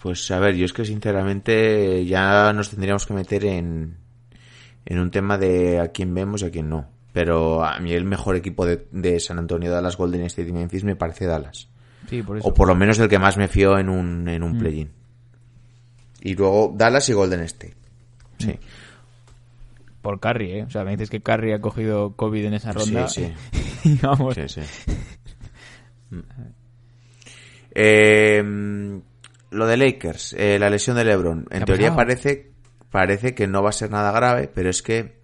Pues 0.00 0.30
a 0.30 0.38
ver, 0.38 0.54
yo 0.54 0.64
es 0.64 0.72
que 0.72 0.84
sinceramente 0.84 2.06
ya 2.06 2.52
nos 2.52 2.70
tendríamos 2.70 3.04
que 3.04 3.14
meter 3.14 3.44
en, 3.44 3.96
en 4.86 4.98
un 4.98 5.10
tema 5.10 5.36
de 5.36 5.80
a 5.80 5.88
quién 5.88 6.14
vemos 6.14 6.42
y 6.42 6.46
a 6.46 6.50
quién 6.50 6.70
no. 6.70 6.88
Pero 7.12 7.64
a 7.64 7.78
mí 7.80 7.92
el 7.92 8.04
mejor 8.04 8.36
equipo 8.36 8.64
de, 8.64 8.86
de 8.92 9.20
San 9.20 9.38
Antonio, 9.38 9.70
Dallas, 9.70 9.96
Golden 9.96 10.22
State 10.22 10.48
y 10.48 10.52
Memphis 10.52 10.84
me 10.84 10.96
parece 10.96 11.26
Dallas. 11.26 11.68
Sí, 12.08 12.22
por 12.22 12.38
eso. 12.38 12.48
O 12.48 12.54
por 12.54 12.68
lo 12.68 12.74
menos 12.74 12.98
el 12.98 13.08
que 13.08 13.18
más 13.18 13.36
me 13.36 13.48
fío 13.48 13.78
en 13.78 13.88
un, 13.88 14.28
en 14.28 14.42
un 14.42 14.58
play-in. 14.58 14.90
Y 16.22 16.34
luego 16.34 16.72
Dallas 16.76 17.08
y 17.08 17.12
Golden 17.12 17.40
State. 17.40 17.76
Sí. 18.38 18.58
Por 20.02 20.18
Curry, 20.18 20.52
¿eh? 20.52 20.62
O 20.64 20.70
sea, 20.70 20.84
me 20.84 20.92
dices 20.92 21.10
que 21.10 21.20
Curry 21.20 21.52
ha 21.52 21.60
cogido 21.60 22.16
COVID 22.16 22.46
en 22.46 22.54
esa 22.54 22.72
ronda. 22.72 23.08
Sí, 23.08 23.32
y 23.84 23.96
vamos. 23.96 24.34
Sí, 24.34 24.48
sí. 24.48 24.60
Mm. 26.12 26.22
Eh, 27.72 28.42
lo 29.50 29.66
de 29.66 29.76
Lakers, 29.76 30.32
eh, 30.32 30.58
la 30.58 30.68
lesión 30.68 30.96
de 30.96 31.04
LeBron. 31.04 31.46
En 31.50 31.64
teoría 31.64 31.90
pasado? 31.90 31.96
parece, 31.96 32.50
parece 32.90 33.34
que 33.34 33.46
no 33.46 33.62
va 33.62 33.70
a 33.70 33.72
ser 33.72 33.92
nada 33.92 34.10
grave, 34.10 34.50
pero 34.52 34.70
es 34.70 34.82
que 34.82 35.20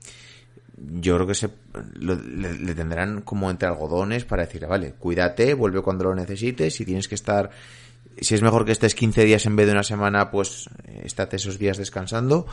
yo 0.76 1.14
creo 1.16 1.26
que 1.26 1.34
se 1.34 1.48
lo- 1.94 2.14
le, 2.16 2.74
tendrán 2.74 3.22
como 3.22 3.50
entre 3.50 3.68
algodones 3.68 4.24
para 4.24 4.44
decir, 4.44 4.66
vale, 4.66 4.92
cuídate, 4.92 5.54
vuelve 5.54 5.82
cuando 5.82 6.04
lo 6.04 6.14
necesites, 6.14 6.74
si 6.74 6.84
tienes 6.84 7.08
que 7.08 7.14
estar, 7.14 7.50
si 8.20 8.34
es 8.34 8.42
mejor 8.42 8.64
que 8.64 8.72
estés 8.72 8.94
15 8.94 9.24
días 9.24 9.46
en 9.46 9.56
vez 9.56 9.66
de 9.66 9.72
una 9.72 9.82
semana, 9.82 10.30
pues 10.30 10.68
eh, 10.84 11.02
estate 11.04 11.36
esos 11.36 11.58
días 11.58 11.78
descansando. 11.78 12.46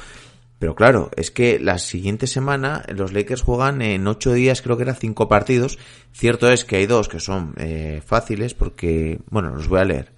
Pero 0.59 0.75
claro, 0.75 1.11
es 1.17 1.29
que 1.31 1.59
la 1.59 1.77
siguiente 1.77 2.25
semana 2.25 2.85
los 2.95 3.11
Lakers 3.11 3.41
juegan 3.41 3.81
en 3.81 4.07
ocho 4.07 4.31
días, 4.31 4.61
creo 4.61 4.77
que 4.77 4.83
eran 4.83 4.95
cinco 4.95 5.27
partidos. 5.27 5.77
Cierto 6.13 6.49
es 6.49 6.63
que 6.63 6.77
hay 6.77 6.85
dos 6.85 7.09
que 7.09 7.19
son 7.19 7.53
eh, 7.57 8.01
fáciles 8.05 8.53
porque, 8.53 9.19
bueno, 9.29 9.49
los 9.49 9.67
voy 9.67 9.81
a 9.81 9.85
leer. 9.85 10.13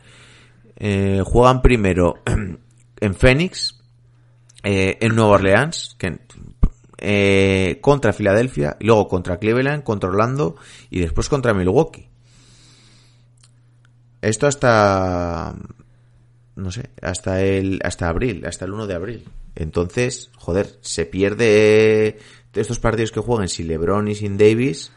Eh, 0.75 1.23
juegan 1.25 1.61
primero 1.63 2.21
en 2.99 3.15
Phoenix, 3.15 3.81
eh, 4.63 4.97
en 5.01 5.15
Nueva 5.15 5.31
Orleans, 5.35 5.95
que, 5.97 6.19
eh, 6.97 7.79
contra 7.81 8.13
Filadelfia, 8.13 8.77
luego 8.79 9.07
contra 9.07 9.37
Cleveland, 9.37 9.83
contra 9.83 10.09
Orlando 10.09 10.55
y 10.89 10.99
después 10.99 11.29
contra 11.29 11.53
Milwaukee. 11.53 12.09
Esto 14.21 14.47
hasta 14.47 15.55
no 16.55 16.71
sé, 16.71 16.89
hasta 17.01 17.41
el 17.43 17.79
hasta 17.83 18.07
abril, 18.07 18.45
hasta 18.45 18.65
el 18.65 18.71
1 18.71 18.87
de 18.87 18.95
abril. 18.95 19.29
Entonces, 19.55 20.31
joder, 20.37 20.77
se 20.81 21.05
pierde 21.05 22.19
de 22.53 22.61
estos 22.61 22.79
partidos 22.79 23.11
que 23.11 23.19
jueguen 23.19 23.49
sin 23.49 23.67
LeBron 23.67 24.07
y 24.07 24.15
sin 24.15 24.37
Davis. 24.37 24.91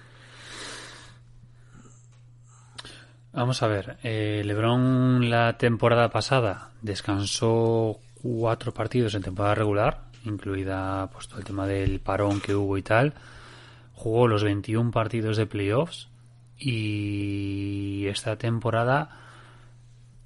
Vamos 3.32 3.62
a 3.62 3.68
ver, 3.68 3.99
eh, 4.03 4.42
LeBron 4.44 5.30
la 5.30 5.59
temporada 5.59 6.11
pasada 6.11 6.70
descansó 6.82 7.99
cuatro 8.20 8.72
partidos 8.72 9.14
en 9.14 9.22
temporada 9.22 9.55
regular, 9.55 10.08
incluida 10.25 11.09
pues 11.12 11.29
todo 11.29 11.39
el 11.39 11.45
tema 11.45 11.66
del 11.66 12.01
parón 12.01 12.41
que 12.41 12.55
hubo 12.55 12.77
y 12.77 12.83
tal. 12.83 13.14
Jugó 13.95 14.29
los 14.29 14.45
21 14.45 14.91
partidos 14.91 15.37
de 15.37 15.47
playoffs 15.47 16.09
y 16.57 18.07
esta 18.07 18.37
temporada 18.37 19.21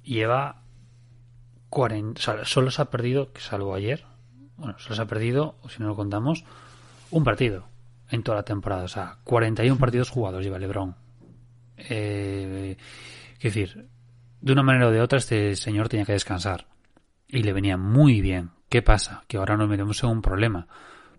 lleva 0.03 0.61
40, 1.69 2.19
o 2.19 2.21
sea, 2.21 2.45
solo 2.45 2.71
se 2.71 2.81
ha 2.81 2.85
perdido, 2.85 3.31
salvo 3.37 3.73
ayer, 3.73 4.05
bueno, 4.57 4.77
solo 4.77 4.95
se 4.95 5.01
ha 5.01 5.07
perdido, 5.07 5.55
si 5.69 5.81
no 5.81 5.87
lo 5.87 5.95
contamos, 5.95 6.43
un 7.09 7.23
partido 7.23 7.65
en 8.09 8.21
toda 8.21 8.37
la 8.37 8.43
temporada, 8.43 8.83
o 8.83 8.87
sea, 8.87 9.17
41 9.23 9.79
partidos 9.79 10.09
jugados 10.09 10.43
lleva 10.43 10.59
LeBron. 10.59 10.95
Eh, 11.77 12.77
decir, 13.41 13.87
de 14.41 14.51
una 14.51 14.63
manera 14.63 14.87
o 14.87 14.91
de 14.91 15.01
otra 15.01 15.17
este 15.17 15.55
señor 15.55 15.89
tenía 15.89 16.05
que 16.05 16.13
descansar 16.13 16.67
y 17.27 17.43
le 17.43 17.53
venía 17.53 17.77
muy 17.77 18.21
bien. 18.21 18.51
¿Qué 18.73 18.81
pasa? 18.81 19.23
Que 19.27 19.37
ahora 19.37 19.55
nos 19.55 19.69
metemos 19.69 20.01
en 20.01 20.09
un 20.09 20.23
problema 20.23 20.65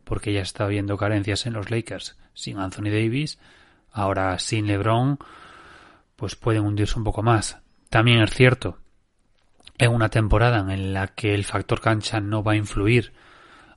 porque 0.03 0.33
ya 0.33 0.41
está 0.41 0.65
habiendo 0.65 0.97
carencias 0.97 1.47
en 1.47 1.53
los 1.53 1.71
Lakers 1.71 2.19
sin 2.33 2.59
Anthony 2.59 2.91
Davis, 2.91 3.39
ahora 3.93 4.37
sin 4.41 4.67
LeBron, 4.67 5.21
pues 6.17 6.35
pueden 6.35 6.65
hundirse 6.65 6.99
un 6.99 7.05
poco 7.05 7.23
más. 7.23 7.59
También 7.91 8.21
es 8.23 8.35
cierto, 8.35 8.79
en 9.79 9.93
una 9.93 10.09
temporada 10.09 10.75
en 10.75 10.93
la 10.93 11.07
que 11.07 11.33
el 11.33 11.45
factor 11.45 11.81
cancha 11.81 12.19
no 12.19 12.43
va 12.43 12.55
a 12.55 12.57
influir, 12.57 13.13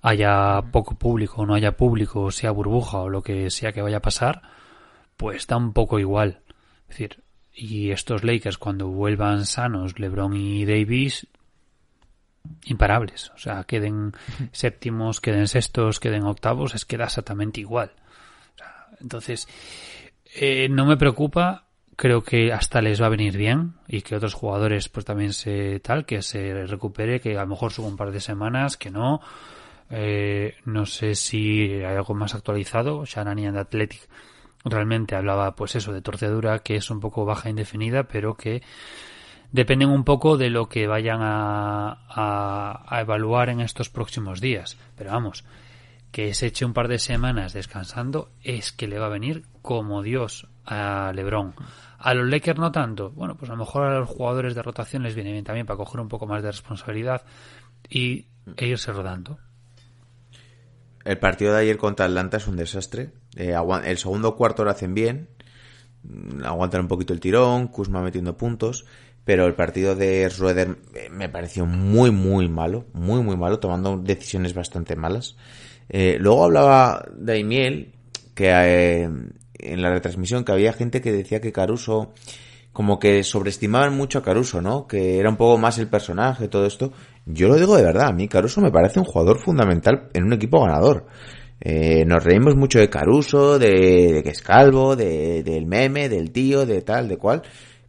haya 0.01 0.59
poco 0.71 0.95
público 0.95 1.43
o 1.43 1.45
no 1.45 1.53
haya 1.53 1.77
público, 1.77 2.31
sea 2.31 2.49
burbuja 2.49 2.97
o 2.97 3.09
lo 3.09 3.21
que 3.21 3.51
sea 3.51 3.73
que 3.73 3.83
vaya 3.83 3.97
a 3.97 4.01
pasar, 4.01 4.41
pues 5.17 5.45
da 5.45 5.55
un 5.55 5.73
poco 5.73 5.99
igual. 5.99 6.41
Es 6.89 6.97
decir, 6.97 7.23
y 7.53 7.91
estos 7.91 8.23
Lakers 8.23 8.57
cuando 8.57 8.87
vuelvan 8.87 9.45
sanos, 9.45 9.99
LeBron 9.99 10.35
y 10.35 10.65
Davis, 10.65 11.27
imparables. 12.65 13.31
O 13.35 13.37
sea, 13.37 13.63
queden 13.63 14.13
séptimos, 14.51 15.21
queden 15.21 15.47
sextos, 15.47 15.99
queden 15.99 16.23
octavos, 16.23 16.75
es 16.75 16.85
que 16.85 16.97
da 16.97 17.05
exactamente 17.05 17.61
igual. 17.61 17.91
O 18.55 18.57
sea, 18.57 18.87
entonces, 18.99 19.47
eh, 20.35 20.67
no 20.69 20.85
me 20.85 20.97
preocupa. 20.97 21.63
Creo 21.95 22.23
que 22.23 22.53
hasta 22.53 22.79
les 22.79 23.01
va 23.01 23.07
a 23.07 23.09
venir 23.09 23.35
bien 23.35 23.73
y 23.87 24.01
que 24.01 24.15
otros 24.15 24.35
jugadores 24.35 24.87
pues 24.87 25.03
también 25.03 25.33
se 25.33 25.79
tal, 25.79 26.05
que 26.05 26.21
se 26.21 26.67
recupere, 26.67 27.19
que 27.19 27.35
a 27.37 27.41
lo 27.41 27.47
mejor 27.47 27.71
suba 27.71 27.87
un 27.87 27.97
par 27.97 28.11
de 28.11 28.21
semanas, 28.21 28.77
que 28.77 28.91
no. 28.91 29.19
Eh, 29.89 30.57
no 30.65 30.85
sé 30.85 31.15
si 31.15 31.63
hay 31.63 31.95
algo 31.95 32.13
más 32.13 32.35
actualizado. 32.35 33.03
Shananian 33.05 33.55
de 33.55 33.61
Athletic 33.61 34.07
realmente 34.63 35.15
hablaba 35.15 35.55
pues 35.55 35.75
eso 35.75 35.93
de 35.93 36.01
torcedura 36.01 36.59
que 36.59 36.75
es 36.75 36.89
un 36.89 36.99
poco 36.99 37.25
baja 37.25 37.49
e 37.49 37.51
indefinida, 37.51 38.03
pero 38.03 38.35
que 38.35 38.61
dependen 39.51 39.89
un 39.89 40.03
poco 40.03 40.37
de 40.37 40.49
lo 40.49 40.67
que 40.69 40.87
vayan 40.87 41.19
a, 41.21 41.99
a, 42.09 43.01
evaluar 43.01 43.49
en 43.49 43.61
estos 43.61 43.89
próximos 43.89 44.41
días. 44.41 44.77
Pero 44.95 45.11
vamos, 45.11 45.45
que 46.11 46.33
se 46.33 46.47
eche 46.47 46.65
un 46.65 46.73
par 46.73 46.87
de 46.87 46.99
semanas 46.99 47.53
descansando 47.53 48.31
es 48.43 48.71
que 48.71 48.87
le 48.87 48.99
va 48.99 49.07
a 49.07 49.09
venir 49.09 49.43
como 49.61 50.01
Dios 50.01 50.47
a 50.65 51.11
LeBron. 51.13 51.53
A 51.99 52.13
los 52.13 52.29
Lakers 52.29 52.59
no 52.59 52.71
tanto. 52.71 53.11
Bueno, 53.11 53.35
pues 53.35 53.49
a 53.49 53.53
lo 53.53 53.59
mejor 53.59 53.83
a 53.83 53.99
los 53.99 54.09
jugadores 54.09 54.53
de 54.53 54.61
rotación 54.61 55.03
les 55.03 55.15
viene 55.15 55.31
bien 55.31 55.43
también 55.43 55.65
para 55.65 55.77
coger 55.77 55.99
un 56.01 56.09
poco 56.09 56.27
más 56.27 56.43
de 56.43 56.51
responsabilidad 56.51 57.23
y, 57.89 58.27
e 58.55 58.67
irse 58.67 58.91
rodando. 58.91 59.39
El 61.03 61.17
partido 61.19 61.53
de 61.53 61.61
ayer 61.61 61.77
contra 61.77 62.05
Atlanta 62.05 62.37
es 62.37 62.47
un 62.47 62.57
desastre. 62.57 63.11
Eh, 63.35 63.55
el 63.85 63.97
segundo 63.97 64.35
cuarto 64.35 64.65
lo 64.65 64.71
hacen 64.71 64.93
bien. 64.93 65.29
Mm, 66.03 66.43
Aguantan 66.43 66.81
un 66.81 66.87
poquito 66.87 67.13
el 67.13 67.19
tirón, 67.19 67.67
Kuzma 67.67 68.01
metiendo 68.01 68.37
puntos. 68.37 68.85
Pero 69.23 69.45
el 69.45 69.55
partido 69.55 69.93
de 69.93 70.29
Schroeder 70.29 70.77
eh, 70.93 71.09
me 71.09 71.27
pareció 71.27 71.65
muy, 71.65 72.11
muy 72.11 72.47
malo. 72.47 72.85
Muy, 72.93 73.21
muy 73.21 73.35
malo, 73.35 73.59
tomando 73.59 73.97
decisiones 73.97 74.53
bastante 74.53 74.95
malas. 74.95 75.35
Eh, 75.89 76.17
luego 76.19 76.45
hablaba 76.45 77.05
Daimiel 77.13 77.93
que 78.33 78.49
eh, 78.49 79.09
en 79.55 79.81
la 79.81 79.89
retransmisión 79.89 80.43
que 80.43 80.51
había 80.51 80.73
gente 80.73 81.01
que 81.01 81.11
decía 81.11 81.41
que 81.41 81.51
Caruso 81.51 82.13
como 82.77 82.99
que 82.99 83.23
sobreestimaban 83.23 83.97
mucho 83.97 84.19
a 84.19 84.21
Caruso, 84.21 84.61
¿no? 84.61 84.85
Que 84.85 85.17
era 85.17 85.29
un 85.29 85.35
poco 85.35 85.57
más 85.57 85.79
el 85.79 85.87
personaje, 85.87 86.47
todo 86.47 86.67
esto. 86.67 86.93
Yo 87.25 87.47
lo 87.47 87.55
digo 87.55 87.75
de 87.75 87.83
verdad, 87.83 88.09
a 88.09 88.11
mí 88.13 88.27
Caruso 88.27 88.61
me 88.61 88.69
parece 88.69 88.99
un 88.99 89.05
jugador 89.05 89.39
fundamental 89.39 90.09
en 90.13 90.25
un 90.25 90.33
equipo 90.33 90.61
ganador. 90.61 91.07
Eh, 91.59 92.05
nos 92.05 92.23
reímos 92.23 92.55
mucho 92.55 92.79
de 92.79 92.89
Caruso, 92.89 93.57
de, 93.57 94.13
de 94.13 94.23
que 94.23 94.29
es 94.29 94.41
calvo, 94.41 94.95
de, 94.95 95.43
del 95.43 95.65
meme, 95.65 96.09
del 96.09 96.31
tío, 96.31 96.65
de 96.65 96.81
tal, 96.81 97.07
de 97.07 97.17
cual. 97.17 97.41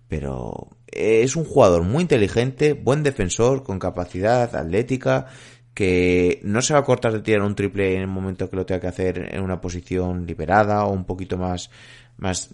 Pero 0.08 0.70
es 0.86 1.36
un 1.36 1.44
jugador 1.44 1.82
muy 1.82 2.02
inteligente, 2.02 2.72
buen 2.72 3.02
defensor, 3.02 3.62
con 3.62 3.78
capacidad 3.78 4.54
atlética, 4.54 5.26
que 5.74 6.40
no 6.42 6.60
se 6.62 6.72
va 6.72 6.80
a 6.80 6.84
cortar 6.84 7.12
de 7.12 7.20
tirar 7.20 7.42
un 7.42 7.54
triple 7.54 7.94
en 7.94 8.00
el 8.00 8.08
momento 8.08 8.50
que 8.50 8.56
lo 8.56 8.66
tenga 8.66 8.80
que 8.80 8.86
hacer 8.88 9.34
en 9.34 9.42
una 9.42 9.60
posición 9.60 10.26
liberada 10.26 10.84
o 10.84 10.92
un 10.92 11.04
poquito 11.04 11.36
más, 11.36 11.70
más 12.16 12.50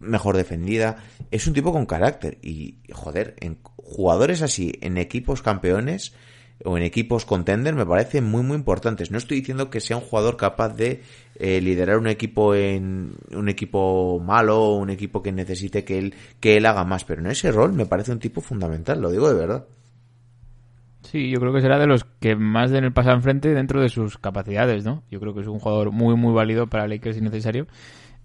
mejor 0.00 0.36
defendida. 0.36 0.96
Es 1.30 1.46
un 1.46 1.54
tipo 1.54 1.72
con 1.72 1.86
carácter 1.86 2.38
y, 2.42 2.78
joder, 2.92 3.36
en 3.40 3.58
jugadores 3.62 4.42
así, 4.42 4.72
en 4.80 4.98
equipos 4.98 5.42
campeones 5.42 6.12
o 6.64 6.76
en 6.76 6.82
equipos 6.82 7.24
contender 7.24 7.74
me 7.74 7.86
parecen 7.86 8.24
muy 8.24 8.42
muy 8.42 8.56
importantes. 8.56 9.10
No 9.10 9.18
estoy 9.18 9.40
diciendo 9.40 9.70
que 9.70 9.80
sea 9.80 9.96
un 9.96 10.02
jugador 10.02 10.36
capaz 10.36 10.70
de 10.70 11.02
eh, 11.38 11.60
liderar 11.60 11.98
un 11.98 12.08
equipo 12.08 12.54
en 12.54 13.14
un 13.32 13.48
equipo 13.48 14.20
malo 14.20 14.72
un 14.74 14.90
equipo 14.90 15.22
que 15.22 15.32
necesite 15.32 15.84
que 15.84 15.98
él 15.98 16.14
que 16.40 16.56
él 16.56 16.66
haga 16.66 16.84
más, 16.84 17.04
pero 17.04 17.20
en 17.20 17.28
ese 17.28 17.52
rol 17.52 17.72
me 17.72 17.86
parece 17.86 18.12
un 18.12 18.18
tipo 18.18 18.40
fundamental, 18.40 19.00
lo 19.00 19.10
digo 19.10 19.28
de 19.28 19.34
verdad. 19.34 19.66
Sí, 21.02 21.30
yo 21.30 21.38
creo 21.38 21.52
que 21.52 21.60
será 21.60 21.78
de 21.78 21.86
los 21.86 22.04
que 22.04 22.34
más 22.34 22.72
den 22.72 22.82
el 22.84 22.92
paso 22.92 23.12
enfrente 23.12 23.54
dentro 23.54 23.80
de 23.80 23.88
sus 23.88 24.18
capacidades, 24.18 24.84
¿no? 24.84 25.04
Yo 25.08 25.20
creo 25.20 25.34
que 25.34 25.42
es 25.42 25.46
un 25.46 25.60
jugador 25.60 25.92
muy, 25.92 26.16
muy 26.16 26.32
válido 26.34 26.66
para 26.66 26.88
Lakers 26.88 27.16
si 27.16 27.22
necesario. 27.22 27.68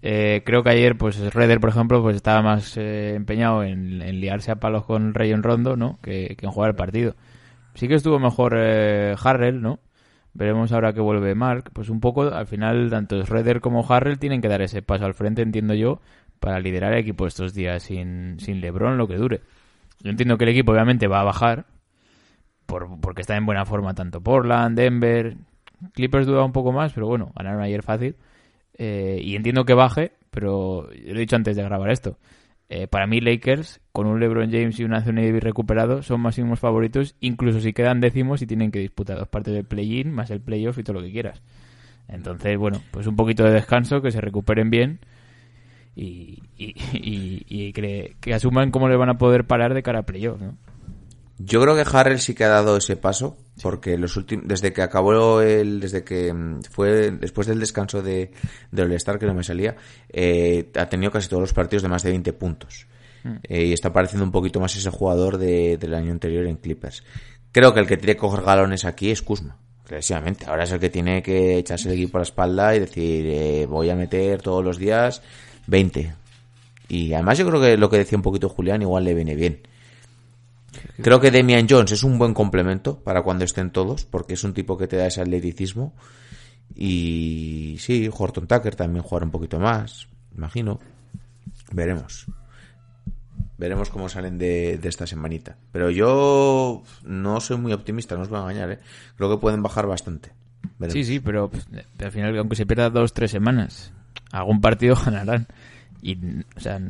Eh, 0.02 0.42
creo 0.44 0.64
que 0.64 0.70
ayer, 0.70 0.98
pues, 0.98 1.32
Redder, 1.32 1.60
por 1.60 1.70
ejemplo, 1.70 2.02
pues 2.02 2.16
estaba 2.16 2.42
más 2.42 2.76
eh, 2.76 3.14
empeñado 3.14 3.62
en, 3.62 4.02
en 4.02 4.20
liarse 4.20 4.50
a 4.50 4.56
palos 4.56 4.84
con 4.84 5.14
Rayon 5.14 5.44
Rondo, 5.44 5.76
¿no? 5.76 6.00
Que 6.02 6.36
en 6.40 6.50
jugar 6.50 6.70
el 6.70 6.76
partido. 6.76 7.14
Sí 7.74 7.88
que 7.88 7.94
estuvo 7.94 8.18
mejor 8.18 8.54
eh, 8.56 9.14
Harrell, 9.22 9.60
¿no? 9.60 9.80
Veremos 10.34 10.72
ahora 10.72 10.92
que 10.92 11.00
vuelve 11.00 11.34
Mark. 11.34 11.70
Pues 11.72 11.88
un 11.88 12.00
poco, 12.00 12.22
al 12.22 12.46
final, 12.46 12.90
tanto 12.90 13.22
Schroeder 13.24 13.60
como 13.60 13.84
Harrell 13.88 14.18
tienen 14.18 14.40
que 14.40 14.48
dar 14.48 14.62
ese 14.62 14.82
paso 14.82 15.04
al 15.04 15.14
frente, 15.14 15.42
entiendo 15.42 15.74
yo, 15.74 16.00
para 16.40 16.60
liderar 16.60 16.92
el 16.92 17.00
equipo 17.00 17.26
estos 17.26 17.54
días 17.54 17.82
sin, 17.82 18.38
sin 18.40 18.60
LeBron, 18.60 18.98
lo 18.98 19.08
que 19.08 19.16
dure. 19.16 19.40
Yo 20.00 20.10
entiendo 20.10 20.36
que 20.36 20.44
el 20.44 20.50
equipo 20.50 20.72
obviamente 20.72 21.06
va 21.06 21.20
a 21.20 21.24
bajar, 21.24 21.66
por, 22.66 23.00
porque 23.00 23.20
está 23.20 23.36
en 23.36 23.46
buena 23.46 23.64
forma 23.64 23.94
tanto 23.94 24.20
Portland, 24.20 24.76
Denver. 24.76 25.36
Clippers 25.94 26.26
duda 26.26 26.44
un 26.44 26.52
poco 26.52 26.72
más, 26.72 26.92
pero 26.92 27.06
bueno, 27.06 27.32
ganaron 27.36 27.62
ayer 27.62 27.82
fácil. 27.82 28.16
Eh, 28.78 29.20
y 29.22 29.36
entiendo 29.36 29.64
que 29.64 29.74
baje, 29.74 30.12
pero 30.30 30.88
lo 30.90 31.16
he 31.16 31.18
dicho 31.18 31.36
antes 31.36 31.56
de 31.56 31.62
grabar 31.62 31.90
esto. 31.90 32.18
Eh, 32.74 32.86
para 32.86 33.06
mí, 33.06 33.20
Lakers, 33.20 33.82
con 33.92 34.06
un 34.06 34.18
LeBron 34.18 34.50
James 34.50 34.80
y 34.80 34.84
un 34.84 34.94
Anthony 34.94 35.16
Davis 35.26 35.42
recuperado, 35.42 36.02
son 36.02 36.22
máximos 36.22 36.58
favoritos, 36.58 37.16
incluso 37.20 37.60
si 37.60 37.74
quedan 37.74 38.00
décimos 38.00 38.40
y 38.40 38.46
tienen 38.46 38.70
que 38.70 38.78
disputar 38.78 39.18
dos 39.18 39.28
partes 39.28 39.52
del 39.52 39.66
play-in, 39.66 40.10
más 40.10 40.30
el 40.30 40.40
playoff 40.40 40.78
y 40.78 40.82
todo 40.82 40.94
lo 40.94 41.02
que 41.02 41.12
quieras. 41.12 41.42
Entonces, 42.08 42.56
bueno, 42.56 42.80
pues 42.90 43.06
un 43.06 43.14
poquito 43.14 43.44
de 43.44 43.50
descanso, 43.50 44.00
que 44.00 44.10
se 44.10 44.22
recuperen 44.22 44.70
bien 44.70 45.00
y, 45.94 46.38
y, 46.56 46.74
y- 47.46 47.72
que, 47.74 48.16
que 48.18 48.32
asuman 48.32 48.70
cómo 48.70 48.88
le 48.88 48.96
van 48.96 49.10
a 49.10 49.18
poder 49.18 49.44
parar 49.44 49.74
de 49.74 49.82
cara 49.82 49.98
a 49.98 50.06
playoff, 50.06 50.40
¿no? 50.40 50.56
Yo 51.44 51.60
creo 51.62 51.74
que 51.74 51.84
Harrell 51.90 52.20
sí 52.20 52.34
que 52.34 52.44
ha 52.44 52.48
dado 52.48 52.76
ese 52.76 52.96
paso, 52.96 53.36
porque 53.62 53.96
los 53.98 54.16
últimos, 54.16 54.46
desde 54.46 54.72
que 54.72 54.82
acabó 54.82 55.40
el, 55.40 55.80
desde 55.80 56.04
que 56.04 56.32
mm, 56.32 56.62
fue, 56.70 57.10
después 57.10 57.46
del 57.46 57.58
descanso 57.58 58.02
de, 58.02 58.30
de 58.70 58.82
All-Star, 58.82 59.18
que 59.18 59.26
no 59.26 59.34
me 59.34 59.42
salía, 59.42 59.76
eh, 60.10 60.70
ha 60.76 60.88
tenido 60.88 61.10
casi 61.10 61.28
todos 61.28 61.40
los 61.40 61.52
partidos 61.52 61.82
de 61.82 61.88
más 61.88 62.02
de 62.02 62.10
20 62.10 62.32
puntos. 62.34 62.86
Eh, 63.44 63.66
y 63.66 63.72
está 63.72 63.92
pareciendo 63.92 64.24
un 64.24 64.32
poquito 64.32 64.58
más 64.60 64.74
ese 64.76 64.90
jugador 64.90 65.38
de- 65.38 65.76
del 65.78 65.94
año 65.94 66.10
anterior 66.12 66.44
en 66.46 66.56
Clippers. 66.56 67.04
Creo 67.52 67.72
que 67.72 67.80
el 67.80 67.86
que 67.86 67.96
tiene 67.96 68.14
que 68.14 68.20
coger 68.20 68.44
galones 68.44 68.84
aquí 68.84 69.10
es 69.10 69.22
Kuzma, 69.22 69.56
clarísimamente. 69.86 70.46
Ahora 70.46 70.64
es 70.64 70.72
el 70.72 70.80
que 70.80 70.90
tiene 70.90 71.22
que 71.22 71.56
echarse 71.58 71.88
el 71.88 71.94
equipo 71.94 72.18
a 72.18 72.20
la 72.20 72.24
espalda 72.24 72.74
y 72.74 72.80
decir, 72.80 73.24
eh, 73.28 73.66
voy 73.66 73.90
a 73.90 73.94
meter 73.94 74.42
todos 74.42 74.64
los 74.64 74.76
días 74.76 75.22
20. 75.68 76.14
Y 76.88 77.12
además 77.14 77.38
yo 77.38 77.46
creo 77.48 77.60
que 77.60 77.76
lo 77.76 77.88
que 77.88 77.98
decía 77.98 78.18
un 78.18 78.22
poquito 78.22 78.48
Julián 78.48 78.82
igual 78.82 79.04
le 79.04 79.14
viene 79.14 79.34
bien. 79.36 79.60
Creo 81.02 81.20
que 81.20 81.30
Demian 81.30 81.66
Jones 81.68 81.92
es 81.92 82.02
un 82.04 82.18
buen 82.18 82.34
complemento 82.34 82.98
para 82.98 83.22
cuando 83.22 83.44
estén 83.44 83.70
todos, 83.70 84.04
porque 84.04 84.34
es 84.34 84.44
un 84.44 84.54
tipo 84.54 84.76
que 84.76 84.86
te 84.86 84.96
da 84.96 85.06
ese 85.06 85.20
atleticismo. 85.20 85.94
Y 86.74 87.76
sí, 87.78 88.08
Horton 88.12 88.46
Tucker 88.46 88.74
también 88.74 89.02
jugará 89.02 89.26
un 89.26 89.32
poquito 89.32 89.58
más, 89.58 90.08
imagino. 90.36 90.80
Veremos. 91.72 92.26
Veremos 93.58 93.90
cómo 93.90 94.08
salen 94.08 94.38
de, 94.38 94.78
de 94.78 94.88
esta 94.88 95.06
semanita. 95.06 95.56
Pero 95.70 95.90
yo 95.90 96.82
no 97.04 97.40
soy 97.40 97.58
muy 97.58 97.72
optimista, 97.72 98.16
no 98.16 98.22
os 98.22 98.28
voy 98.28 98.38
a 98.38 98.42
engañar, 98.42 98.70
¿eh? 98.72 98.78
Creo 99.16 99.30
que 99.30 99.40
pueden 99.40 99.62
bajar 99.62 99.86
bastante. 99.86 100.32
Sí, 100.88 101.04
sí, 101.04 101.20
pero 101.20 101.48
pues, 101.50 101.66
al 101.98 102.12
final, 102.12 102.36
aunque 102.38 102.56
se 102.56 102.66
pierda 102.66 102.90
dos, 102.90 103.12
tres 103.12 103.30
semanas, 103.30 103.92
algún 104.30 104.60
partido 104.60 104.96
ganarán. 105.04 105.46
Y, 106.00 106.16
o 106.56 106.60
sea, 106.60 106.80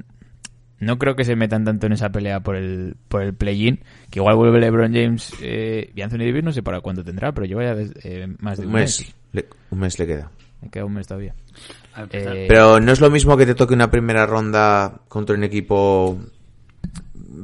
no 0.82 0.98
creo 0.98 1.16
que 1.16 1.24
se 1.24 1.36
metan 1.36 1.64
tanto 1.64 1.86
en 1.86 1.92
esa 1.92 2.10
pelea 2.10 2.40
por 2.40 2.56
el, 2.56 2.96
por 3.08 3.22
el 3.22 3.34
play-in, 3.34 3.80
que 4.10 4.18
igual 4.18 4.36
vuelve 4.36 4.60
LeBron 4.60 4.92
James 4.92 5.32
eh, 5.40 5.90
y 5.94 6.02
Anthony 6.02 6.18
Davis, 6.18 6.44
no 6.44 6.52
sé 6.52 6.62
para 6.62 6.80
cuánto 6.80 7.02
tendrá, 7.04 7.32
pero 7.32 7.46
lleva 7.46 7.64
ya 7.64 7.76
eh, 8.04 8.34
más 8.40 8.58
de 8.58 8.66
Un 8.66 8.72
mes. 8.72 9.14
Le- 9.32 9.46
un 9.70 9.78
mes 9.78 9.98
le 9.98 10.06
queda. 10.06 10.30
Me 10.60 10.68
queda 10.70 10.84
un 10.84 10.92
mes 10.94 11.06
todavía. 11.06 11.34
Eh, 12.10 12.46
Pero 12.48 12.80
no 12.80 12.92
es 12.92 13.00
lo 13.00 13.10
mismo 13.10 13.36
que 13.36 13.46
te 13.46 13.54
toque 13.54 13.74
una 13.74 13.90
primera 13.90 14.26
ronda 14.26 15.00
contra 15.08 15.34
un 15.36 15.44
equipo 15.44 16.18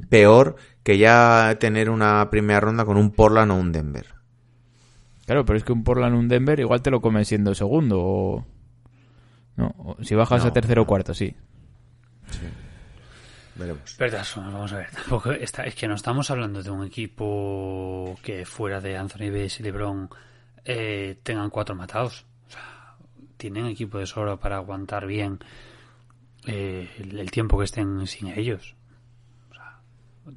peor 0.08 0.56
que 0.82 0.96
ya 0.98 1.56
tener 1.60 1.90
una 1.90 2.28
primera 2.30 2.60
ronda 2.60 2.84
con 2.84 2.96
un 2.96 3.10
Portland 3.10 3.50
o 3.52 3.54
un 3.56 3.72
Denver. 3.72 4.06
Claro, 5.26 5.44
pero 5.44 5.58
es 5.58 5.64
que 5.64 5.72
un 5.72 5.84
Portland 5.84 6.14
un 6.16 6.28
Denver 6.28 6.58
igual 6.60 6.80
te 6.80 6.90
lo 6.90 7.00
comes 7.00 7.28
siendo 7.28 7.54
segundo 7.54 7.98
o... 8.00 8.46
No, 9.56 9.74
o 9.76 9.96
si 10.02 10.14
bajas 10.14 10.42
No. 10.44 10.48
a 10.50 10.52
tercero 10.52 10.82
o 10.82 10.86
cuarto, 10.86 11.12
sí. 11.12 11.34
Veremos. 13.58 13.96
Verdad, 13.98 14.24
vamos 14.36 14.72
a 14.72 14.76
ver. 14.78 14.90
Tampoco 14.90 15.32
está, 15.32 15.64
es 15.64 15.74
que 15.74 15.88
no 15.88 15.94
estamos 15.94 16.30
hablando 16.30 16.62
de 16.62 16.70
un 16.70 16.84
equipo 16.86 18.16
que 18.22 18.46
fuera 18.46 18.80
de 18.80 18.96
Anthony 18.96 19.30
Davis 19.30 19.58
y 19.60 19.62
LeBron 19.64 20.08
eh, 20.64 21.18
tengan 21.22 21.50
cuatro 21.50 21.74
matados. 21.74 22.24
O 22.46 22.50
sea, 22.50 22.94
tienen 23.36 23.66
equipo 23.66 23.98
de 23.98 24.06
sobra 24.06 24.36
para 24.36 24.56
aguantar 24.56 25.06
bien 25.06 25.38
eh, 26.46 26.88
el, 26.98 27.18
el 27.18 27.30
tiempo 27.30 27.58
que 27.58 27.64
estén 27.64 28.06
sin 28.06 28.28
ellos. 28.28 28.74
O 29.50 29.54
sea, 29.54 29.80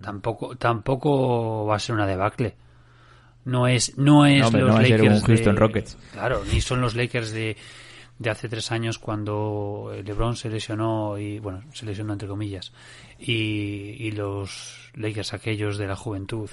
tampoco, 0.01 0.55
tampoco 0.55 1.65
va 1.65 1.75
a 1.75 1.79
ser 1.79 1.95
una 1.95 2.07
debacle. 2.07 2.55
No 3.45 3.67
es, 3.67 3.97
no 3.97 4.25
es 4.25 4.51
No, 4.51 4.59
los 4.59 4.67
no 4.67 4.73
va 4.73 4.79
a 4.79 4.83
ser 4.85 4.99
Lakers 4.99 5.21
un 5.21 5.27
Houston 5.27 5.55
de- 5.55 5.59
Rockets. 5.61 5.97
Claro, 6.13 6.43
ni 6.51 6.61
son 6.61 6.81
los 6.81 6.95
Lakers 6.95 7.31
de, 7.31 7.57
de 8.19 8.29
hace 8.29 8.47
tres 8.49 8.71
años 8.71 8.99
cuando 8.99 9.91
LeBron 10.03 10.35
se 10.35 10.49
lesionó 10.49 11.17
y 11.17 11.39
bueno, 11.39 11.63
se 11.73 11.85
lesionó 11.85 12.13
entre 12.13 12.27
comillas 12.27 12.71
y, 13.19 13.95
y 13.99 14.11
los 14.11 14.91
Lakers 14.95 15.33
aquellos 15.33 15.77
de 15.77 15.87
la 15.87 15.95
juventud 15.95 16.49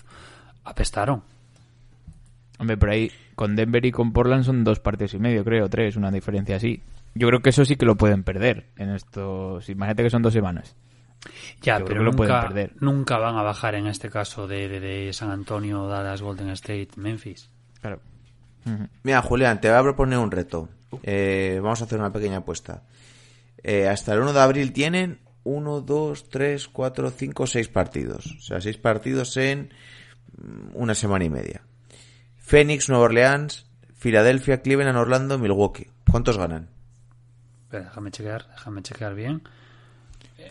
apestaron. 0.64 1.22
Hombre, 2.58 2.76
por 2.76 2.90
ahí 2.90 3.10
con 3.34 3.54
Denver 3.54 3.84
y 3.84 3.92
con 3.92 4.12
Portland 4.12 4.44
son 4.44 4.64
dos 4.64 4.80
partidos 4.80 5.14
y 5.14 5.18
medio, 5.18 5.44
creo, 5.44 5.68
tres, 5.68 5.96
una 5.96 6.10
diferencia 6.10 6.56
así. 6.56 6.82
Yo 7.14 7.28
creo 7.28 7.40
que 7.40 7.50
eso 7.50 7.64
sí 7.64 7.76
que 7.76 7.86
lo 7.86 7.96
pueden 7.96 8.22
perder 8.24 8.66
en 8.76 8.90
esto. 8.90 9.60
si- 9.60 9.72
Imagínate 9.72 10.02
que 10.04 10.10
son 10.10 10.22
dos 10.22 10.32
semanas. 10.32 10.74
Ya, 11.62 11.78
Yo 11.80 11.84
pero 11.84 12.00
que 12.00 12.04
lo 12.04 12.12
pueden 12.12 12.32
nunca, 12.34 12.46
perder. 12.48 12.72
nunca 12.80 13.18
van 13.18 13.36
a 13.36 13.42
bajar 13.42 13.74
en 13.74 13.86
este 13.86 14.08
caso 14.10 14.46
de, 14.46 14.68
de, 14.68 14.80
de 14.80 15.12
San 15.12 15.30
Antonio, 15.30 15.86
Dallas, 15.86 16.22
Golden 16.22 16.50
State, 16.50 16.90
Memphis. 16.96 17.50
Claro. 17.80 18.00
Mira, 19.02 19.22
Julián, 19.22 19.60
te 19.60 19.68
voy 19.68 19.78
a 19.78 19.82
proponer 19.82 20.18
un 20.18 20.30
reto. 20.30 20.68
Eh, 21.02 21.60
vamos 21.62 21.80
a 21.80 21.84
hacer 21.84 21.98
una 21.98 22.12
pequeña 22.12 22.38
apuesta. 22.38 22.82
Eh, 23.62 23.88
hasta 23.88 24.14
el 24.14 24.20
1 24.20 24.32
de 24.32 24.40
abril 24.40 24.72
tienen 24.72 25.20
1, 25.44 25.80
2, 25.80 26.28
3, 26.28 26.68
4, 26.68 27.10
5, 27.10 27.46
6 27.46 27.68
partidos. 27.68 28.36
O 28.38 28.40
sea, 28.40 28.60
6 28.60 28.76
partidos 28.78 29.36
en 29.36 29.72
mm, 30.36 30.70
una 30.74 30.94
semana 30.94 31.24
y 31.24 31.30
media. 31.30 31.62
Phoenix, 32.36 32.88
Nueva 32.88 33.04
Orleans, 33.04 33.66
Filadelfia, 33.94 34.62
Cleveland, 34.62 34.96
Orlando, 34.96 35.38
Milwaukee. 35.38 35.88
¿Cuántos 36.10 36.38
ganan? 36.38 36.70
Espera, 37.64 37.84
déjame 37.84 38.10
chequear, 38.10 38.48
déjame 38.48 38.82
chequear 38.82 39.14
bien. 39.14 39.42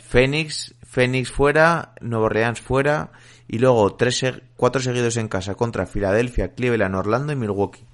Phoenix, 0.01 0.75
Phoenix 0.83 1.31
fuera, 1.31 1.93
Nueva 2.01 2.25
Orleans 2.25 2.61
fuera 2.61 3.11
y 3.47 3.59
luego 3.59 3.95
tres, 3.95 4.23
cuatro 4.55 4.81
seguidos 4.81 5.17
en 5.17 5.27
casa 5.27 5.55
contra 5.55 5.85
Filadelfia, 5.85 6.53
Cleveland, 6.53 6.95
Orlando 6.95 7.33
y 7.33 7.35
Milwaukee. 7.35 7.85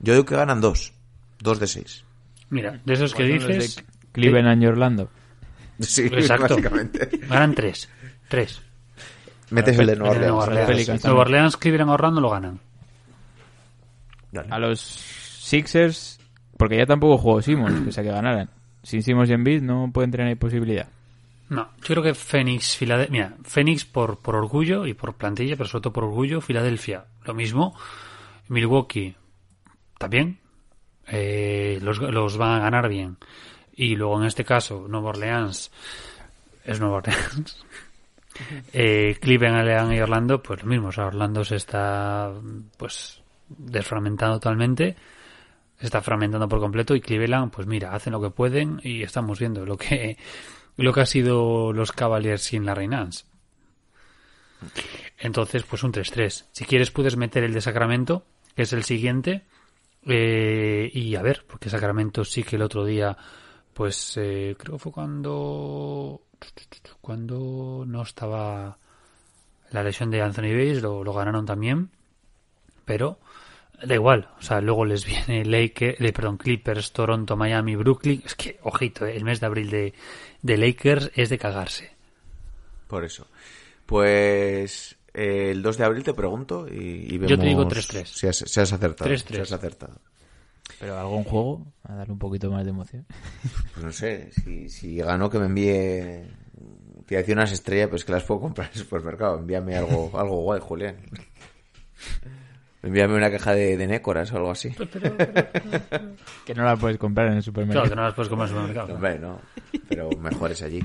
Yo 0.00 0.14
digo 0.14 0.26
que 0.26 0.36
ganan 0.36 0.60
dos. 0.60 0.92
Dos 1.40 1.58
de 1.58 1.66
seis. 1.66 2.04
Mira, 2.50 2.80
de 2.84 2.92
esos 2.92 3.14
que 3.14 3.22
¿Cuáles 3.24 3.42
son 3.42 3.50
los 3.52 3.58
dices, 3.58 3.76
de 3.76 3.84
Cleveland 4.12 4.62
y 4.62 4.66
Orlando. 4.66 5.10
Sí, 5.80 6.02
Exacto. 6.12 6.54
básicamente. 6.56 7.08
ganan 7.28 7.54
tres. 7.54 7.88
Tres. 8.28 8.62
Metes 9.50 9.78
el 9.78 9.86
de 9.86 9.96
Nueva 9.96 10.14
Orleans. 10.14 11.04
Nueva. 11.04 11.20
Orleans, 11.20 11.56
Cleveland, 11.56 11.90
Orlando 11.90 12.20
lo 12.20 12.30
ganan. 12.30 12.60
A 14.50 14.58
los 14.60 14.80
Sixers, 14.80 16.20
porque 16.56 16.76
ya 16.76 16.86
tampoco 16.86 17.18
jugó 17.18 17.42
Simmons, 17.42 17.84
que 17.84 17.92
sea 17.92 18.04
que 18.04 18.10
ganaran. 18.10 18.48
Sin 18.82 19.02
Simmons 19.02 19.28
y 19.28 19.32
Embiid 19.32 19.62
no 19.62 19.90
pueden 19.92 20.10
tener 20.10 20.36
posibilidad. 20.38 20.88
No, 21.48 21.68
yo 21.80 21.86
creo 21.86 22.02
que 22.02 22.14
Phoenix, 22.14 22.76
Filadelfia, 22.76 23.10
mira, 23.10 23.34
Phoenix 23.42 23.84
por, 23.84 24.18
por 24.18 24.36
orgullo 24.36 24.86
y 24.86 24.94
por 24.94 25.14
plantilla, 25.14 25.56
pero 25.56 25.68
sobre 25.68 25.82
todo 25.82 25.92
por 25.92 26.04
orgullo, 26.04 26.40
Filadelfia, 26.40 27.06
lo 27.24 27.34
mismo, 27.34 27.76
Milwaukee, 28.46 29.16
también, 29.98 30.38
eh, 31.10 31.78
los, 31.82 32.36
van 32.36 32.52
a 32.52 32.60
ganar 32.60 32.88
bien. 32.88 33.16
Y 33.74 33.96
luego 33.96 34.20
en 34.20 34.26
este 34.26 34.44
caso, 34.44 34.86
Nueva 34.88 35.10
Orleans, 35.10 35.70
es 36.64 36.80
Nueva 36.80 36.96
Orleans. 36.96 37.64
eh, 38.72 39.16
Cleveland 39.20 39.92
y 39.92 40.00
Orlando, 40.00 40.42
pues 40.42 40.62
lo 40.62 40.68
mismo, 40.68 40.88
o 40.88 40.92
sea, 40.92 41.06
Orlando 41.06 41.44
se 41.44 41.56
está, 41.56 42.32
pues, 42.76 43.22
desfragmentando 43.48 44.38
totalmente, 44.38 44.96
se 45.78 45.86
está 45.86 46.00
fragmentando 46.00 46.48
por 46.48 46.60
completo 46.60 46.94
y 46.94 47.00
Cleveland, 47.00 47.50
pues 47.50 47.66
mira, 47.66 47.94
hacen 47.94 48.12
lo 48.12 48.20
que 48.20 48.30
pueden 48.30 48.80
y 48.82 49.02
estamos 49.02 49.38
viendo 49.38 49.64
lo 49.64 49.76
que 49.76 50.18
lo 50.76 50.92
que 50.92 51.00
ha 51.00 51.06
sido 51.06 51.72
los 51.72 51.92
Cavaliers 51.92 52.42
sin 52.42 52.64
la 52.64 52.74
Nance. 52.74 53.24
Entonces, 55.18 55.64
pues 55.64 55.82
un 55.82 55.92
3-3. 55.92 56.46
Si 56.52 56.64
quieres 56.64 56.90
puedes 56.90 57.16
meter 57.16 57.44
el 57.44 57.52
de 57.52 57.60
Sacramento, 57.60 58.24
que 58.56 58.62
es 58.62 58.72
el 58.72 58.84
siguiente, 58.84 59.44
eh, 60.06 60.90
y 60.92 61.14
a 61.14 61.22
ver, 61.22 61.44
porque 61.46 61.70
Sacramento 61.70 62.24
sí 62.24 62.42
que 62.42 62.56
el 62.56 62.62
otro 62.62 62.84
día, 62.84 63.16
pues 63.72 64.16
eh, 64.16 64.56
creo 64.58 64.76
que 64.76 64.82
fue 64.82 64.92
cuando 64.92 66.22
cuando 67.00 67.84
no 67.86 68.02
estaba 68.02 68.78
la 69.70 69.82
lesión 69.82 70.10
de 70.10 70.22
Anthony 70.22 70.80
lo, 70.80 71.04
lo 71.04 71.12
ganaron 71.12 71.44
también, 71.44 71.90
pero 72.84 73.18
da 73.82 73.94
igual, 73.94 74.28
o 74.38 74.42
sea, 74.42 74.60
luego 74.60 74.84
les 74.84 75.04
viene 75.04 75.44
Lakers, 75.44 76.00
eh, 76.00 76.12
perdón, 76.12 76.36
Clippers, 76.36 76.92
Toronto, 76.92 77.36
Miami, 77.36 77.76
Brooklyn, 77.76 78.22
es 78.24 78.34
que, 78.34 78.58
ojito, 78.62 79.06
eh, 79.06 79.16
el 79.16 79.24
mes 79.24 79.40
de 79.40 79.46
abril 79.46 79.70
de, 79.70 79.94
de 80.42 80.56
Lakers 80.56 81.10
es 81.14 81.30
de 81.30 81.38
cagarse. 81.38 81.92
Por 82.86 83.04
eso. 83.04 83.26
Pues 83.86 84.96
eh, 85.14 85.50
el 85.50 85.62
2 85.62 85.78
de 85.78 85.84
abril 85.84 86.02
te 86.04 86.14
pregunto 86.14 86.66
y, 86.68 87.14
y 87.14 87.18
vemos 87.18 87.30
Yo 87.30 87.38
te 87.38 87.46
digo 87.46 87.66
3-3. 87.66 88.04
Si 88.04 88.26
has, 88.26 88.36
si 88.36 88.60
has 88.60 88.72
acertado. 88.72 89.10
3-3. 89.10 89.34
Si 89.34 89.40
has 89.40 89.52
acertado. 89.52 90.00
Pero 90.78 90.98
algún 90.98 91.24
juego 91.24 91.66
a 91.82 91.94
darle 91.94 92.12
un 92.12 92.18
poquito 92.18 92.50
más 92.50 92.64
de 92.64 92.70
emoción. 92.70 93.06
Pues 93.74 93.84
no 93.84 93.92
sé, 93.92 94.30
si, 94.32 94.68
si 94.68 94.96
ganó 94.96 95.28
que 95.30 95.38
me 95.38 95.46
envíe... 95.46 96.38
Te 97.06 97.16
decía 97.16 97.34
unas 97.34 97.50
estrellas, 97.50 97.88
pues 97.88 98.04
que 98.04 98.12
las 98.12 98.22
puedo 98.22 98.40
comprar 98.40 98.68
en 98.68 98.74
el 98.74 98.80
supermercado. 98.80 99.38
Envíame 99.38 99.76
algo, 99.76 100.12
algo 100.18 100.42
guay, 100.42 100.60
Julián. 100.60 100.96
Envíame 102.82 103.14
una 103.14 103.30
caja 103.30 103.52
de, 103.52 103.76
de 103.76 103.86
nécoras 103.86 104.32
o 104.32 104.36
algo 104.36 104.50
así. 104.52 104.70
Que 106.46 106.54
no 106.54 106.64
la 106.64 106.76
puedes 106.76 106.98
comprar 106.98 107.28
en 107.28 107.34
el 107.34 107.42
supermercado. 107.42 107.82
Claro, 107.82 107.90
que 107.90 107.96
no 107.96 108.02
las 108.02 108.14
puedes 108.14 108.28
comer 108.28 108.48
en 108.48 108.54
el 108.54 108.58
supermercado. 108.58 108.94
Hombre, 108.94 109.18
no. 109.18 109.40
Pero 109.88 110.10
mejor 110.18 110.50
es 110.52 110.62
allí. 110.62 110.84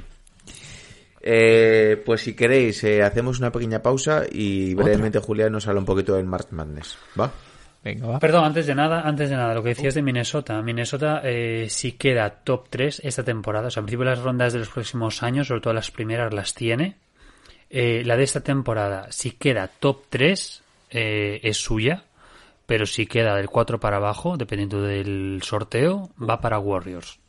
Eh, 1.28 2.00
pues 2.06 2.22
si 2.22 2.36
queréis, 2.36 2.84
eh, 2.84 3.02
hacemos 3.02 3.40
una 3.40 3.52
pequeña 3.52 3.82
pausa 3.82 4.24
y 4.32 4.76
brevemente 4.76 5.18
Julián 5.18 5.52
nos 5.52 5.68
habla 5.68 5.80
un 5.80 5.86
poquito 5.86 6.14
del 6.14 6.26
March 6.26 6.52
Madness. 6.52 7.00
¿Va? 7.20 7.32
Venga, 7.84 8.08
va. 8.08 8.20
Perdón, 8.20 8.46
antes 8.46 8.68
de 8.68 8.76
nada, 8.76 9.02
antes 9.02 9.32
de 9.32 9.36
nada, 9.36 9.56
lo 9.56 9.64
que 9.64 9.70
decías 9.70 9.96
de 9.96 10.04
Minnesota. 10.04 10.62
Minnesota 10.62 11.22
eh, 11.24 11.66
si 11.68 11.94
queda 11.94 12.30
top 12.30 12.68
3 12.70 13.02
esta 13.04 13.24
temporada. 13.24 13.68
O 13.68 13.72
sea, 13.72 13.82
al 13.82 13.86
principio 13.86 14.06
las 14.06 14.22
rondas 14.22 14.54
de 14.54 14.60
los 14.60 14.70
próximos 14.70 15.24
años, 15.24 15.48
sobre 15.48 15.62
todo 15.62 15.74
las 15.74 15.90
primeras, 15.90 16.32
las 16.32 16.54
tiene. 16.54 16.98
Eh, 17.72 18.04
la 18.06 18.18
de 18.18 18.24
esta 18.24 18.42
temporada, 18.42 19.08
si 19.12 19.32
queda 19.32 19.68
top 19.68 20.04
3, 20.10 20.64
eh, 20.92 21.40
es 21.42 21.58
suya. 21.58 22.04
Pero 22.68 22.86
si 22.86 23.08
queda 23.08 23.36
del 23.36 23.50
4 23.50 23.80
para 23.80 23.98
abajo, 23.98 24.38
dependiendo 24.38 24.82
del 24.84 25.42
sorteo, 25.44 26.12
va 26.20 26.40
para 26.40 26.60
Warriors. 26.60 27.20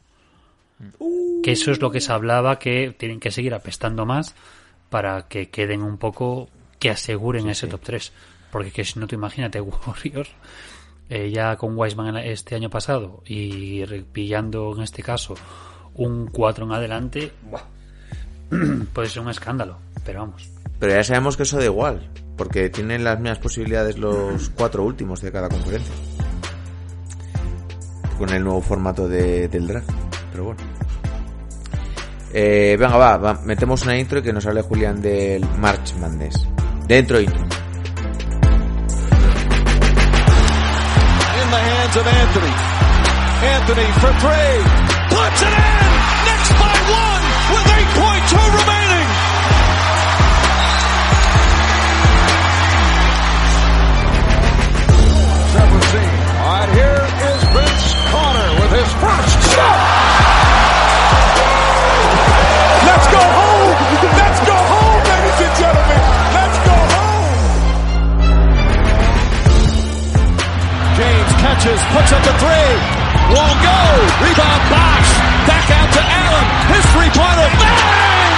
Que 1.43 1.53
eso 1.53 1.71
es 1.71 1.81
lo 1.81 1.91
que 1.91 2.01
se 2.01 2.13
hablaba, 2.13 2.59
que 2.59 2.95
tienen 2.99 3.21
que 3.21 3.31
seguir 3.31 3.55
apestando 3.55 4.05
más 4.05 4.35
para 4.91 5.27
que 5.29 5.49
queden 5.51 5.83
un 5.83 5.97
poco, 5.99 6.49
que 6.79 6.91
aseguren 6.91 7.49
ese 7.49 7.67
top 7.67 7.81
3. 7.83 8.13
Porque 8.51 8.71
que 8.71 8.85
si 8.85 8.99
no, 8.99 9.07
te 9.07 9.15
imagínate, 9.15 9.61
Warriors, 9.87 10.31
eh, 11.09 11.31
ya 11.31 11.57
con 11.57 11.77
Wiseman 11.79 12.17
este 12.19 12.55
año 12.57 12.69
pasado 12.71 13.23
y 13.27 13.85
pillando 14.13 14.75
en 14.77 14.83
este 14.83 15.03
caso 15.03 15.35
un 15.95 16.27
4 16.29 16.65
en 16.67 16.73
adelante, 16.73 17.33
¡buah! 17.51 17.63
puede 18.93 19.09
ser 19.09 19.23
un 19.23 19.31
escándalo. 19.31 19.79
Pero 20.05 20.21
vamos, 20.21 20.49
Pero 20.79 20.93
ya 20.93 21.03
sabemos 21.05 21.37
que 21.37 21.43
eso 21.45 21.59
da 21.59 21.65
igual, 21.65 22.09
porque 22.37 22.69
tienen 22.71 23.03
las 23.03 23.19
mismas 23.19 23.39
posibilidades 23.39 23.99
los 23.99 24.51
cuatro 24.57 24.85
últimos 24.85 25.21
de 25.23 25.33
cada 25.33 25.49
conferencia. 25.49 25.95
Con 28.19 28.31
el 28.31 28.43
nuevo 28.45 28.61
formato 28.63 29.09
de- 29.09 29.49
del 29.49 29.67
draft. 29.67 29.91
Pero 30.37 30.45
bueno. 30.45 30.61
Eh, 32.35 32.77
venga, 32.79 32.99
va, 32.99 33.17
va, 33.17 33.41
metemos 33.45 33.83
una 33.85 33.97
intro 33.97 34.19
y 34.19 34.23
que 34.23 34.35
nos 34.35 34.45
hable 34.45 34.61
Julián 34.61 35.01
del 35.01 35.49
March 35.59 35.95
Madness. 35.95 36.47
Dentro 36.87 37.19
intro. 37.19 37.41
in 37.41 37.49
the 41.51 41.57
hands 41.57 41.97
of 41.97 42.07
Anthony. 42.07 42.53
Anthony 43.49 43.89
for 44.03 44.13
three. 44.21 44.61
Puts 45.09 45.41
it 45.41 45.55
in. 45.57 45.89
Knicks 46.27 46.51
by 46.61 46.77
one 46.93 47.25
with 47.53 47.65
8.2 47.65 48.59
remaining. 48.59 48.86
Catches, 71.57 71.81
puts 71.89 72.13
up 72.13 72.21
the 72.21 72.37
three. 72.37 72.73
Won't 73.33 73.61
go. 73.65 73.81
Rebound 74.21 74.63
Bosch. 74.69 75.11
Back 75.49 75.65
out 75.73 75.89
to 75.89 76.03
Allen. 76.05 76.47
His 76.69 76.85
three-pointer. 76.93 77.49
Bang! 77.57 78.33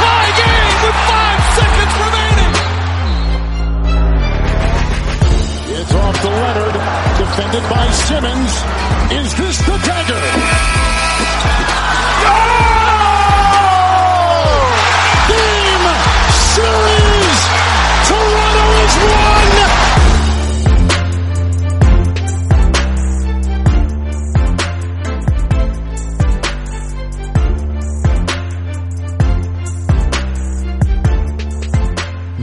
Tie 0.00 0.32
game 0.40 0.76
with 0.80 0.96
five 1.04 1.40
seconds 1.60 1.94
remaining. 2.00 2.52
It's 5.76 5.92
off 5.92 6.16
to 6.24 6.30
Leonard, 6.32 6.76
defended 7.20 7.64
by 7.68 7.84
Simmons. 8.08 8.52
Is 9.12 9.28
this 9.36 9.58
the 9.68 9.76
dagger? 9.84 10.24
Game 12.24 12.53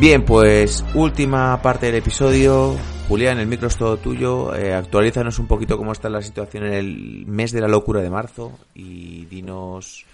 Bien, 0.02 0.26
pues 0.26 0.84
última 0.96 1.62
parte 1.62 1.86
del 1.86 1.98
episodio. 1.98 2.76
Julián, 3.08 3.38
el 3.38 3.46
micro 3.46 3.68
es 3.68 3.78
todo 3.78 3.98
tuyo. 3.98 4.56
Eh, 4.56 4.74
actualízanos 4.74 5.38
un 5.38 5.46
poquito 5.46 5.78
cómo 5.78 5.92
está 5.92 6.10
la 6.10 6.24
situación 6.24 6.66
en 6.66 6.74
el 6.74 7.28
mes 7.28 7.52
de 7.52 7.62
la 7.62 7.68
locura 7.68 8.02
de 8.02 8.10
marzo 8.10 8.52
y 8.74 9.26
dinos 9.26 10.08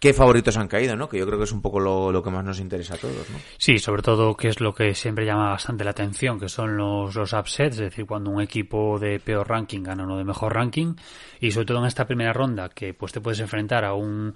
qué 0.00 0.12
favoritos 0.12 0.56
han 0.56 0.66
caído, 0.66 0.96
¿no? 0.96 1.08
Que 1.08 1.18
yo 1.18 1.24
creo 1.24 1.38
que 1.38 1.44
es 1.44 1.52
un 1.52 1.62
poco 1.62 1.78
lo, 1.78 2.10
lo 2.10 2.20
que 2.20 2.30
más 2.30 2.44
nos 2.44 2.58
interesa 2.58 2.94
a 2.94 2.98
todos, 2.98 3.30
¿no? 3.30 3.38
Sí, 3.58 3.78
sobre 3.78 4.02
todo 4.02 4.36
que 4.36 4.48
es 4.48 4.60
lo 4.60 4.74
que 4.74 4.92
siempre 4.92 5.24
llama 5.24 5.50
bastante 5.50 5.84
la 5.84 5.92
atención, 5.92 6.40
que 6.40 6.48
son 6.48 6.76
los, 6.76 7.14
los 7.14 7.32
upsets, 7.32 7.76
es 7.76 7.80
decir, 7.80 8.06
cuando 8.06 8.30
un 8.30 8.42
equipo 8.42 8.98
de 8.98 9.20
peor 9.20 9.48
ranking 9.48 9.84
gana 9.84 10.02
uno 10.02 10.18
de 10.18 10.24
mejor 10.24 10.52
ranking, 10.52 10.96
y 11.40 11.52
sobre 11.52 11.66
todo 11.66 11.78
en 11.78 11.86
esta 11.86 12.08
primera 12.08 12.32
ronda, 12.32 12.70
que 12.70 12.92
pues 12.92 13.12
te 13.12 13.20
puedes 13.20 13.38
enfrentar 13.38 13.84
a 13.84 13.94
un 13.94 14.34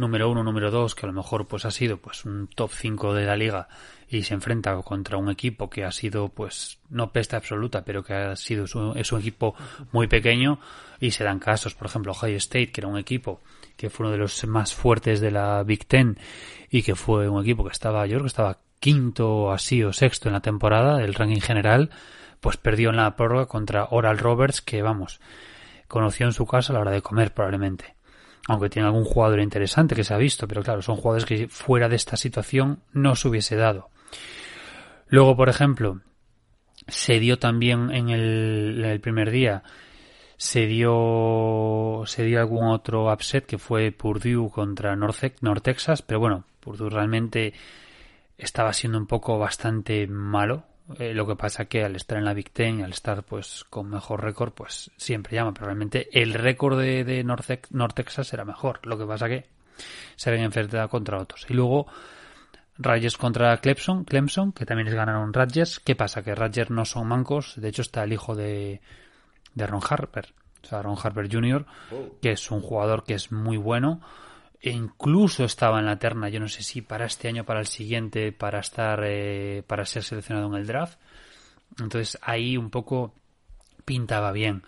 número 0.00 0.28
uno, 0.30 0.42
número 0.42 0.70
dos, 0.70 0.94
que 0.94 1.06
a 1.06 1.08
lo 1.08 1.12
mejor 1.12 1.46
pues 1.46 1.64
ha 1.64 1.70
sido 1.70 1.98
pues 1.98 2.24
un 2.24 2.48
top 2.48 2.70
5 2.72 3.14
de 3.14 3.24
la 3.26 3.36
liga 3.36 3.68
y 4.08 4.22
se 4.22 4.34
enfrenta 4.34 4.74
contra 4.82 5.16
un 5.18 5.30
equipo 5.30 5.70
que 5.70 5.84
ha 5.84 5.92
sido 5.92 6.28
pues 6.30 6.78
no 6.88 7.12
peste 7.12 7.36
absoluta, 7.36 7.84
pero 7.84 8.02
que 8.02 8.14
ha 8.14 8.34
sido 8.36 8.66
su- 8.66 8.92
es 8.96 9.12
un 9.12 9.20
equipo 9.20 9.54
muy 9.92 10.08
pequeño 10.08 10.58
y 10.98 11.12
se 11.12 11.22
dan 11.24 11.38
casos, 11.38 11.74
por 11.74 11.86
ejemplo, 11.86 12.12
Ohio 12.12 12.36
State, 12.38 12.72
que 12.72 12.80
era 12.80 12.88
un 12.88 12.98
equipo 12.98 13.40
que 13.76 13.88
fue 13.90 14.06
uno 14.06 14.12
de 14.12 14.18
los 14.18 14.44
más 14.46 14.74
fuertes 14.74 15.20
de 15.20 15.30
la 15.30 15.62
Big 15.62 15.86
Ten 15.86 16.18
y 16.70 16.82
que 16.82 16.94
fue 16.96 17.28
un 17.28 17.42
equipo 17.42 17.64
que 17.64 17.70
estaba, 17.72 18.06
yo 18.06 18.14
creo 18.14 18.22
que 18.24 18.28
estaba 18.28 18.58
quinto 18.80 19.52
así 19.52 19.82
o 19.84 19.92
sexto 19.92 20.28
en 20.28 20.32
la 20.34 20.40
temporada 20.40 20.96
del 20.98 21.14
ranking 21.14 21.40
general, 21.40 21.90
pues 22.40 22.56
perdió 22.56 22.90
en 22.90 22.96
la 22.96 23.14
prórroga 23.16 23.46
contra 23.46 23.86
Oral 23.90 24.18
Roberts, 24.18 24.62
que 24.62 24.80
vamos, 24.82 25.20
conoció 25.88 26.26
en 26.26 26.32
su 26.32 26.46
casa 26.46 26.72
a 26.72 26.74
la 26.74 26.80
hora 26.80 26.90
de 26.90 27.02
comer 27.02 27.32
probablemente. 27.34 27.94
Aunque 28.48 28.70
tiene 28.70 28.86
algún 28.86 29.04
jugador 29.04 29.40
interesante 29.40 29.94
que 29.94 30.04
se 30.04 30.14
ha 30.14 30.18
visto, 30.18 30.48
pero 30.48 30.62
claro, 30.62 30.82
son 30.82 30.96
jugadores 30.96 31.24
que 31.24 31.48
fuera 31.48 31.88
de 31.88 31.96
esta 31.96 32.16
situación 32.16 32.80
no 32.92 33.14
se 33.14 33.28
hubiese 33.28 33.56
dado. 33.56 33.90
Luego, 35.08 35.36
por 35.36 35.48
ejemplo, 35.48 36.00
se 36.88 37.18
dio 37.20 37.38
también 37.38 37.90
en 37.90 38.08
el, 38.08 39.00
primer 39.00 39.30
día, 39.30 39.62
se 40.36 40.66
dio, 40.66 42.02
se 42.06 42.24
dio 42.24 42.40
algún 42.40 42.68
otro 42.68 43.12
upset 43.12 43.44
que 43.44 43.58
fue 43.58 43.92
Purdue 43.92 44.50
contra 44.50 44.96
North, 44.96 45.40
North 45.40 45.62
Texas, 45.62 46.02
pero 46.02 46.20
bueno, 46.20 46.44
Purdue 46.60 46.90
realmente 46.90 47.52
estaba 48.38 48.72
siendo 48.72 48.98
un 48.98 49.06
poco 49.06 49.38
bastante 49.38 50.06
malo. 50.06 50.64
Eh, 50.98 51.14
lo 51.14 51.26
que 51.26 51.36
pasa 51.36 51.66
que 51.66 51.84
al 51.84 51.96
estar 51.96 52.18
en 52.18 52.24
la 52.24 52.34
Big 52.34 52.50
Ten, 52.50 52.82
al 52.82 52.90
estar 52.92 53.22
pues 53.22 53.64
con 53.70 53.88
mejor 53.90 54.22
récord, 54.24 54.52
pues 54.52 54.90
siempre 54.96 55.34
llama. 55.36 55.52
Pero 55.54 55.66
realmente 55.66 56.08
el 56.12 56.34
récord 56.34 56.78
de, 56.78 57.04
de 57.04 57.22
North, 57.24 57.46
Tex- 57.46 57.70
North 57.70 57.94
Texas 57.94 58.32
era 58.32 58.44
mejor. 58.44 58.80
Lo 58.86 58.98
que 58.98 59.06
pasa 59.06 59.28
que 59.28 59.46
se 60.16 60.30
habían 60.30 60.46
enfrentado 60.46 60.88
contra 60.88 61.18
otros. 61.18 61.46
Y 61.48 61.54
luego 61.54 61.86
Rangers 62.78 63.16
contra 63.16 63.56
Clemson, 63.58 64.04
Clemson, 64.04 64.52
que 64.52 64.64
también 64.66 64.86
les 64.86 64.94
ganaron 64.94 65.32
Rangers. 65.32 65.80
¿Qué 65.80 65.94
pasa? 65.94 66.22
Que 66.22 66.34
Rangers 66.34 66.70
no 66.70 66.84
son 66.84 67.06
mancos. 67.08 67.54
De 67.56 67.68
hecho 67.68 67.82
está 67.82 68.02
el 68.04 68.12
hijo 68.12 68.34
de, 68.34 68.80
de 69.54 69.66
Ron 69.66 69.82
Harper. 69.88 70.32
O 70.62 70.66
sea, 70.66 70.82
Ron 70.82 70.96
Harper 71.02 71.30
Jr., 71.32 71.64
que 72.20 72.32
es 72.32 72.50
un 72.50 72.60
jugador 72.60 73.04
que 73.04 73.14
es 73.14 73.32
muy 73.32 73.56
bueno. 73.56 74.00
E 74.62 74.70
incluso 74.70 75.44
estaba 75.44 75.78
en 75.78 75.86
la 75.86 75.98
terna, 75.98 76.28
yo 76.28 76.38
no 76.38 76.48
sé 76.48 76.62
si 76.62 76.82
para 76.82 77.06
este 77.06 77.28
año, 77.28 77.44
para 77.44 77.60
el 77.60 77.66
siguiente, 77.66 78.30
para 78.32 78.60
estar, 78.60 79.02
eh, 79.04 79.62
para 79.66 79.86
ser 79.86 80.02
seleccionado 80.02 80.48
en 80.48 80.54
el 80.54 80.66
draft. 80.66 80.98
Entonces 81.78 82.18
ahí 82.20 82.56
un 82.56 82.70
poco 82.70 83.14
pintaba 83.84 84.32
bien. 84.32 84.62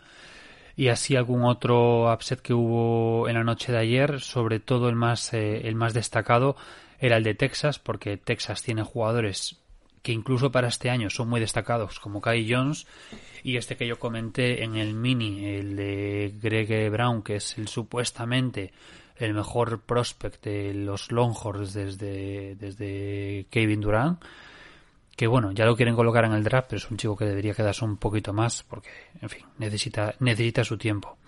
Y 0.76 0.88
así 0.88 1.16
algún 1.16 1.45
otro 1.45 2.12
upset 2.12 2.40
que 2.40 2.55
hubo 2.55 3.28
en 3.28 3.34
la 3.34 3.45
noche 3.45 3.72
de 3.72 3.78
ayer, 3.78 4.20
sobre 4.20 4.61
todo 4.61 4.88
el 4.88 4.97
más, 4.97 5.34
eh, 5.34 5.68
el 5.68 5.74
más 5.74 5.93
destacado 5.93 6.57
era 6.99 7.18
el 7.18 7.24
de 7.24 7.34
Texas, 7.34 7.78
porque 7.78 8.16
Texas 8.16 8.62
tiene 8.62 8.82
jugadores 8.82 9.59
que 10.03 10.12
incluso 10.12 10.51
para 10.51 10.68
este 10.68 10.90
año 10.90 11.11
son 11.11 11.28
muy 11.28 11.40
destacados, 11.40 12.01
como 12.01 12.20
Kai 12.20 12.51
Jones 12.51 12.86
y 13.45 13.57
este 13.57 13.76
que 13.76 13.86
yo 13.86 13.99
comenté 13.99 14.64
en 14.64 14.76
el 14.76 14.95
mini, 14.95 15.45
el 15.45 15.76
de 15.76 16.34
Greg 16.40 16.90
Brown, 16.90 17.22
que 17.22 17.36
es 17.36 17.57
el 17.59 17.68
supuestamente 17.68 18.72
el 19.24 19.34
mejor 19.34 19.80
prospect 19.80 20.44
de 20.44 20.74
los 20.74 21.12
Longhorns 21.12 21.72
desde, 21.72 22.56
desde 22.56 23.46
Kevin 23.50 23.80
Durant. 23.80 24.20
que 25.16 25.28
bueno, 25.28 25.52
ya 25.52 25.64
lo 25.64 25.76
quieren 25.76 25.94
colocar 25.94 26.24
en 26.24 26.32
el 26.32 26.42
draft, 26.42 26.68
pero 26.70 26.78
es 26.78 26.90
un 26.90 26.96
chico 26.96 27.16
que 27.16 27.26
debería 27.26 27.54
quedarse 27.54 27.84
un 27.84 27.96
poquito 27.98 28.32
más 28.32 28.64
porque, 28.64 28.90
en 29.20 29.28
fin, 29.28 29.44
necesita, 29.58 30.14
necesita 30.18 30.64
su 30.64 30.76
tiempo. 30.76 31.18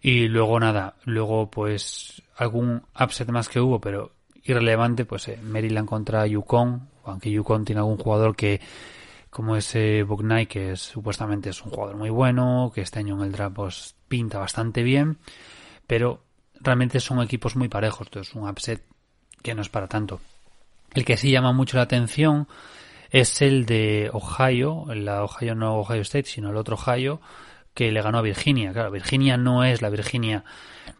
Y 0.00 0.28
luego 0.28 0.58
nada, 0.58 0.96
luego 1.04 1.50
pues 1.50 2.22
algún 2.36 2.82
upset 2.98 3.28
más 3.28 3.48
que 3.48 3.60
hubo, 3.60 3.80
pero 3.80 4.12
irrelevante, 4.42 5.04
pues 5.04 5.28
eh, 5.28 5.38
Maryland 5.42 5.88
contra 5.88 6.26
Yukon, 6.26 6.88
aunque 7.04 7.30
Yukon 7.30 7.64
tiene 7.64 7.80
algún 7.80 7.98
jugador 7.98 8.34
que, 8.34 8.60
como 9.28 9.54
ese 9.54 10.02
Bucknight, 10.02 10.48
que 10.48 10.72
es, 10.72 10.80
supuestamente 10.80 11.50
es 11.50 11.62
un 11.62 11.70
jugador 11.70 11.96
muy 11.96 12.10
bueno, 12.10 12.72
que 12.74 12.80
este 12.80 13.00
año 13.00 13.16
en 13.16 13.22
el 13.22 13.32
draft 13.32 13.54
pues, 13.54 13.96
pinta 14.08 14.38
bastante 14.38 14.82
bien, 14.82 15.18
pero 15.86 16.22
realmente 16.62 17.00
son 17.00 17.20
equipos 17.20 17.56
muy 17.56 17.68
parejos, 17.68 18.06
entonces 18.06 18.34
un 18.34 18.48
upset 18.48 18.82
que 19.42 19.54
no 19.54 19.62
es 19.62 19.68
para 19.68 19.88
tanto. 19.88 20.20
El 20.94 21.04
que 21.04 21.16
sí 21.16 21.30
llama 21.30 21.52
mucho 21.52 21.76
la 21.76 21.84
atención 21.84 22.48
es 23.10 23.42
el 23.42 23.66
de 23.66 24.10
Ohio, 24.12 24.86
la 24.94 25.24
Ohio 25.24 25.54
no 25.54 25.78
Ohio 25.78 26.02
State, 26.02 26.28
sino 26.28 26.50
el 26.50 26.56
otro 26.56 26.76
Ohio, 26.76 27.20
que 27.74 27.90
le 27.90 28.02
ganó 28.02 28.18
a 28.18 28.22
Virginia. 28.22 28.72
Claro, 28.72 28.90
Virginia 28.90 29.36
no 29.36 29.64
es 29.64 29.82
la 29.82 29.90
Virginia 29.90 30.44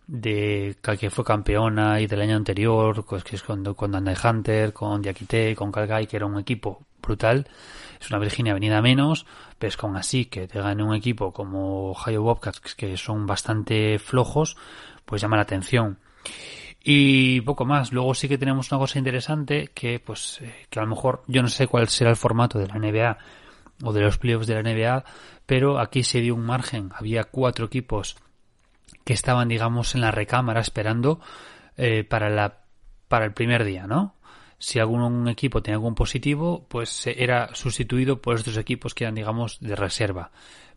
de 0.06 0.76
que 0.98 1.10
fue 1.10 1.24
campeona 1.24 2.00
y 2.00 2.06
del 2.06 2.20
año 2.20 2.36
anterior, 2.36 3.04
pues 3.06 3.24
que 3.24 3.36
es 3.36 3.42
con, 3.42 3.62
con 3.74 3.92
Dandai 3.92 4.16
Hunter, 4.22 4.72
con 4.72 5.00
Diakite, 5.00 5.54
con 5.54 5.72
Calgary, 5.72 6.06
que 6.06 6.16
era 6.16 6.26
un 6.26 6.38
equipo 6.38 6.82
brutal. 7.02 7.46
Es 8.00 8.10
una 8.10 8.18
Virginia 8.18 8.54
venida 8.54 8.80
menos, 8.82 9.26
pero 9.58 9.68
es 9.68 9.76
con 9.76 9.96
así 9.96 10.26
que 10.26 10.48
te 10.48 10.60
gane 10.60 10.82
un 10.82 10.94
equipo 10.94 11.32
como 11.32 11.90
Ohio 11.90 12.22
Bobcats, 12.22 12.74
que 12.74 12.96
son 12.96 13.26
bastante 13.26 13.98
flojos, 13.98 14.56
pues 15.04 15.22
llama 15.22 15.36
la 15.36 15.42
atención. 15.42 15.98
Y 16.84 17.40
poco 17.42 17.64
más. 17.64 17.92
Luego 17.92 18.14
sí 18.14 18.28
que 18.28 18.38
tenemos 18.38 18.70
una 18.72 18.78
cosa 18.80 18.98
interesante 18.98 19.70
que, 19.74 20.00
pues, 20.00 20.40
eh, 20.42 20.66
que 20.68 20.78
a 20.80 20.82
lo 20.82 20.88
mejor 20.88 21.22
yo 21.28 21.42
no 21.42 21.48
sé 21.48 21.66
cuál 21.66 21.88
será 21.88 22.10
el 22.10 22.16
formato 22.16 22.58
de 22.58 22.66
la 22.66 22.78
NBA 22.78 23.18
o 23.84 23.92
de 23.92 24.00
los 24.00 24.18
playoffs 24.18 24.46
de 24.46 24.54
la 24.54 24.62
NBA, 24.62 25.04
pero 25.46 25.78
aquí 25.78 26.02
se 26.02 26.20
dio 26.20 26.34
un 26.34 26.44
margen. 26.44 26.90
Había 26.94 27.24
cuatro 27.24 27.66
equipos 27.66 28.16
que 29.04 29.12
estaban, 29.12 29.48
digamos, 29.48 29.94
en 29.94 30.00
la 30.00 30.10
recámara 30.10 30.60
esperando 30.60 31.20
eh, 31.76 32.04
para 32.04 32.30
la 32.30 32.62
para 33.12 33.26
el 33.26 33.34
primer 33.34 33.64
día, 33.64 33.86
¿no? 33.86 34.14
Si 34.58 34.78
algún 34.78 35.28
equipo 35.28 35.62
tenía 35.62 35.76
algún 35.76 35.94
positivo, 35.94 36.64
pues 36.66 37.06
era 37.06 37.54
sustituido 37.54 38.22
por 38.22 38.36
estos 38.36 38.56
equipos 38.56 38.94
que 38.94 39.04
eran, 39.04 39.14
digamos, 39.14 39.58
de 39.60 39.76
reserva. 39.76 40.30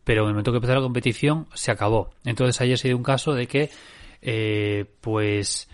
Pero 0.03 0.23
en 0.23 0.27
el 0.27 0.33
momento 0.33 0.51
que 0.51 0.57
empezó 0.57 0.73
la 0.75 0.81
competición, 0.81 1.47
se 1.53 1.71
acabó. 1.71 2.09
Entonces 2.25 2.59
ayer 2.59 2.77
se 2.77 2.89
dio 2.89 2.97
un 2.97 3.03
caso 3.03 3.33
de 3.33 3.47
que, 3.47 3.69
eh, 4.27 4.85
pues, 5.01 5.69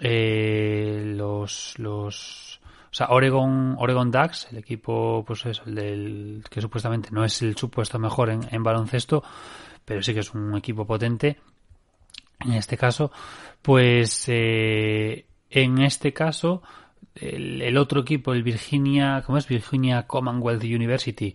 eh, 0.00 1.12
los, 1.14 1.78
los, 1.78 2.60
o 2.90 2.94
sea, 2.94 3.08
Oregon, 3.10 3.76
Oregon 3.78 4.10
Ducks, 4.10 4.48
el 4.50 4.58
equipo, 4.58 5.22
pues 5.26 5.44
es 5.44 5.60
el 5.66 5.74
del, 5.74 6.44
que 6.48 6.62
supuestamente 6.62 7.10
no 7.12 7.22
es 7.22 7.42
el 7.42 7.54
supuesto 7.54 7.98
mejor 7.98 8.30
en, 8.30 8.48
en 8.50 8.62
baloncesto, 8.62 9.22
pero 9.84 10.02
sí 10.02 10.14
que 10.14 10.20
es 10.20 10.32
un 10.32 10.56
equipo 10.56 10.86
potente. 10.86 11.38
En 12.40 12.54
este 12.54 12.78
caso, 12.78 13.12
pues, 13.60 14.24
eh, 14.28 15.26
en 15.50 15.82
este 15.82 16.14
caso, 16.14 16.62
el, 17.14 17.60
el, 17.60 17.76
otro 17.76 18.00
equipo, 18.00 18.32
el 18.32 18.42
Virginia, 18.42 19.22
¿cómo 19.26 19.36
es? 19.36 19.46
Virginia 19.46 20.06
Commonwealth 20.06 20.64
University, 20.64 21.34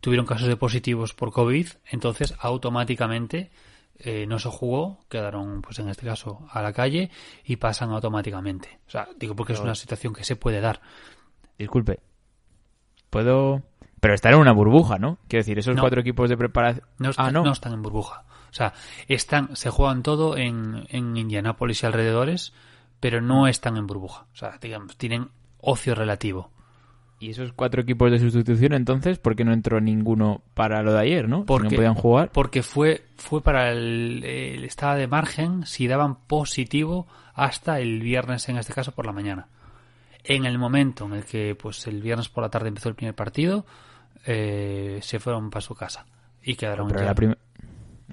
tuvieron 0.00 0.26
casos 0.26 0.48
de 0.48 0.56
positivos 0.56 1.14
por 1.14 1.32
COVID, 1.32 1.66
entonces 1.90 2.34
automáticamente 2.40 3.50
eh, 3.98 4.26
no 4.26 4.38
se 4.38 4.48
jugó, 4.48 5.04
quedaron, 5.08 5.62
pues 5.62 5.78
en 5.78 5.88
este 5.88 6.06
caso, 6.06 6.46
a 6.50 6.62
la 6.62 6.72
calle 6.72 7.10
y 7.44 7.56
pasan 7.56 7.90
automáticamente. 7.90 8.80
O 8.86 8.90
sea, 8.90 9.08
digo 9.16 9.34
porque 9.36 9.52
es 9.52 9.60
una 9.60 9.74
situación 9.74 10.12
que 10.14 10.24
se 10.24 10.36
puede 10.36 10.60
dar. 10.60 10.80
Disculpe. 11.58 12.00
Puedo. 13.10 13.62
Pero 14.00 14.14
están 14.14 14.34
en 14.34 14.40
una 14.40 14.52
burbuja, 14.52 14.98
¿no? 14.98 15.18
Quiero 15.28 15.40
decir, 15.40 15.58
esos 15.58 15.74
No. 15.76 15.82
cuatro 15.82 16.00
equipos 16.00 16.28
de 16.28 16.36
preparación. 16.36 16.86
No, 16.98 17.10
están, 17.10 17.26
ah, 17.26 17.30
no. 17.30 17.44
no 17.44 17.52
están 17.52 17.72
en 17.72 17.82
burbuja. 17.82 18.24
O 18.50 18.52
sea, 18.52 18.74
están, 19.08 19.56
se 19.56 19.70
juegan 19.70 20.02
todo 20.02 20.36
en, 20.36 20.84
en 20.90 21.16
Indianápolis 21.16 21.82
y 21.82 21.86
alrededores, 21.86 22.52
pero 23.00 23.20
no 23.20 23.46
están 23.48 23.76
en 23.76 23.86
burbuja. 23.86 24.26
O 24.32 24.36
sea, 24.36 24.58
digamos, 24.60 24.96
tienen 24.96 25.30
ocio 25.58 25.94
relativo. 25.94 26.50
Y 27.24 27.30
esos 27.30 27.52
cuatro 27.54 27.80
equipos 27.80 28.10
de 28.10 28.18
sustitución, 28.18 28.74
entonces, 28.74 29.18
¿por 29.18 29.34
qué 29.34 29.44
no 29.44 29.52
entró 29.54 29.80
ninguno 29.80 30.42
para 30.52 30.82
lo 30.82 30.92
de 30.92 31.00
ayer, 31.00 31.26
no? 31.26 31.38
Si 31.40 31.44
Porque, 31.46 31.70
no 31.70 31.76
podían 31.76 31.94
jugar. 31.94 32.30
Porque 32.32 32.62
fue, 32.62 33.02
fue 33.16 33.42
para 33.42 33.70
el, 33.72 34.22
el 34.24 34.64
estado 34.64 34.98
de 34.98 35.06
margen 35.06 35.64
si 35.64 35.86
daban 35.86 36.16
positivo 36.26 37.06
hasta 37.32 37.80
el 37.80 38.00
viernes, 38.00 38.48
en 38.50 38.58
este 38.58 38.74
caso, 38.74 38.92
por 38.92 39.06
la 39.06 39.12
mañana. 39.12 39.48
En 40.22 40.44
el 40.44 40.58
momento 40.58 41.06
en 41.06 41.14
el 41.14 41.24
que, 41.24 41.54
pues, 41.54 41.86
el 41.86 42.02
viernes 42.02 42.28
por 42.28 42.42
la 42.44 42.50
tarde 42.50 42.68
empezó 42.68 42.90
el 42.90 42.94
primer 42.94 43.14
partido, 43.14 43.64
eh, 44.26 44.98
se 45.02 45.18
fueron 45.18 45.48
para 45.50 45.60
su 45.62 45.74
casa 45.74 46.06
y 46.42 46.54
quedaron 46.56 46.88
Pero 46.88 47.04
la 47.04 47.14
prim- 47.14 47.34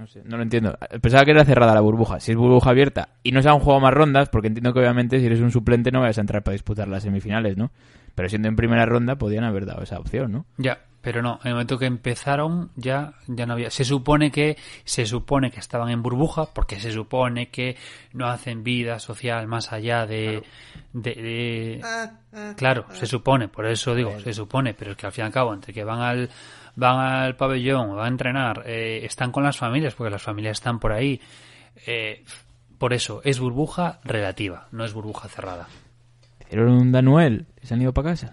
No 0.02 0.08
sé, 0.08 0.24
no 0.26 0.36
lo 0.38 0.42
entiendo. 0.42 0.76
Pensaba 1.00 1.24
que 1.26 1.30
era 1.32 1.46
cerrada 1.46 1.76
la 1.76 1.82
burbuja. 1.82 2.20
Si 2.20 2.32
es 2.32 2.38
burbuja 2.38 2.72
abierta 2.72 3.10
y 3.22 3.32
no 3.34 3.42
se 3.44 3.50
han 3.50 3.60
jugado 3.60 3.82
más 3.82 3.94
rondas, 3.94 4.30
porque 4.30 4.48
entiendo 4.48 4.74
que 4.74 4.80
obviamente 4.80 5.20
si 5.20 5.28
eres 5.28 5.42
un 5.42 5.52
suplente 5.52 5.92
no 5.92 6.02
vayas 6.02 6.18
a 6.18 6.22
entrar 6.22 6.42
para 6.42 6.54
disputar 6.54 6.88
las 6.88 7.04
semifinales, 7.04 7.56
¿no? 7.56 7.70
Pero 8.16 8.28
siendo 8.28 8.48
en 8.48 8.56
primera 8.56 8.84
ronda 8.88 9.16
podían 9.18 9.44
haber 9.44 9.68
dado 9.68 9.84
esa 9.84 10.00
opción, 10.00 10.32
¿no? 10.32 10.46
Ya, 10.58 10.80
pero 11.02 11.22
no, 11.22 11.40
en 11.44 11.50
el 11.50 11.54
momento 11.54 11.78
que 11.78 11.86
empezaron 11.86 12.72
ya, 12.76 13.14
ya 13.28 13.46
no 13.46 13.54
había. 13.54 13.70
Se 13.70 13.86
supone 13.86 14.32
que, 14.32 14.58
se 14.86 15.06
supone 15.06 15.52
que 15.52 15.60
estaban 15.60 15.90
en 15.90 16.02
burbuja, 16.02 16.48
porque 16.54 16.80
se 16.80 16.92
supone 16.92 17.50
que 17.50 17.78
no 18.14 18.28
hacen 18.28 18.64
vida 18.64 18.98
social 18.98 19.46
más 19.48 19.72
allá 19.72 20.08
de, 20.08 20.42
de, 20.94 21.14
de- 21.14 21.82
claro, 22.58 22.86
se 22.94 23.06
supone, 23.06 23.48
por 23.50 23.66
eso 23.68 23.94
digo, 23.96 24.20
se 24.20 24.34
supone, 24.34 24.74
pero 24.74 24.92
es 24.92 24.98
que 24.98 25.06
al 25.06 25.12
fin 25.12 25.24
y 25.24 25.28
al 25.28 25.34
cabo, 25.34 25.54
entre 25.54 25.74
que 25.74 25.84
van 25.84 26.02
al, 26.02 26.30
van 26.76 27.00
al 27.00 27.36
pabellón, 27.36 27.96
van 27.96 28.06
a 28.06 28.08
entrenar, 28.08 28.64
eh, 28.66 29.02
están 29.04 29.32
con 29.32 29.44
las 29.44 29.58
familias, 29.58 29.96
porque 29.96 30.12
las 30.12 30.22
familias 30.22 30.58
están 30.58 30.80
por 30.80 30.92
ahí, 30.92 31.22
eh, 31.86 32.24
por 32.78 32.94
eso, 32.94 33.22
es 33.24 33.40
burbuja 33.40 34.00
relativa, 34.04 34.68
no 34.72 34.84
es 34.86 34.94
burbuja 34.94 35.28
cerrada. 35.30 35.68
Hicieron 36.40 36.72
un 36.72 36.92
Danuel 36.92 37.46
se 37.62 37.74
han 37.74 37.82
ido 37.82 37.94
para 37.94 38.10
casa. 38.10 38.32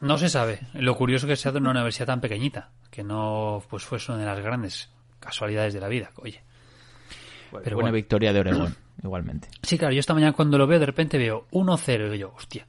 No 0.00 0.18
se 0.18 0.28
sabe. 0.28 0.60
Lo 0.74 0.94
curioso 0.94 1.26
es 1.26 1.30
que 1.30 1.36
sea 1.36 1.52
de 1.52 1.58
una 1.58 1.70
universidad 1.70 2.06
tan 2.06 2.20
pequeñita, 2.20 2.70
que 2.90 3.02
no 3.02 3.62
pues 3.68 3.84
fuese 3.84 4.12
una 4.12 4.20
de 4.20 4.26
las 4.26 4.40
grandes 4.40 4.90
casualidades 5.20 5.74
de 5.74 5.80
la 5.80 5.88
vida. 5.88 6.10
Oye. 6.16 6.42
Pero 7.50 7.76
Buena 7.76 7.90
bueno. 7.90 7.94
victoria 7.94 8.32
de 8.32 8.40
Oregón, 8.40 8.76
igualmente. 9.02 9.48
Sí, 9.62 9.78
claro, 9.78 9.94
yo 9.94 10.00
esta 10.00 10.14
mañana 10.14 10.32
cuando 10.32 10.58
lo 10.58 10.66
veo 10.66 10.78
de 10.78 10.86
repente 10.86 11.16
veo 11.16 11.46
1-0 11.52 12.14
y 12.14 12.18
yo, 12.18 12.32
hostia, 12.36 12.66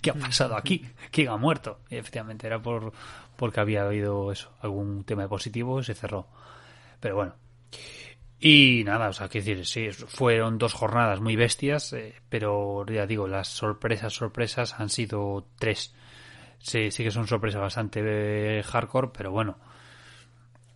¿qué 0.00 0.10
ha 0.10 0.14
pasado 0.14 0.56
aquí? 0.56 0.86
¿Quién 1.10 1.28
ha 1.28 1.36
muerto? 1.36 1.80
Y 1.90 1.96
efectivamente 1.96 2.46
era 2.46 2.60
por 2.60 2.92
porque 3.36 3.60
había 3.60 3.82
habido 3.82 4.32
eso, 4.32 4.50
algún 4.60 5.04
tema 5.04 5.22
de 5.22 5.28
positivo 5.28 5.80
y 5.80 5.84
se 5.84 5.94
cerró. 5.94 6.26
Pero 7.00 7.16
bueno. 7.16 7.34
Y 8.38 8.82
nada, 8.84 9.08
o 9.08 9.12
sea, 9.12 9.28
quiero 9.28 9.46
decir, 9.46 9.66
sí, 9.66 10.04
fueron 10.06 10.58
dos 10.58 10.74
jornadas 10.74 11.20
muy 11.20 11.36
bestias, 11.36 11.92
eh, 11.94 12.14
pero 12.28 12.84
ya 12.86 13.06
digo, 13.06 13.26
las 13.26 13.48
sorpresas, 13.48 14.12
sorpresas 14.12 14.78
han 14.78 14.90
sido 14.90 15.46
tres. 15.58 15.94
Sí, 16.58 16.90
sí 16.90 17.02
que 17.02 17.10
son 17.10 17.26
sorpresas 17.26 17.60
bastante 17.60 18.00
eh, 18.58 18.62
hardcore, 18.62 19.10
pero 19.16 19.30
bueno. 19.30 19.56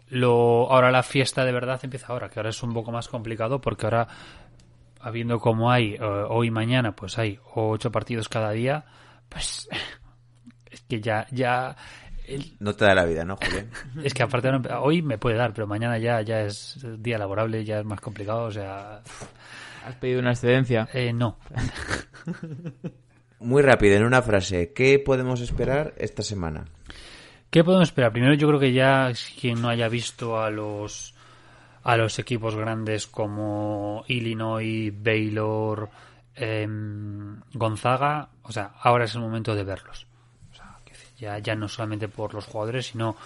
Lo, 0.08 0.70
ahora 0.72 0.90
la 0.90 1.02
fiesta 1.02 1.44
de 1.44 1.52
verdad 1.52 1.80
empieza 1.82 2.08
ahora, 2.08 2.30
que 2.30 2.40
ahora 2.40 2.50
es 2.50 2.62
un 2.62 2.72
poco 2.72 2.90
más 2.90 3.08
complicado 3.08 3.60
porque 3.60 3.86
ahora, 3.86 4.08
habiendo 4.98 5.38
como 5.38 5.70
hay 5.70 5.94
eh, 5.94 6.00
hoy 6.00 6.48
y 6.48 6.50
mañana, 6.50 6.96
pues 6.96 7.18
hay 7.18 7.38
ocho 7.54 7.92
partidos 7.92 8.28
cada 8.28 8.50
día, 8.52 8.86
pues 9.30 9.66
es 10.70 10.80
que 10.82 11.00
ya, 11.00 11.26
ya, 11.30 11.74
el- 12.26 12.56
No 12.60 12.74
te 12.74 12.84
da 12.84 12.94
la 12.94 13.04
vida, 13.06 13.24
¿no, 13.24 13.36
Julián? 13.36 13.70
es 14.04 14.12
que 14.12 14.22
aparte 14.22 14.48
ahora- 14.48 14.80
hoy 14.82 15.00
me 15.00 15.16
puede 15.16 15.36
dar, 15.36 15.54
pero 15.54 15.66
mañana 15.66 15.96
ya, 15.98 16.20
ya 16.20 16.42
es 16.42 16.78
día 16.98 17.16
laborable, 17.16 17.64
ya 17.64 17.78
es 17.80 17.84
más 17.86 18.00
complicado, 18.02 18.42
o 18.44 18.50
sea, 18.50 19.00
¿Has 19.86 19.94
pedido 19.96 20.20
una 20.20 20.32
excedencia? 20.32 20.86
eh, 20.92 21.12
no. 21.14 21.38
Muy 23.40 23.62
rápido, 23.62 23.96
en 23.96 24.04
una 24.04 24.20
frase. 24.20 24.72
¿Qué 24.74 24.98
podemos 24.98 25.40
esperar 25.40 25.94
esta 25.96 26.22
semana? 26.22 26.66
¿Qué 27.48 27.64
podemos 27.64 27.88
esperar? 27.88 28.12
Primero 28.12 28.34
yo 28.34 28.46
creo 28.48 28.60
que 28.60 28.72
ya 28.72 29.10
quien 29.40 29.62
no 29.62 29.68
haya 29.70 29.88
visto 29.88 30.38
a 30.40 30.50
los 30.50 31.14
a 31.82 31.96
los 31.96 32.18
equipos 32.18 32.54
grandes 32.54 33.06
como 33.06 34.04
Illinois, 34.08 34.92
Baylor, 34.94 35.88
em, 36.40 37.40
Gonzaga, 37.52 38.30
o 38.42 38.52
sea, 38.52 38.72
ahora 38.80 39.04
es 39.04 39.14
el 39.14 39.20
momento 39.20 39.54
de 39.54 39.62
verlos. 39.62 40.06
O 40.50 40.54
sea, 40.54 40.78
ya, 41.18 41.38
ya 41.38 41.54
no 41.54 41.68
solamente 41.68 42.08
por 42.08 42.32
los 42.32 42.46
jugadores, 42.46 42.86
sino 42.86 43.16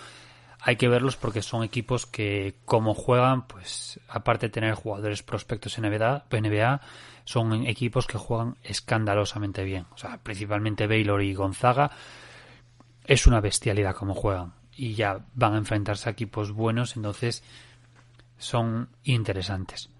hay 0.60 0.76
que 0.76 0.88
verlos 0.88 1.16
porque 1.16 1.42
son 1.42 1.62
equipos 1.62 2.06
que 2.06 2.56
como 2.64 2.94
juegan, 2.94 3.46
pues 3.46 4.00
aparte 4.08 4.46
de 4.46 4.50
tener 4.52 4.74
jugadores 4.74 5.22
prospectos 5.22 5.78
en 5.78 5.84
NBA, 5.84 6.24
NBA 6.30 6.80
son 7.24 7.66
equipos 7.66 8.06
que 8.06 8.18
juegan 8.18 8.56
escandalosamente 8.62 9.62
bien. 9.62 9.86
O 9.94 9.98
sea, 9.98 10.18
principalmente 10.18 10.86
Baylor 10.86 11.22
y 11.22 11.34
Gonzaga 11.34 11.90
es 13.04 13.26
una 13.26 13.40
bestialidad 13.40 13.94
como 13.94 14.14
juegan 14.14 14.54
y 14.76 14.94
ya 14.94 15.24
van 15.34 15.54
a 15.54 15.58
enfrentarse 15.58 16.08
a 16.08 16.12
equipos 16.12 16.50
buenos, 16.50 16.96
entonces 16.96 17.44
son 18.38 18.88
interesantes. 19.04 19.90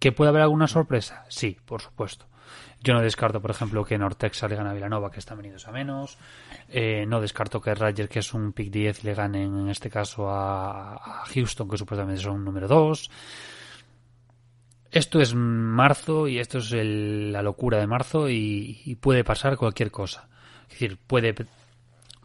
¿Que 0.00 0.12
puede 0.12 0.30
haber 0.30 0.42
alguna 0.42 0.66
sorpresa? 0.66 1.24
Sí, 1.28 1.58
por 1.66 1.82
supuesto. 1.82 2.26
Yo 2.82 2.94
no 2.94 3.02
descarto, 3.02 3.42
por 3.42 3.50
ejemplo, 3.50 3.84
que 3.84 3.98
Nortex 3.98 4.42
le 4.44 4.56
gane 4.56 4.70
a 4.70 4.72
Villanova, 4.72 5.10
que 5.10 5.18
están 5.18 5.36
venidos 5.36 5.68
a 5.68 5.72
menos. 5.72 6.16
Eh, 6.70 7.04
no 7.06 7.20
descarto 7.20 7.60
que 7.60 7.74
Ryder, 7.74 8.08
que 8.08 8.20
es 8.20 8.32
un 8.32 8.54
pick 8.54 8.70
10, 8.70 9.04
le 9.04 9.14
ganen 9.14 9.60
en 9.60 9.68
este 9.68 9.90
caso 9.90 10.30
a, 10.30 11.24
Houston, 11.26 11.68
que 11.68 11.76
supuestamente 11.76 12.22
son 12.22 12.42
número 12.42 12.66
2. 12.66 13.10
Esto 14.90 15.20
es 15.20 15.34
marzo 15.34 16.26
y 16.26 16.38
esto 16.38 16.58
es 16.58 16.72
la 16.72 17.42
locura 17.42 17.78
de 17.78 17.86
marzo 17.86 18.30
y, 18.30 18.80
y 18.86 18.94
puede 18.94 19.22
pasar 19.22 19.58
cualquier 19.58 19.90
cosa. 19.90 20.28
Es 20.62 20.70
decir, 20.70 20.98
puede, 21.06 21.34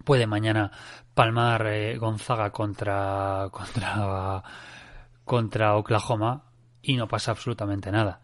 puede 0.05 0.25
mañana 0.25 0.71
palmar 1.13 1.67
eh, 1.67 1.97
Gonzaga 1.97 2.51
contra, 2.51 3.49
contra, 3.51 4.41
contra 5.25 5.75
Oklahoma 5.75 6.45
y 6.85 6.95
no 6.97 7.07
pasa 7.07 7.31
absolutamente 7.31 7.91
nada. 7.91 8.21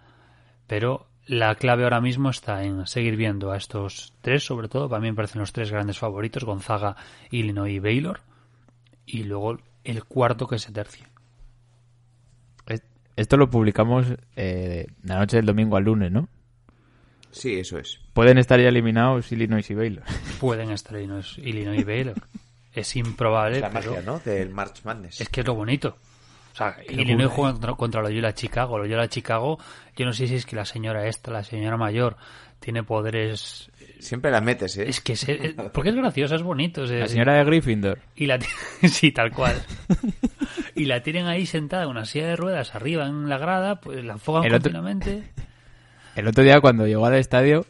Pero 0.68 1.08
la 1.26 1.56
clave 1.56 1.84
ahora 1.84 2.02
mismo 2.02 2.30
está 2.30 2.64
en 2.64 2.86
seguir 2.88 3.16
viendo 3.16 3.52
a 3.52 3.58
estos 3.58 4.14
tres, 4.22 4.44
sobre 4.44 4.68
todo. 4.70 4.90
Para 4.90 5.02
mí 5.02 5.10
me 5.10 5.16
parecen 5.16 5.40
los 5.42 5.54
tres 5.54 5.72
grandes 5.72 5.98
favoritos, 6.00 6.44
Gonzaga, 6.44 6.96
Illinois 7.30 7.74
y 7.74 7.80
Baylor. 7.80 8.22
Y 9.06 9.24
luego 9.24 9.58
el 9.84 10.04
cuarto 10.06 10.48
que 10.48 10.60
se 10.60 10.72
tercio. 10.72 11.06
Es- 12.68 12.84
Esto 13.16 13.38
lo 13.38 13.50
publicamos 13.50 14.08
eh, 14.36 14.88
la 15.04 15.18
noche 15.20 15.38
del 15.38 15.46
domingo 15.46 15.76
al 15.78 15.84
lunes, 15.84 16.12
¿no? 16.12 16.30
Sí, 17.32 17.60
eso 17.60 17.78
es. 17.80 18.00
Pueden 18.14 18.38
estar 18.38 18.60
ya 18.60 18.68
eliminados 18.70 19.32
Illinois 19.32 19.70
y 19.70 19.74
Baylor. 19.74 20.04
Pueden 20.40 20.72
estar 20.72 20.98
Illinois, 20.98 21.38
Illinois 21.38 21.80
y 21.80 21.84
Baylor. 21.84 22.16
Es 22.74 22.96
improbable, 22.96 23.60
la 23.60 23.70
pero 23.70 23.92
magia, 23.92 24.02
¿no? 24.06 24.20
Del 24.20 24.50
March 24.50 24.84
Madness. 24.86 25.20
es 25.22 25.30
que 25.30 25.42
es 25.42 25.48
lo 25.48 25.56
bonito. 25.56 25.98
O 26.54 26.56
sea, 26.56 26.76
Illinois 26.90 27.30
juega 27.32 27.52
contra, 27.54 27.74
contra 27.76 28.02
Loyola 28.02 28.34
Chicago. 28.34 28.78
Loyola 28.78 29.08
Chicago, 29.08 29.58
yo 29.96 30.06
no 30.06 30.14
sé 30.14 30.28
si 30.28 30.36
es 30.36 30.46
que 30.46 30.56
la 30.56 30.66
señora 30.66 31.08
esta, 31.08 31.32
la 31.32 31.44
señora 31.44 31.78
mayor, 31.78 32.18
tiene 32.60 32.84
poderes... 32.84 33.70
Siempre 34.00 34.32
la 34.32 34.42
metes, 34.42 34.78
¿eh? 34.78 34.86
Es 34.88 35.00
que 35.00 35.14
es, 35.14 35.30
es- 35.30 35.54
porque 35.74 35.90
es 35.92 35.96
graciosa, 35.96 36.36
es 36.36 36.42
bonito. 36.44 36.84
es- 36.84 36.92
La 36.92 37.08
señora 37.08 37.36
de 37.36 37.44
Gryffindor. 37.46 38.00
Y 38.16 38.26
la 38.26 38.40
sí, 38.90 39.12
tal 39.12 39.32
cual. 39.32 39.62
y 40.76 40.86
la 40.86 41.02
tienen 41.04 41.28
ahí 41.28 41.46
sentada 41.46 41.84
en 41.84 41.90
una 41.90 42.06
silla 42.06 42.28
de 42.28 42.36
ruedas 42.36 42.74
arriba 42.76 43.06
en 43.08 43.30
la 43.30 43.38
grada, 43.38 43.80
pues 43.80 44.04
la 44.04 44.14
enfocan 44.14 44.44
El 44.46 44.56
otro- 44.56 44.72
continuamente. 44.72 45.24
El 46.16 46.28
otro 46.28 46.44
día 46.44 46.60
cuando 46.60 46.86
llegó 46.88 47.06
al 47.06 47.16
estadio 47.16 47.66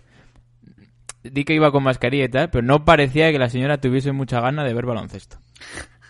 di 1.23 1.43
que 1.45 1.53
iba 1.53 1.71
con 1.71 1.83
mascarilla 1.83 2.25
y 2.25 2.29
tal, 2.29 2.49
pero 2.49 2.63
no 2.65 2.83
parecía 2.83 3.31
que 3.31 3.37
la 3.37 3.49
señora 3.49 3.79
tuviese 3.79 4.11
mucha 4.11 4.39
gana 4.41 4.63
de 4.63 4.73
ver 4.73 4.85
baloncesto. 4.87 5.37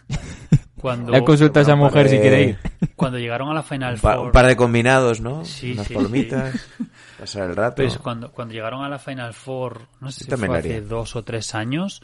Cuando, 0.82 1.12
Le 1.12 1.24
consulta 1.24 1.60
a 1.60 1.64
esa 1.64 1.76
mujer 1.76 2.10
si 2.10 2.18
vale. 2.18 2.22
quiere 2.30 2.44
ir. 2.44 2.60
cuando 2.96 3.20
llegaron 3.20 3.50
a 3.50 3.54
la 3.54 3.64
Final 3.64 3.98
Four... 3.98 4.18
un 4.18 4.32
par 4.32 4.48
de 4.48 4.56
combinados, 4.56 5.22
¿no? 5.22 5.46
Sí, 5.46 5.74
Unas 5.74 5.88
sí, 5.88 5.94
palomitas. 5.94 6.56
Pasar 7.20 7.50
el 7.52 7.56
rato. 7.56 7.76
Pues 7.84 7.98
cuando, 8.00 8.32
cuando 8.32 8.54
llegaron 8.56 8.84
a 8.84 8.90
la 8.90 8.98
Final 8.98 9.34
Four, 9.34 9.82
no 10.00 10.12
sé 10.12 10.24
si 10.26 10.32
fue 10.32 10.58
hace 10.58 10.82
dos 10.82 11.16
o 11.16 11.24
tres 11.24 11.54
años, 11.54 12.02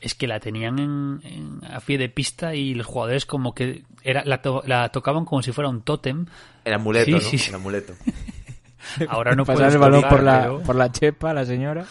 es 0.00 0.14
que 0.16 0.26
la 0.26 0.40
tenían 0.40 0.78
en, 0.80 1.20
en- 1.24 1.60
a 1.72 1.78
pie 1.80 1.98
de 1.98 2.08
pista 2.08 2.54
y 2.54 2.74
los 2.74 2.86
jugadores 2.86 3.26
como 3.26 3.54
que 3.54 3.84
era 4.02 4.24
la, 4.24 4.42
to- 4.42 4.62
la 4.66 4.88
tocaban 4.90 5.24
como 5.24 5.40
si 5.42 5.52
fuera 5.52 5.70
un 5.70 5.82
tótem. 5.82 6.26
El 6.64 6.74
amuleto, 6.74 7.06
Sí, 7.06 7.12
¿no? 7.12 7.20
sí, 7.20 7.38
sí. 7.38 7.48
El 7.50 7.54
amuleto. 7.56 7.92
Ahora 9.08 9.34
no 9.36 9.44
Pasar 9.44 9.70
el 9.72 9.78
balón 9.78 10.02
por 10.08 10.22
la, 10.22 10.40
pero- 10.42 10.62
por 10.62 10.74
la 10.76 10.90
chepa, 10.90 11.32
la 11.32 11.44
señora. 11.44 11.84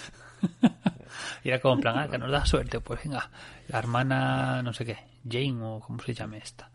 Y 1.44 1.50
era 1.50 1.60
como 1.60 1.76
en 1.76 1.82
plan, 1.82 1.98
ah, 1.98 2.08
que 2.10 2.18
nos 2.18 2.30
da 2.32 2.46
suerte, 2.46 2.80
pues 2.80 3.00
venga, 3.04 3.30
la 3.70 3.80
hermana, 3.80 4.62
no 4.64 4.74
sé 4.74 4.86
qué, 4.86 4.98
Jane 5.30 5.58
o 5.62 5.80
como 5.80 6.00
se 6.02 6.14
llame 6.14 6.38
esta. 6.38 6.70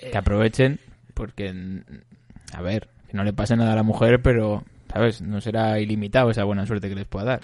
Que 0.00 0.16
aprovechen, 0.16 0.78
porque, 1.14 1.54
a 2.52 2.62
ver, 2.62 2.88
que 3.08 3.16
no 3.16 3.24
le 3.24 3.32
pase 3.32 3.56
nada 3.56 3.72
a 3.72 3.76
la 3.76 3.82
mujer, 3.82 4.20
pero, 4.20 4.64
¿sabes? 4.92 5.22
No 5.22 5.40
será 5.40 5.80
ilimitado 5.80 6.30
esa 6.30 6.44
buena 6.44 6.66
suerte 6.66 6.88
que 6.88 6.94
les 6.94 7.06
pueda 7.06 7.24
dar. 7.24 7.40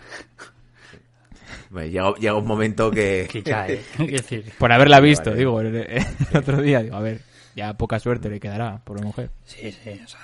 Bueno, 1.70 1.88
llega, 1.88 2.14
llega 2.16 2.34
un 2.36 2.46
momento 2.46 2.90
que... 2.90 3.26
Que 3.32 3.42
ya, 3.42 3.66
eh. 3.68 3.82
Decir, 3.98 4.52
Por 4.58 4.72
haberla 4.72 5.00
visto, 5.00 5.30
Vale. 5.30 5.38
digo, 5.38 5.60
el, 5.60 5.74
el 5.76 6.06
otro 6.36 6.60
día, 6.60 6.82
digo, 6.82 6.96
a 6.96 7.00
ver, 7.00 7.20
ya 7.56 7.72
poca 7.74 7.98
suerte 7.98 8.28
le 8.28 8.40
quedará 8.40 8.78
por 8.84 8.98
la 9.00 9.06
mujer. 9.06 9.30
sí, 9.44 9.72
sí, 9.72 10.00
o 10.04 10.08
sea. 10.08 10.20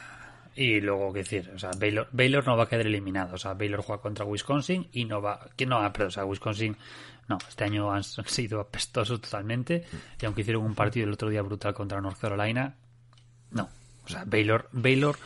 Y 0.58 0.80
luego, 0.80 1.12
qué 1.12 1.20
decir, 1.20 1.52
o 1.54 1.58
sea, 1.58 1.70
Baylor, 1.78 2.08
Baylor 2.10 2.44
no 2.44 2.56
va 2.56 2.64
a 2.64 2.68
quedar 2.68 2.84
eliminado. 2.84 3.36
O 3.36 3.38
sea, 3.38 3.54
Baylor 3.54 3.80
juega 3.80 4.02
contra 4.02 4.24
Wisconsin 4.24 4.88
y 4.92 5.04
no 5.04 5.22
va. 5.22 5.38
Que 5.54 5.66
no, 5.66 5.78
ah, 5.78 5.92
perdón, 5.92 6.08
o 6.08 6.10
sea, 6.10 6.24
Wisconsin. 6.24 6.76
No, 7.28 7.36
este 7.46 7.64
año 7.64 7.92
han 7.92 8.02
sido 8.02 8.60
apestosos 8.60 9.20
totalmente. 9.20 9.84
Y 10.20 10.24
aunque 10.24 10.40
hicieron 10.40 10.64
un 10.64 10.74
partido 10.74 11.06
el 11.06 11.12
otro 11.12 11.28
día 11.28 11.42
brutal 11.42 11.74
contra 11.74 12.00
North 12.00 12.18
Carolina, 12.18 12.74
no. 13.50 13.68
O 14.04 14.08
sea, 14.08 14.24
Baylor, 14.26 14.68
Baylor 14.72 15.18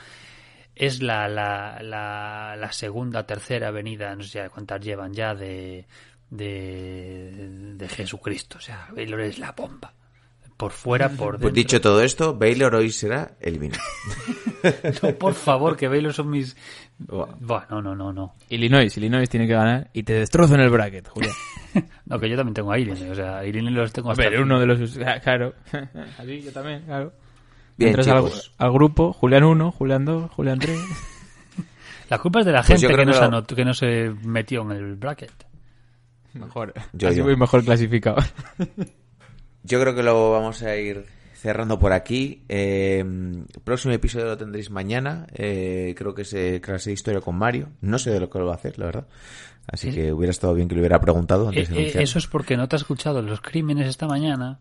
es 0.74 1.00
la, 1.00 1.28
la, 1.28 1.80
la, 1.82 2.56
la 2.56 2.72
segunda, 2.72 3.24
tercera 3.24 3.68
avenida, 3.68 4.14
no 4.16 4.24
sé 4.24 4.50
cuántas 4.50 4.80
llevan 4.80 5.12
ya, 5.12 5.34
de, 5.34 5.86
de, 6.28 7.74
de 7.76 7.88
Jesucristo. 7.88 8.58
O 8.58 8.60
sea, 8.60 8.88
Baylor 8.92 9.20
es 9.20 9.38
la 9.38 9.52
bomba. 9.52 9.94
Por 10.62 10.70
fuera, 10.70 11.08
por 11.08 11.32
dentro. 11.32 11.40
Pues 11.40 11.54
dicho 11.54 11.80
todo 11.80 12.02
esto, 12.04 12.36
Baylor 12.36 12.72
hoy 12.76 12.90
será 12.92 13.32
eliminado. 13.40 13.82
No, 15.02 15.08
por 15.16 15.34
favor, 15.34 15.76
que 15.76 15.88
Baylor 15.88 16.12
son 16.12 16.30
mis... 16.30 16.56
Buah, 17.00 17.66
no, 17.68 17.82
no, 17.82 17.96
no, 17.96 18.12
no. 18.12 18.34
Illinois, 18.48 18.96
Illinois 18.96 19.28
tiene 19.28 19.48
que 19.48 19.54
ganar 19.54 19.90
y 19.92 20.04
te 20.04 20.12
destrozo 20.12 20.54
en 20.54 20.60
el 20.60 20.70
bracket, 20.70 21.08
Julián. 21.08 21.34
No, 22.06 22.20
que 22.20 22.28
yo 22.30 22.36
también 22.36 22.54
tengo 22.54 22.70
a 22.70 22.78
Illinois, 22.78 23.10
o 23.10 23.14
sea, 23.16 23.38
a 23.38 23.44
Illinois 23.44 23.74
los 23.74 23.92
tengo 23.92 24.12
hasta... 24.12 24.22
Pero 24.22 24.42
uno 24.44 24.60
de 24.60 24.66
los... 24.66 24.96
Claro, 25.24 25.54
así 26.18 26.42
yo 26.42 26.52
también, 26.52 26.82
claro. 26.82 27.12
Bien, 27.76 27.88
Entras 27.98 28.06
al, 28.06 28.30
al 28.58 28.72
grupo, 28.72 29.12
Julián 29.12 29.42
1, 29.42 29.72
Julián 29.72 30.04
2, 30.04 30.30
Julián 30.30 30.60
3. 30.60 30.78
La 32.08 32.18
culpa 32.18 32.38
es 32.40 32.46
de 32.46 32.52
la 32.52 32.62
Pues 32.62 32.80
gente 32.80 32.94
que, 32.96 33.04
no 33.04 33.12
se 33.14 33.28
lo- 33.28 33.44
que 33.44 33.64
no 33.64 33.74
se 33.74 34.14
metió 34.22 34.62
en 34.62 34.70
el 34.70 34.94
bracket. 34.94 35.32
Mejor. 36.34 36.72
Yo, 36.92 37.08
así 37.08 37.18
yo. 37.18 37.24
voy 37.24 37.36
mejor 37.36 37.64
clasificado. 37.64 38.18
Yo 39.64 39.80
creo 39.80 39.94
que 39.94 40.02
lo 40.02 40.32
vamos 40.32 40.62
a 40.62 40.76
ir 40.76 41.04
cerrando 41.34 41.78
por 41.78 41.92
aquí. 41.92 42.42
Eh, 42.48 42.98
el 43.00 43.60
próximo 43.64 43.94
episodio 43.94 44.26
lo 44.26 44.36
tendréis 44.36 44.70
mañana. 44.70 45.26
Eh, 45.34 45.94
creo 45.96 46.14
que 46.14 46.22
es 46.22 46.32
eh, 46.34 46.60
clase 46.62 46.90
de 46.90 46.94
historia 46.94 47.20
con 47.20 47.36
Mario. 47.36 47.68
No 47.80 47.98
sé 47.98 48.10
de 48.10 48.20
lo 48.20 48.28
que 48.30 48.38
lo 48.38 48.46
va 48.46 48.52
a 48.52 48.56
hacer, 48.56 48.78
la 48.78 48.86
verdad. 48.86 49.06
Así 49.66 49.88
Eh, 49.90 49.92
que 49.94 50.12
hubiera 50.12 50.30
estado 50.32 50.54
bien 50.54 50.68
que 50.68 50.74
lo 50.74 50.80
hubiera 50.80 51.00
preguntado 51.00 51.48
antes 51.48 51.68
de 51.68 51.80
Eh, 51.80 51.86
eh, 51.94 52.02
eso 52.02 52.18
es 52.18 52.26
porque 52.26 52.56
no 52.56 52.68
te 52.68 52.76
has 52.76 52.82
escuchado 52.82 53.22
los 53.22 53.40
crímenes 53.40 53.88
esta 53.88 54.06
mañana. 54.06 54.58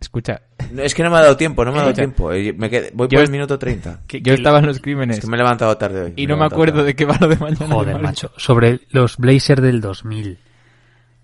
Escucha, 0.00 0.40
No, 0.72 0.80
es 0.82 0.94
que 0.94 1.02
no 1.02 1.10
me 1.10 1.16
ha 1.18 1.20
dado 1.20 1.36
tiempo, 1.36 1.62
no 1.62 1.72
me 1.72 1.76
ha 1.76 1.80
dado 1.82 1.90
Escucha. 1.90 2.02
tiempo. 2.06 2.32
Eh, 2.32 2.54
me 2.54 2.70
quedé- 2.70 2.90
voy 2.94 3.06
Yo 3.08 3.18
por 3.18 3.24
el 3.24 3.30
minuto 3.30 3.58
30. 3.58 4.00
Que- 4.06 4.22
yo 4.22 4.32
estaba 4.32 4.60
en 4.60 4.66
los 4.66 4.80
crímenes 4.80 5.18
Es 5.18 5.24
que 5.24 5.30
me 5.30 5.36
he 5.36 5.38
levantado 5.38 5.76
tarde 5.76 6.02
hoy. 6.04 6.12
y 6.16 6.26
no 6.26 6.38
me 6.38 6.46
acuerdo 6.46 6.76
tarde. 6.76 6.86
de 6.86 6.96
qué 6.96 7.04
va 7.04 7.18
lo 7.20 7.28
de 7.28 7.36
mañana. 7.36 7.66
Joder, 7.74 7.98
macho. 8.00 8.32
Sobre 8.38 8.80
los 8.88 9.18
Blazers 9.18 9.60
del 9.60 9.82
2000. 9.82 10.38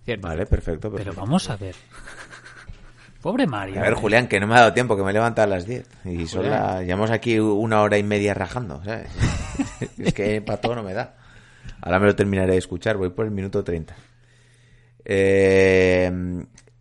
Cierto. 0.05 0.29
Vale, 0.29 0.45
perfecto. 0.45 0.93
Pero 0.95 1.15
vamos 1.15 1.49
a 1.49 1.57
ver. 1.57 1.75
Pobre 3.27 3.47
Mario. 3.49 3.81
A 3.81 3.83
ver, 3.83 3.95
Julián, 3.95 4.29
que 4.29 4.39
no 4.39 4.47
me 4.47 4.55
ha 4.55 4.61
dado 4.61 4.73
tiempo, 4.73 4.97
que 4.97 5.03
me 5.03 5.11
he 5.11 5.13
levantado 5.13 5.53
a 5.53 5.57
las 5.57 5.67
10. 5.67 5.85
Y 6.05 6.29
son 6.29 6.49
las... 6.49 6.83
Llevamos 6.83 7.11
aquí 7.11 7.41
una 7.41 7.83
hora 7.83 7.99
y 7.99 8.05
media 8.05 8.35
rajando, 8.35 8.81
¿sabes? 8.85 9.09
es 9.99 10.15
que 10.15 10.41
para 10.41 10.61
todo 10.61 10.77
no 10.77 10.85
me 10.85 10.95
da. 10.95 11.17
Ahora 11.81 11.99
me 11.99 12.07
lo 12.07 12.15
terminaré 12.15 12.53
de 12.53 12.59
escuchar, 12.59 12.97
voy 12.97 13.11
por 13.11 13.25
el 13.25 13.33
minuto 13.33 13.65
30. 13.65 13.97
Eh, 15.05 16.09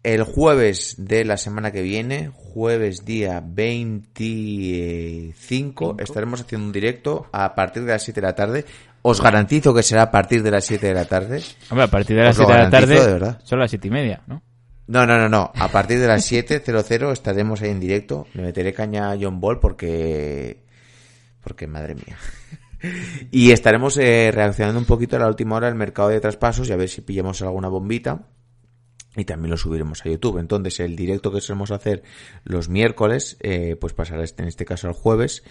el 0.04 0.22
jueves 0.22 0.94
de 1.00 1.26
la 1.26 1.38
semana 1.38 1.72
que 1.72 1.82
viene, 1.82 2.30
jueves 2.32 3.06
día 3.06 3.42
25, 3.44 5.96
estaremos 5.98 6.42
haciendo 6.42 6.68
un 6.68 6.74
directo 6.74 7.26
a 7.32 7.56
partir 7.56 7.86
de 7.86 7.94
las 7.94 8.04
7 8.04 8.22
de 8.22 8.28
la 8.28 8.36
tarde. 8.36 8.66
Os 9.02 9.20
garantizo 9.20 9.74
que 9.74 9.82
será 9.82 10.04
a 10.04 10.12
partir 10.12 10.44
de 10.44 10.52
las 10.52 10.66
7 10.66 10.86
de 10.86 10.94
la 10.94 11.06
tarde. 11.06 11.42
Hombre, 11.72 11.86
a 11.86 11.90
partir 11.90 12.16
de 12.16 12.24
las 12.24 12.38
Os 12.38 12.42
lo 12.42 12.46
7 12.46 12.56
de 12.56 12.64
la 12.66 12.70
tarde 12.70 13.04
de 13.04 13.14
verdad. 13.14 13.42
son 13.44 13.58
las 13.58 13.72
7 13.72 13.88
y 13.88 13.92
media, 13.92 14.22
¿no? 14.28 14.44
No, 14.88 15.06
no, 15.08 15.18
no, 15.18 15.28
no. 15.30 15.52
A 15.56 15.68
partir 15.70 16.00
de 16.00 16.08
las 16.08 16.32
7.00 16.32 17.12
estaremos 17.12 17.62
ahí 17.62 17.70
en 17.72 17.80
directo. 17.80 18.28
Le 18.34 18.44
meteré 18.44 18.74
caña 18.74 19.12
a 19.12 19.18
John 19.20 19.40
Ball 19.40 19.60
porque... 19.60 20.64
Porque, 21.42 21.68
madre 21.68 21.96
mía. 21.96 22.18
Y 23.32 23.52
estaremos 23.52 23.98
eh, 23.98 24.32
reaccionando 24.32 24.80
un 24.80 24.86
poquito 24.86 25.16
a 25.16 25.20
la 25.20 25.28
última 25.28 25.56
hora 25.56 25.68
del 25.68 25.76
mercado 25.76 26.10
de 26.10 26.20
traspasos 26.20 26.70
y 26.70 26.72
a 26.72 26.76
ver 26.76 26.90
si 26.90 27.02
pillamos 27.02 27.42
alguna 27.42 27.68
bombita. 27.68 28.28
Y 29.18 29.26
también 29.26 29.50
lo 29.52 29.58
subiremos 29.58 30.06
a 30.06 30.10
YouTube. 30.10 30.40
Entonces, 30.40 30.80
el 30.82 30.96
directo 30.96 31.32
que 31.32 31.42
solemos 31.42 31.72
hacer 31.72 32.04
los 32.44 32.68
miércoles, 32.70 33.38
eh, 33.40 33.76
pues 33.80 33.94
pasará 33.94 34.24
este- 34.24 34.44
en 34.44 34.50
este 34.50 34.66
caso 34.66 34.88
el 34.88 34.94
jueves. 34.94 35.44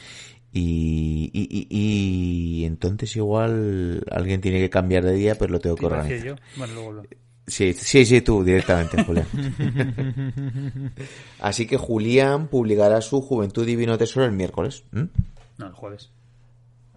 Y, 0.52 1.30
y, 1.32 1.66
y, 1.68 2.60
y 2.60 2.64
entonces 2.66 3.16
igual 3.16 4.04
alguien 4.10 4.40
tiene 4.40 4.60
que 4.60 4.70
cambiar 4.70 5.02
de 5.04 5.14
día, 5.14 5.34
pero 5.36 5.52
lo 5.52 5.58
tengo 5.60 5.74
que 5.76 5.86
organizar. 5.86 6.24
yo. 6.24 6.36
Bueno, 6.56 6.74
luego 6.74 6.92
lo- 6.92 7.02
Sí, 7.46 7.74
sí, 7.74 8.06
sí, 8.06 8.22
tú 8.22 8.42
directamente, 8.42 9.02
Julián. 9.04 9.26
Así 11.40 11.66
que 11.66 11.76
Julián 11.76 12.48
publicará 12.48 13.00
su 13.02 13.20
Juventud 13.20 13.66
Divino 13.66 13.98
Tesoro 13.98 14.24
el 14.24 14.32
miércoles. 14.32 14.84
No, 14.92 15.66
el 15.66 15.72
jueves. 15.72 16.10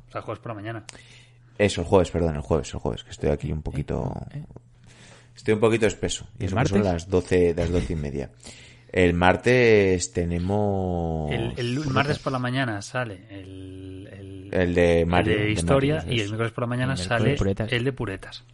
O 0.07 0.11
sea, 0.11 0.19
el 0.19 0.25
jueves 0.25 0.39
por 0.41 0.51
la 0.51 0.55
mañana. 0.55 0.85
Eso, 1.57 1.81
el 1.81 1.87
jueves, 1.87 2.11
perdón, 2.11 2.35
el 2.35 2.41
jueves, 2.41 2.73
el 2.73 2.79
jueves, 2.79 3.03
que 3.03 3.09
estoy 3.11 3.29
aquí 3.29 3.51
un 3.51 3.61
poquito... 3.61 4.13
Estoy 5.35 5.53
un 5.53 5.59
poquito 5.59 5.85
espeso. 5.85 6.27
Y 6.39 6.45
¿El 6.45 6.53
eso 6.57 6.65
son 6.65 6.83
las 6.83 7.09
doce, 7.09 7.53
las 7.55 7.69
doce 7.69 7.93
y 7.93 7.95
media. 7.95 8.31
El 8.91 9.13
martes 9.13 10.13
tenemos... 10.13 11.31
El, 11.31 11.79
martes 11.89 12.19
por 12.19 12.31
la 12.31 12.39
mañana 12.39 12.81
sale 12.81 13.25
el, 13.29 14.09
el 14.11 14.49
El 14.53 14.73
de 14.73 15.05
Mario, 15.05 15.33
el 15.33 15.39
de 15.39 15.45
de 15.45 15.51
historia 15.51 15.95
Mario, 15.97 16.11
y 16.13 16.15
el 16.15 16.21
es. 16.21 16.29
miércoles 16.29 16.53
por 16.53 16.61
la 16.63 16.67
mañana 16.67 16.93
El 16.93 16.99
sale 16.99 17.35
el 17.69 17.83
de 17.83 17.91
puretas. 17.91 18.45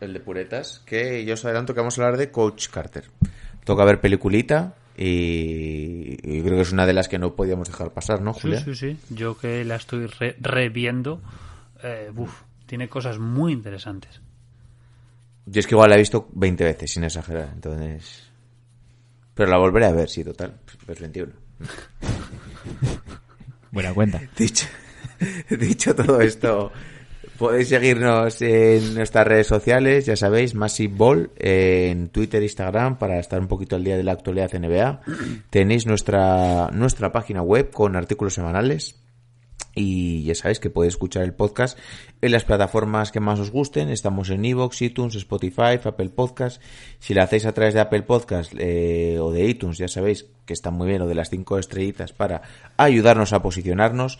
El 0.00 0.12
de 0.12 0.20
Puretas, 0.20 0.80
que 0.86 1.24
yo 1.24 1.34
os 1.34 1.44
adelanto 1.44 1.74
que 1.74 1.80
vamos 1.80 1.98
a 1.98 2.02
hablar 2.04 2.18
de 2.18 2.30
Coach 2.30 2.68
Carter. 2.68 3.04
Toca 3.64 3.84
ver 3.84 4.00
peliculita 4.00 4.74
y, 4.96 6.16
y 6.22 6.42
creo 6.42 6.56
que 6.56 6.62
es 6.62 6.72
una 6.72 6.86
de 6.86 6.92
las 6.94 7.08
que 7.08 7.18
no 7.18 7.34
podíamos 7.34 7.68
dejar 7.68 7.90
pasar, 7.92 8.20
¿no, 8.22 8.32
Sí, 8.34 8.40
Julia? 8.42 8.60
sí, 8.60 8.74
sí. 8.74 8.96
Yo 9.10 9.36
que 9.38 9.64
la 9.64 9.76
estoy 9.76 10.06
re- 10.06 10.36
reviendo, 10.40 11.20
eh, 11.82 12.10
uf, 12.16 12.32
tiene 12.66 12.88
cosas 12.88 13.18
muy 13.18 13.52
interesantes. 13.52 14.20
Yo 15.46 15.60
es 15.60 15.66
que 15.66 15.74
igual 15.74 15.90
la 15.90 15.96
he 15.96 16.00
visto 16.00 16.28
20 16.32 16.64
veces, 16.64 16.92
sin 16.92 17.04
exagerar, 17.04 17.50
entonces... 17.54 18.30
Pero 19.34 19.50
la 19.50 19.58
volveré 19.58 19.86
a 19.86 19.92
ver, 19.92 20.08
sí, 20.08 20.22
total. 20.24 20.54
Pues 20.86 21.00
21. 21.00 21.32
Buena 23.70 23.94
cuenta. 23.94 24.20
Dicho, 24.36 24.66
dicho 25.50 25.94
todo 25.94 26.20
esto, 26.20 26.72
podéis 27.40 27.68
seguirnos 27.68 28.42
en 28.42 28.94
nuestras 28.94 29.26
redes 29.26 29.46
sociales, 29.46 30.04
ya 30.04 30.14
sabéis, 30.14 30.54
Massive 30.54 30.94
Ball, 30.94 31.30
en 31.38 32.10
Twitter, 32.10 32.42
Instagram, 32.42 32.98
para 32.98 33.18
estar 33.18 33.40
un 33.40 33.48
poquito 33.48 33.76
al 33.76 33.82
día 33.82 33.96
de 33.96 34.02
la 34.02 34.12
actualidad 34.12 34.52
NBA. 34.52 35.00
Tenéis 35.50 35.86
nuestra, 35.86 36.68
nuestra 36.70 37.12
página 37.12 37.40
web 37.40 37.70
con 37.70 37.96
artículos 37.96 38.34
semanales. 38.34 38.96
Y 39.74 40.24
ya 40.24 40.34
sabéis 40.34 40.58
que 40.58 40.68
podéis 40.68 40.94
escuchar 40.94 41.22
el 41.22 41.32
podcast 41.32 41.78
en 42.20 42.32
las 42.32 42.44
plataformas 42.44 43.12
que 43.12 43.20
más 43.20 43.38
os 43.38 43.50
gusten. 43.50 43.88
Estamos 43.88 44.28
en 44.28 44.44
Evox, 44.44 44.82
iTunes, 44.82 45.14
Spotify, 45.14 45.78
Apple 45.82 46.10
Podcast. 46.10 46.60
Si 46.98 47.14
lo 47.14 47.22
hacéis 47.22 47.46
a 47.46 47.52
través 47.52 47.72
de 47.72 47.80
Apple 47.80 48.02
Podcast 48.02 48.52
eh, 48.58 49.18
o 49.20 49.30
de 49.30 49.46
iTunes, 49.46 49.78
ya 49.78 49.88
sabéis 49.88 50.26
que 50.44 50.54
está 50.54 50.72
muy 50.72 50.88
bien 50.88 50.98
lo 50.98 51.06
de 51.06 51.14
las 51.14 51.30
cinco 51.30 51.58
estrellitas 51.58 52.12
para 52.12 52.42
ayudarnos 52.76 53.32
a 53.32 53.40
posicionarnos. 53.40 54.18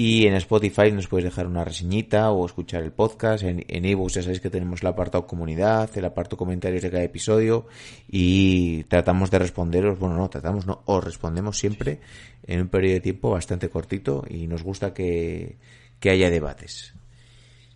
Y 0.00 0.28
en 0.28 0.34
Spotify 0.34 0.92
nos 0.92 1.08
podéis 1.08 1.24
dejar 1.24 1.48
una 1.48 1.64
reseñita 1.64 2.30
o 2.30 2.46
escuchar 2.46 2.84
el 2.84 2.92
podcast. 2.92 3.42
En, 3.42 3.84
iVoox 3.84 4.14
ya 4.14 4.22
sabéis 4.22 4.38
que 4.38 4.48
tenemos 4.48 4.80
el 4.80 4.86
apartado 4.86 5.26
comunidad, 5.26 5.90
el 5.98 6.04
apartado 6.04 6.36
comentarios 6.36 6.84
de 6.84 6.90
cada 6.92 7.02
episodio 7.02 7.66
y 8.06 8.84
tratamos 8.84 9.28
de 9.32 9.40
responderos, 9.40 9.98
bueno, 9.98 10.16
no, 10.16 10.30
tratamos, 10.30 10.66
no, 10.66 10.82
os 10.84 11.02
respondemos 11.02 11.58
siempre 11.58 11.98
en 12.46 12.60
un 12.60 12.68
periodo 12.68 12.94
de 12.94 13.00
tiempo 13.00 13.30
bastante 13.30 13.70
cortito 13.70 14.24
y 14.30 14.46
nos 14.46 14.62
gusta 14.62 14.94
que, 14.94 15.56
que 15.98 16.10
haya 16.10 16.30
debates. 16.30 16.94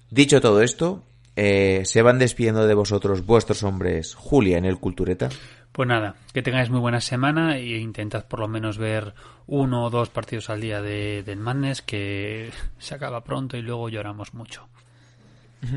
Dicho 0.09 0.41
todo 0.41 0.63
esto, 0.63 1.03
eh, 1.35 1.83
se 1.87 2.03
van 2.03 2.21
despidiendo 2.21 2.69
de 2.69 2.75
vosotros 2.75 3.27
vuestros 3.27 3.65
hombres 3.65 4.15
Julia 4.15 4.59
en 4.59 4.65
el 4.65 4.79
Cultureta. 4.79 5.29
Pues 5.73 5.89
nada, 5.89 6.17
que 6.35 6.43
tengáis 6.43 6.69
muy 6.69 6.81
buena 6.81 7.01
semana 7.01 7.57
e 7.57 7.79
intentad 7.79 8.27
por 8.27 8.41
lo 8.41 8.49
menos 8.49 8.77
ver 8.77 9.15
uno 9.47 9.85
o 9.87 9.91
dos 9.91 10.11
partidos 10.11 10.51
al 10.51 10.61
día 10.61 10.83
de, 10.83 11.23
del 11.23 11.39
Madness, 11.39 11.81
que 11.83 12.51
se 12.79 12.95
acaba 12.95 13.25
pronto 13.25 13.57
y 13.57 13.63
luego 13.63 13.89
lloramos 13.89 14.35
mucho. 14.35 14.69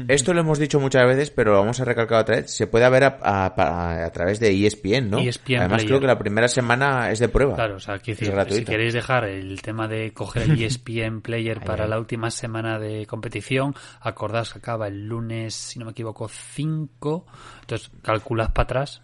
Esto 0.08 0.34
lo 0.34 0.40
hemos 0.40 0.58
dicho 0.58 0.80
muchas 0.80 1.06
veces, 1.06 1.30
pero 1.30 1.52
lo 1.52 1.60
vamos 1.60 1.80
a 1.80 1.86
recalcar 1.86 2.22
otra 2.22 2.38
vez. 2.38 2.50
Se 2.52 2.66
puede 2.66 2.90
ver 2.90 3.04
a, 3.04 3.20
a- 3.22 3.46
a- 3.56 4.06
a 4.06 4.10
través 4.12 4.40
de 4.40 4.50
ESPN, 4.66 5.12
¿no? 5.12 5.20
ESPN 5.20 5.58
Además, 5.60 5.76
Player. 5.84 5.88
creo 5.88 6.00
que 6.02 6.08
la 6.08 6.18
primera 6.18 6.48
semana 6.48 7.12
es 7.12 7.20
de 7.20 7.30
prueba. 7.30 7.54
Claro, 7.54 7.76
o 7.76 7.80
sea, 7.80 7.98
decir, 8.00 8.16
si 8.18 8.26
gratuita. 8.26 8.72
queréis 8.72 8.96
dejar 8.96 9.26
el 9.26 9.62
tema 9.62 9.88
de 9.88 10.12
coger 10.12 10.50
el 10.50 10.60
ESPN 10.64 11.22
Player 11.22 11.60
para 11.64 11.86
la 11.86 12.00
última 12.00 12.32
semana 12.32 12.80
de 12.80 13.06
competición, 13.06 13.76
acordaos 14.02 14.54
que 14.54 14.58
acaba 14.58 14.88
el 14.88 15.06
lunes, 15.06 15.54
si 15.54 15.78
no 15.78 15.86
me 15.86 15.92
equivoco, 15.92 16.28
5, 16.30 17.28
entonces 17.62 17.92
calculad 18.02 18.54
para 18.54 18.64
atrás. 18.64 19.02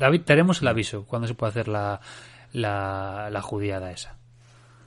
David, 0.00 0.22
tenemos 0.22 0.60
el 0.62 0.68
aviso 0.68 1.04
cuando 1.06 1.28
se 1.28 1.34
puede 1.34 1.50
hacer 1.50 1.68
la, 1.68 2.00
la, 2.52 3.28
la 3.30 3.42
judiada 3.42 3.92
esa. 3.92 4.16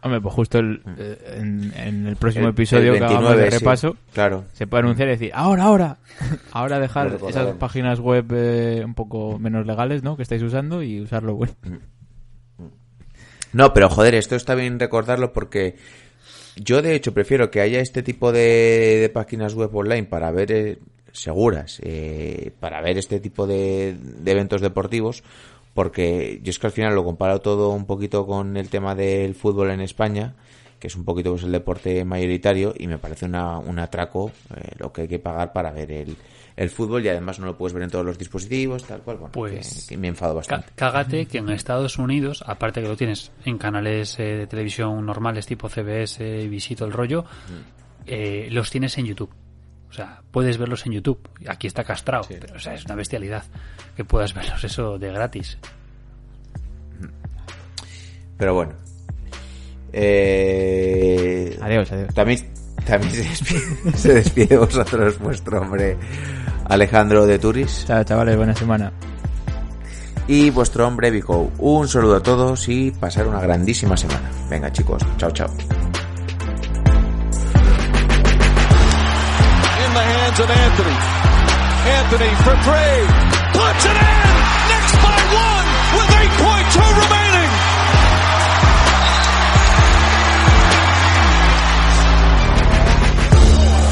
Hombre, 0.02 0.20
pues 0.20 0.34
justo 0.36 0.60
el- 0.60 0.82
eh, 0.98 1.38
en, 1.38 1.72
en 1.78 2.08
el 2.08 2.18
próximo 2.18 2.46
El- 2.48 2.52
episodio 2.52 2.92
el 2.92 3.00
que 3.00 3.06
hagamos 3.06 3.22
de 3.30 3.36
29, 3.38 3.52
sí. 3.52 3.58
repaso, 3.60 3.96
Claro. 4.12 4.44
se 4.52 4.68
puede 4.68 4.84
anunciar 4.84 5.08
y 5.08 5.12
decir, 5.12 5.32
ahora, 5.34 5.64
ahora, 5.64 5.98
ahora 6.52 6.80
dejar 6.80 7.18
esas 7.30 7.56
páginas 7.56 8.02
web 8.02 8.26
eh, 8.34 8.82
un 8.84 8.96
poco 8.96 9.40
menos 9.40 9.66
legales, 9.66 10.04
¿no? 10.04 10.18
Que 10.18 10.24
estáis 10.24 10.44
usando 10.44 10.84
y 10.84 11.00
usarlo 11.00 11.36
bueno. 11.36 11.54
No, 13.54 13.74
pero 13.74 13.88
joder, 13.90 14.16
esto 14.16 14.36
está 14.36 14.56
bien 14.56 14.80
recordarlo 14.80 15.32
porque 15.32 15.76
yo 16.56 16.82
de 16.82 16.96
hecho 16.96 17.14
prefiero 17.14 17.52
que 17.52 17.62
haya 17.62 17.80
este 17.80 18.02
tipo 18.04 18.32
de, 18.32 18.98
de 19.02 19.10
páginas 19.10 19.54
web 19.54 19.74
online 19.76 20.04
para 20.06 20.32
ver 20.32 20.52
eh, 20.52 20.80
seguras, 21.14 21.80
eh, 21.84 22.52
para 22.60 22.82
ver 22.82 22.98
este 22.98 23.20
tipo 23.22 23.48
de, 23.48 23.96
de 23.98 24.32
eventos 24.32 24.60
deportivos, 24.60 25.24
porque 25.74 26.40
yo 26.44 26.50
es 26.50 26.60
que 26.60 26.68
al 26.68 26.74
final 26.74 26.94
lo 26.96 27.06
comparo 27.06 27.40
todo 27.40 27.70
un 27.70 27.86
poquito 27.86 28.26
con 28.28 28.58
el 28.58 28.68
tema 28.70 28.94
del 28.96 29.34
fútbol 29.36 29.72
en 29.72 29.80
España, 29.80 30.34
que 30.80 30.88
es 30.88 30.96
un 30.96 31.06
poquito 31.06 31.32
pues, 31.32 31.44
el 31.44 31.52
deporte 31.54 32.04
mayoritario 32.04 32.74
y 32.78 32.88
me 32.88 32.98
parece 32.98 33.26
una, 33.26 33.58
un 33.58 33.80
atraco 33.80 34.32
eh, 34.56 34.72
lo 34.80 34.92
que 34.92 35.04
hay 35.04 35.08
que 35.08 35.18
pagar 35.20 35.54
para 35.54 35.72
ver 35.72 35.92
el, 35.92 36.18
el 36.58 36.70
fútbol 36.70 37.06
y 37.06 37.10
además 37.10 37.40
no 37.40 37.46
lo 37.46 37.58
puedes 37.58 37.74
ver 37.74 37.84
en 37.84 37.90
todos 37.90 38.06
los 38.06 38.18
dispositivos, 38.18 38.84
tal 38.84 39.02
cual, 39.02 39.18
bueno, 39.18 39.32
Pues- 39.32 39.86
que, 39.88 39.96
que 39.96 39.98
me 39.98 40.10
enfado 40.10 40.36
bastante. 40.36 40.68
Cágate 40.76 41.26
que 41.26 41.38
en 41.38 41.50
Estados 41.50 41.98
Unidos, 41.98 42.44
aparte 42.46 42.82
que 42.82 42.88
lo 42.90 42.98
tienes 42.98 43.32
en 43.46 43.58
canales 43.58 44.20
eh, 44.20 44.24
de 44.24 44.48
televisión 44.48 45.06
normales 45.06 45.46
tipo 45.46 45.70
CBS 45.70 46.20
y 46.44 46.48
Visito 46.50 46.84
el 46.86 46.92
rollo, 46.92 47.24
eh, 48.06 48.48
los 48.52 48.70
tienes 48.70 48.98
en 48.98 49.06
YouTube. 49.06 49.30
O 49.94 49.96
sea, 49.96 50.24
puedes 50.32 50.58
verlos 50.58 50.84
en 50.88 50.94
YouTube. 50.94 51.20
Aquí 51.48 51.68
está 51.68 51.84
castrado, 51.84 52.26
pero 52.28 52.56
o 52.56 52.60
sea, 52.60 52.74
es 52.74 52.84
una 52.86 52.96
bestialidad 52.96 53.44
que 53.96 54.04
puedas 54.04 54.34
verlos 54.36 54.64
eso 54.64 54.98
de 54.98 55.12
gratis. 55.14 55.60
Pero 58.38 58.56
bueno. 58.56 58.74
Eh, 59.94 61.56
Adiós, 61.62 61.92
adiós. 61.92 62.12
También, 62.16 62.52
también 62.84 63.12
se, 63.14 63.24
despide, 63.24 63.62
se 63.98 64.14
despide 64.16 64.48
de 64.48 64.58
vosotros 64.58 65.20
vuestro 65.20 65.62
hombre 65.62 65.96
Alejandro 66.66 67.28
de 67.28 67.38
Turis 67.38 67.86
Chao, 67.86 68.04
chavales, 68.04 68.36
buena 68.36 68.56
semana. 68.56 68.92
y 70.28 70.50
vuestro 70.50 70.88
hombre 70.88 71.12
Vico. 71.12 71.52
Un 71.60 71.88
saludo 71.88 72.16
a 72.16 72.24
todos 72.24 72.68
y 72.68 72.90
pasar 72.90 73.28
una 73.28 73.42
grandísima 73.42 73.96
semana. 73.96 74.32
Venga 74.50 74.72
chicos, 74.72 75.04
chao 75.18 75.30
chao. 75.30 75.83
In 80.40 80.48
the 80.48 80.54
Anthony. 80.54 80.98
Anthony 81.94 82.32
for 82.42 82.56
three. 82.66 83.06
Puts 83.54 83.86
it 83.86 83.98
in. 84.02 84.34
Knicks 84.66 84.94
by 84.98 85.20
one 85.30 85.68
with 85.94 86.10
8.2 86.10 86.82
remaining. 87.04 87.50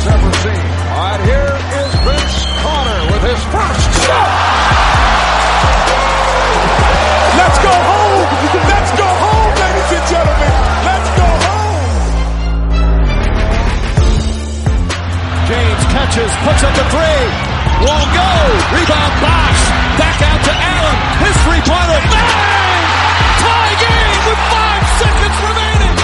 Never 0.09 0.31
seen. 0.41 0.65
All 0.89 1.05
right, 1.05 1.21
here 1.29 1.53
is 1.77 1.91
Vince 2.09 2.37
Carter 2.63 3.01
with 3.13 3.23
his 3.29 3.41
first 3.53 3.85
shot. 4.01 4.29
Let's 7.37 7.57
go 7.59 7.69
home! 7.69 8.00
catches, 15.91 16.31
puts 16.47 16.63
up 16.63 16.73
the 16.73 16.85
three. 16.87 17.23
Won't 17.83 18.11
go. 18.15 18.31
Rebound 18.71 19.15
Box. 19.19 19.53
Back 19.99 20.17
out 20.23 20.41
to 20.47 20.53
Allen. 20.55 20.97
His 21.19 21.35
three-pointer. 21.43 21.99
Bang! 22.15 22.83
Tie 23.43 23.75
game 23.83 24.21
with 24.27 24.41
five 24.55 24.83
seconds 25.01 25.37
remaining. 25.51 25.95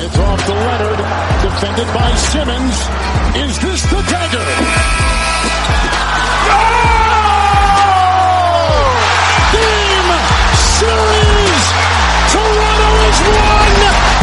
It's 0.00 0.18
off 0.18 0.40
to 0.48 0.54
Leonard. 0.56 1.00
Defended 1.44 1.88
by 1.92 2.10
Simmons. 2.16 2.76
Is 3.36 3.54
this 3.60 3.82
the 3.92 4.00
dagger? 4.08 4.48
Game 9.52 10.10
series. 10.56 11.64
Toronto 12.32 12.90
is 13.08 13.18
one. 13.28 14.21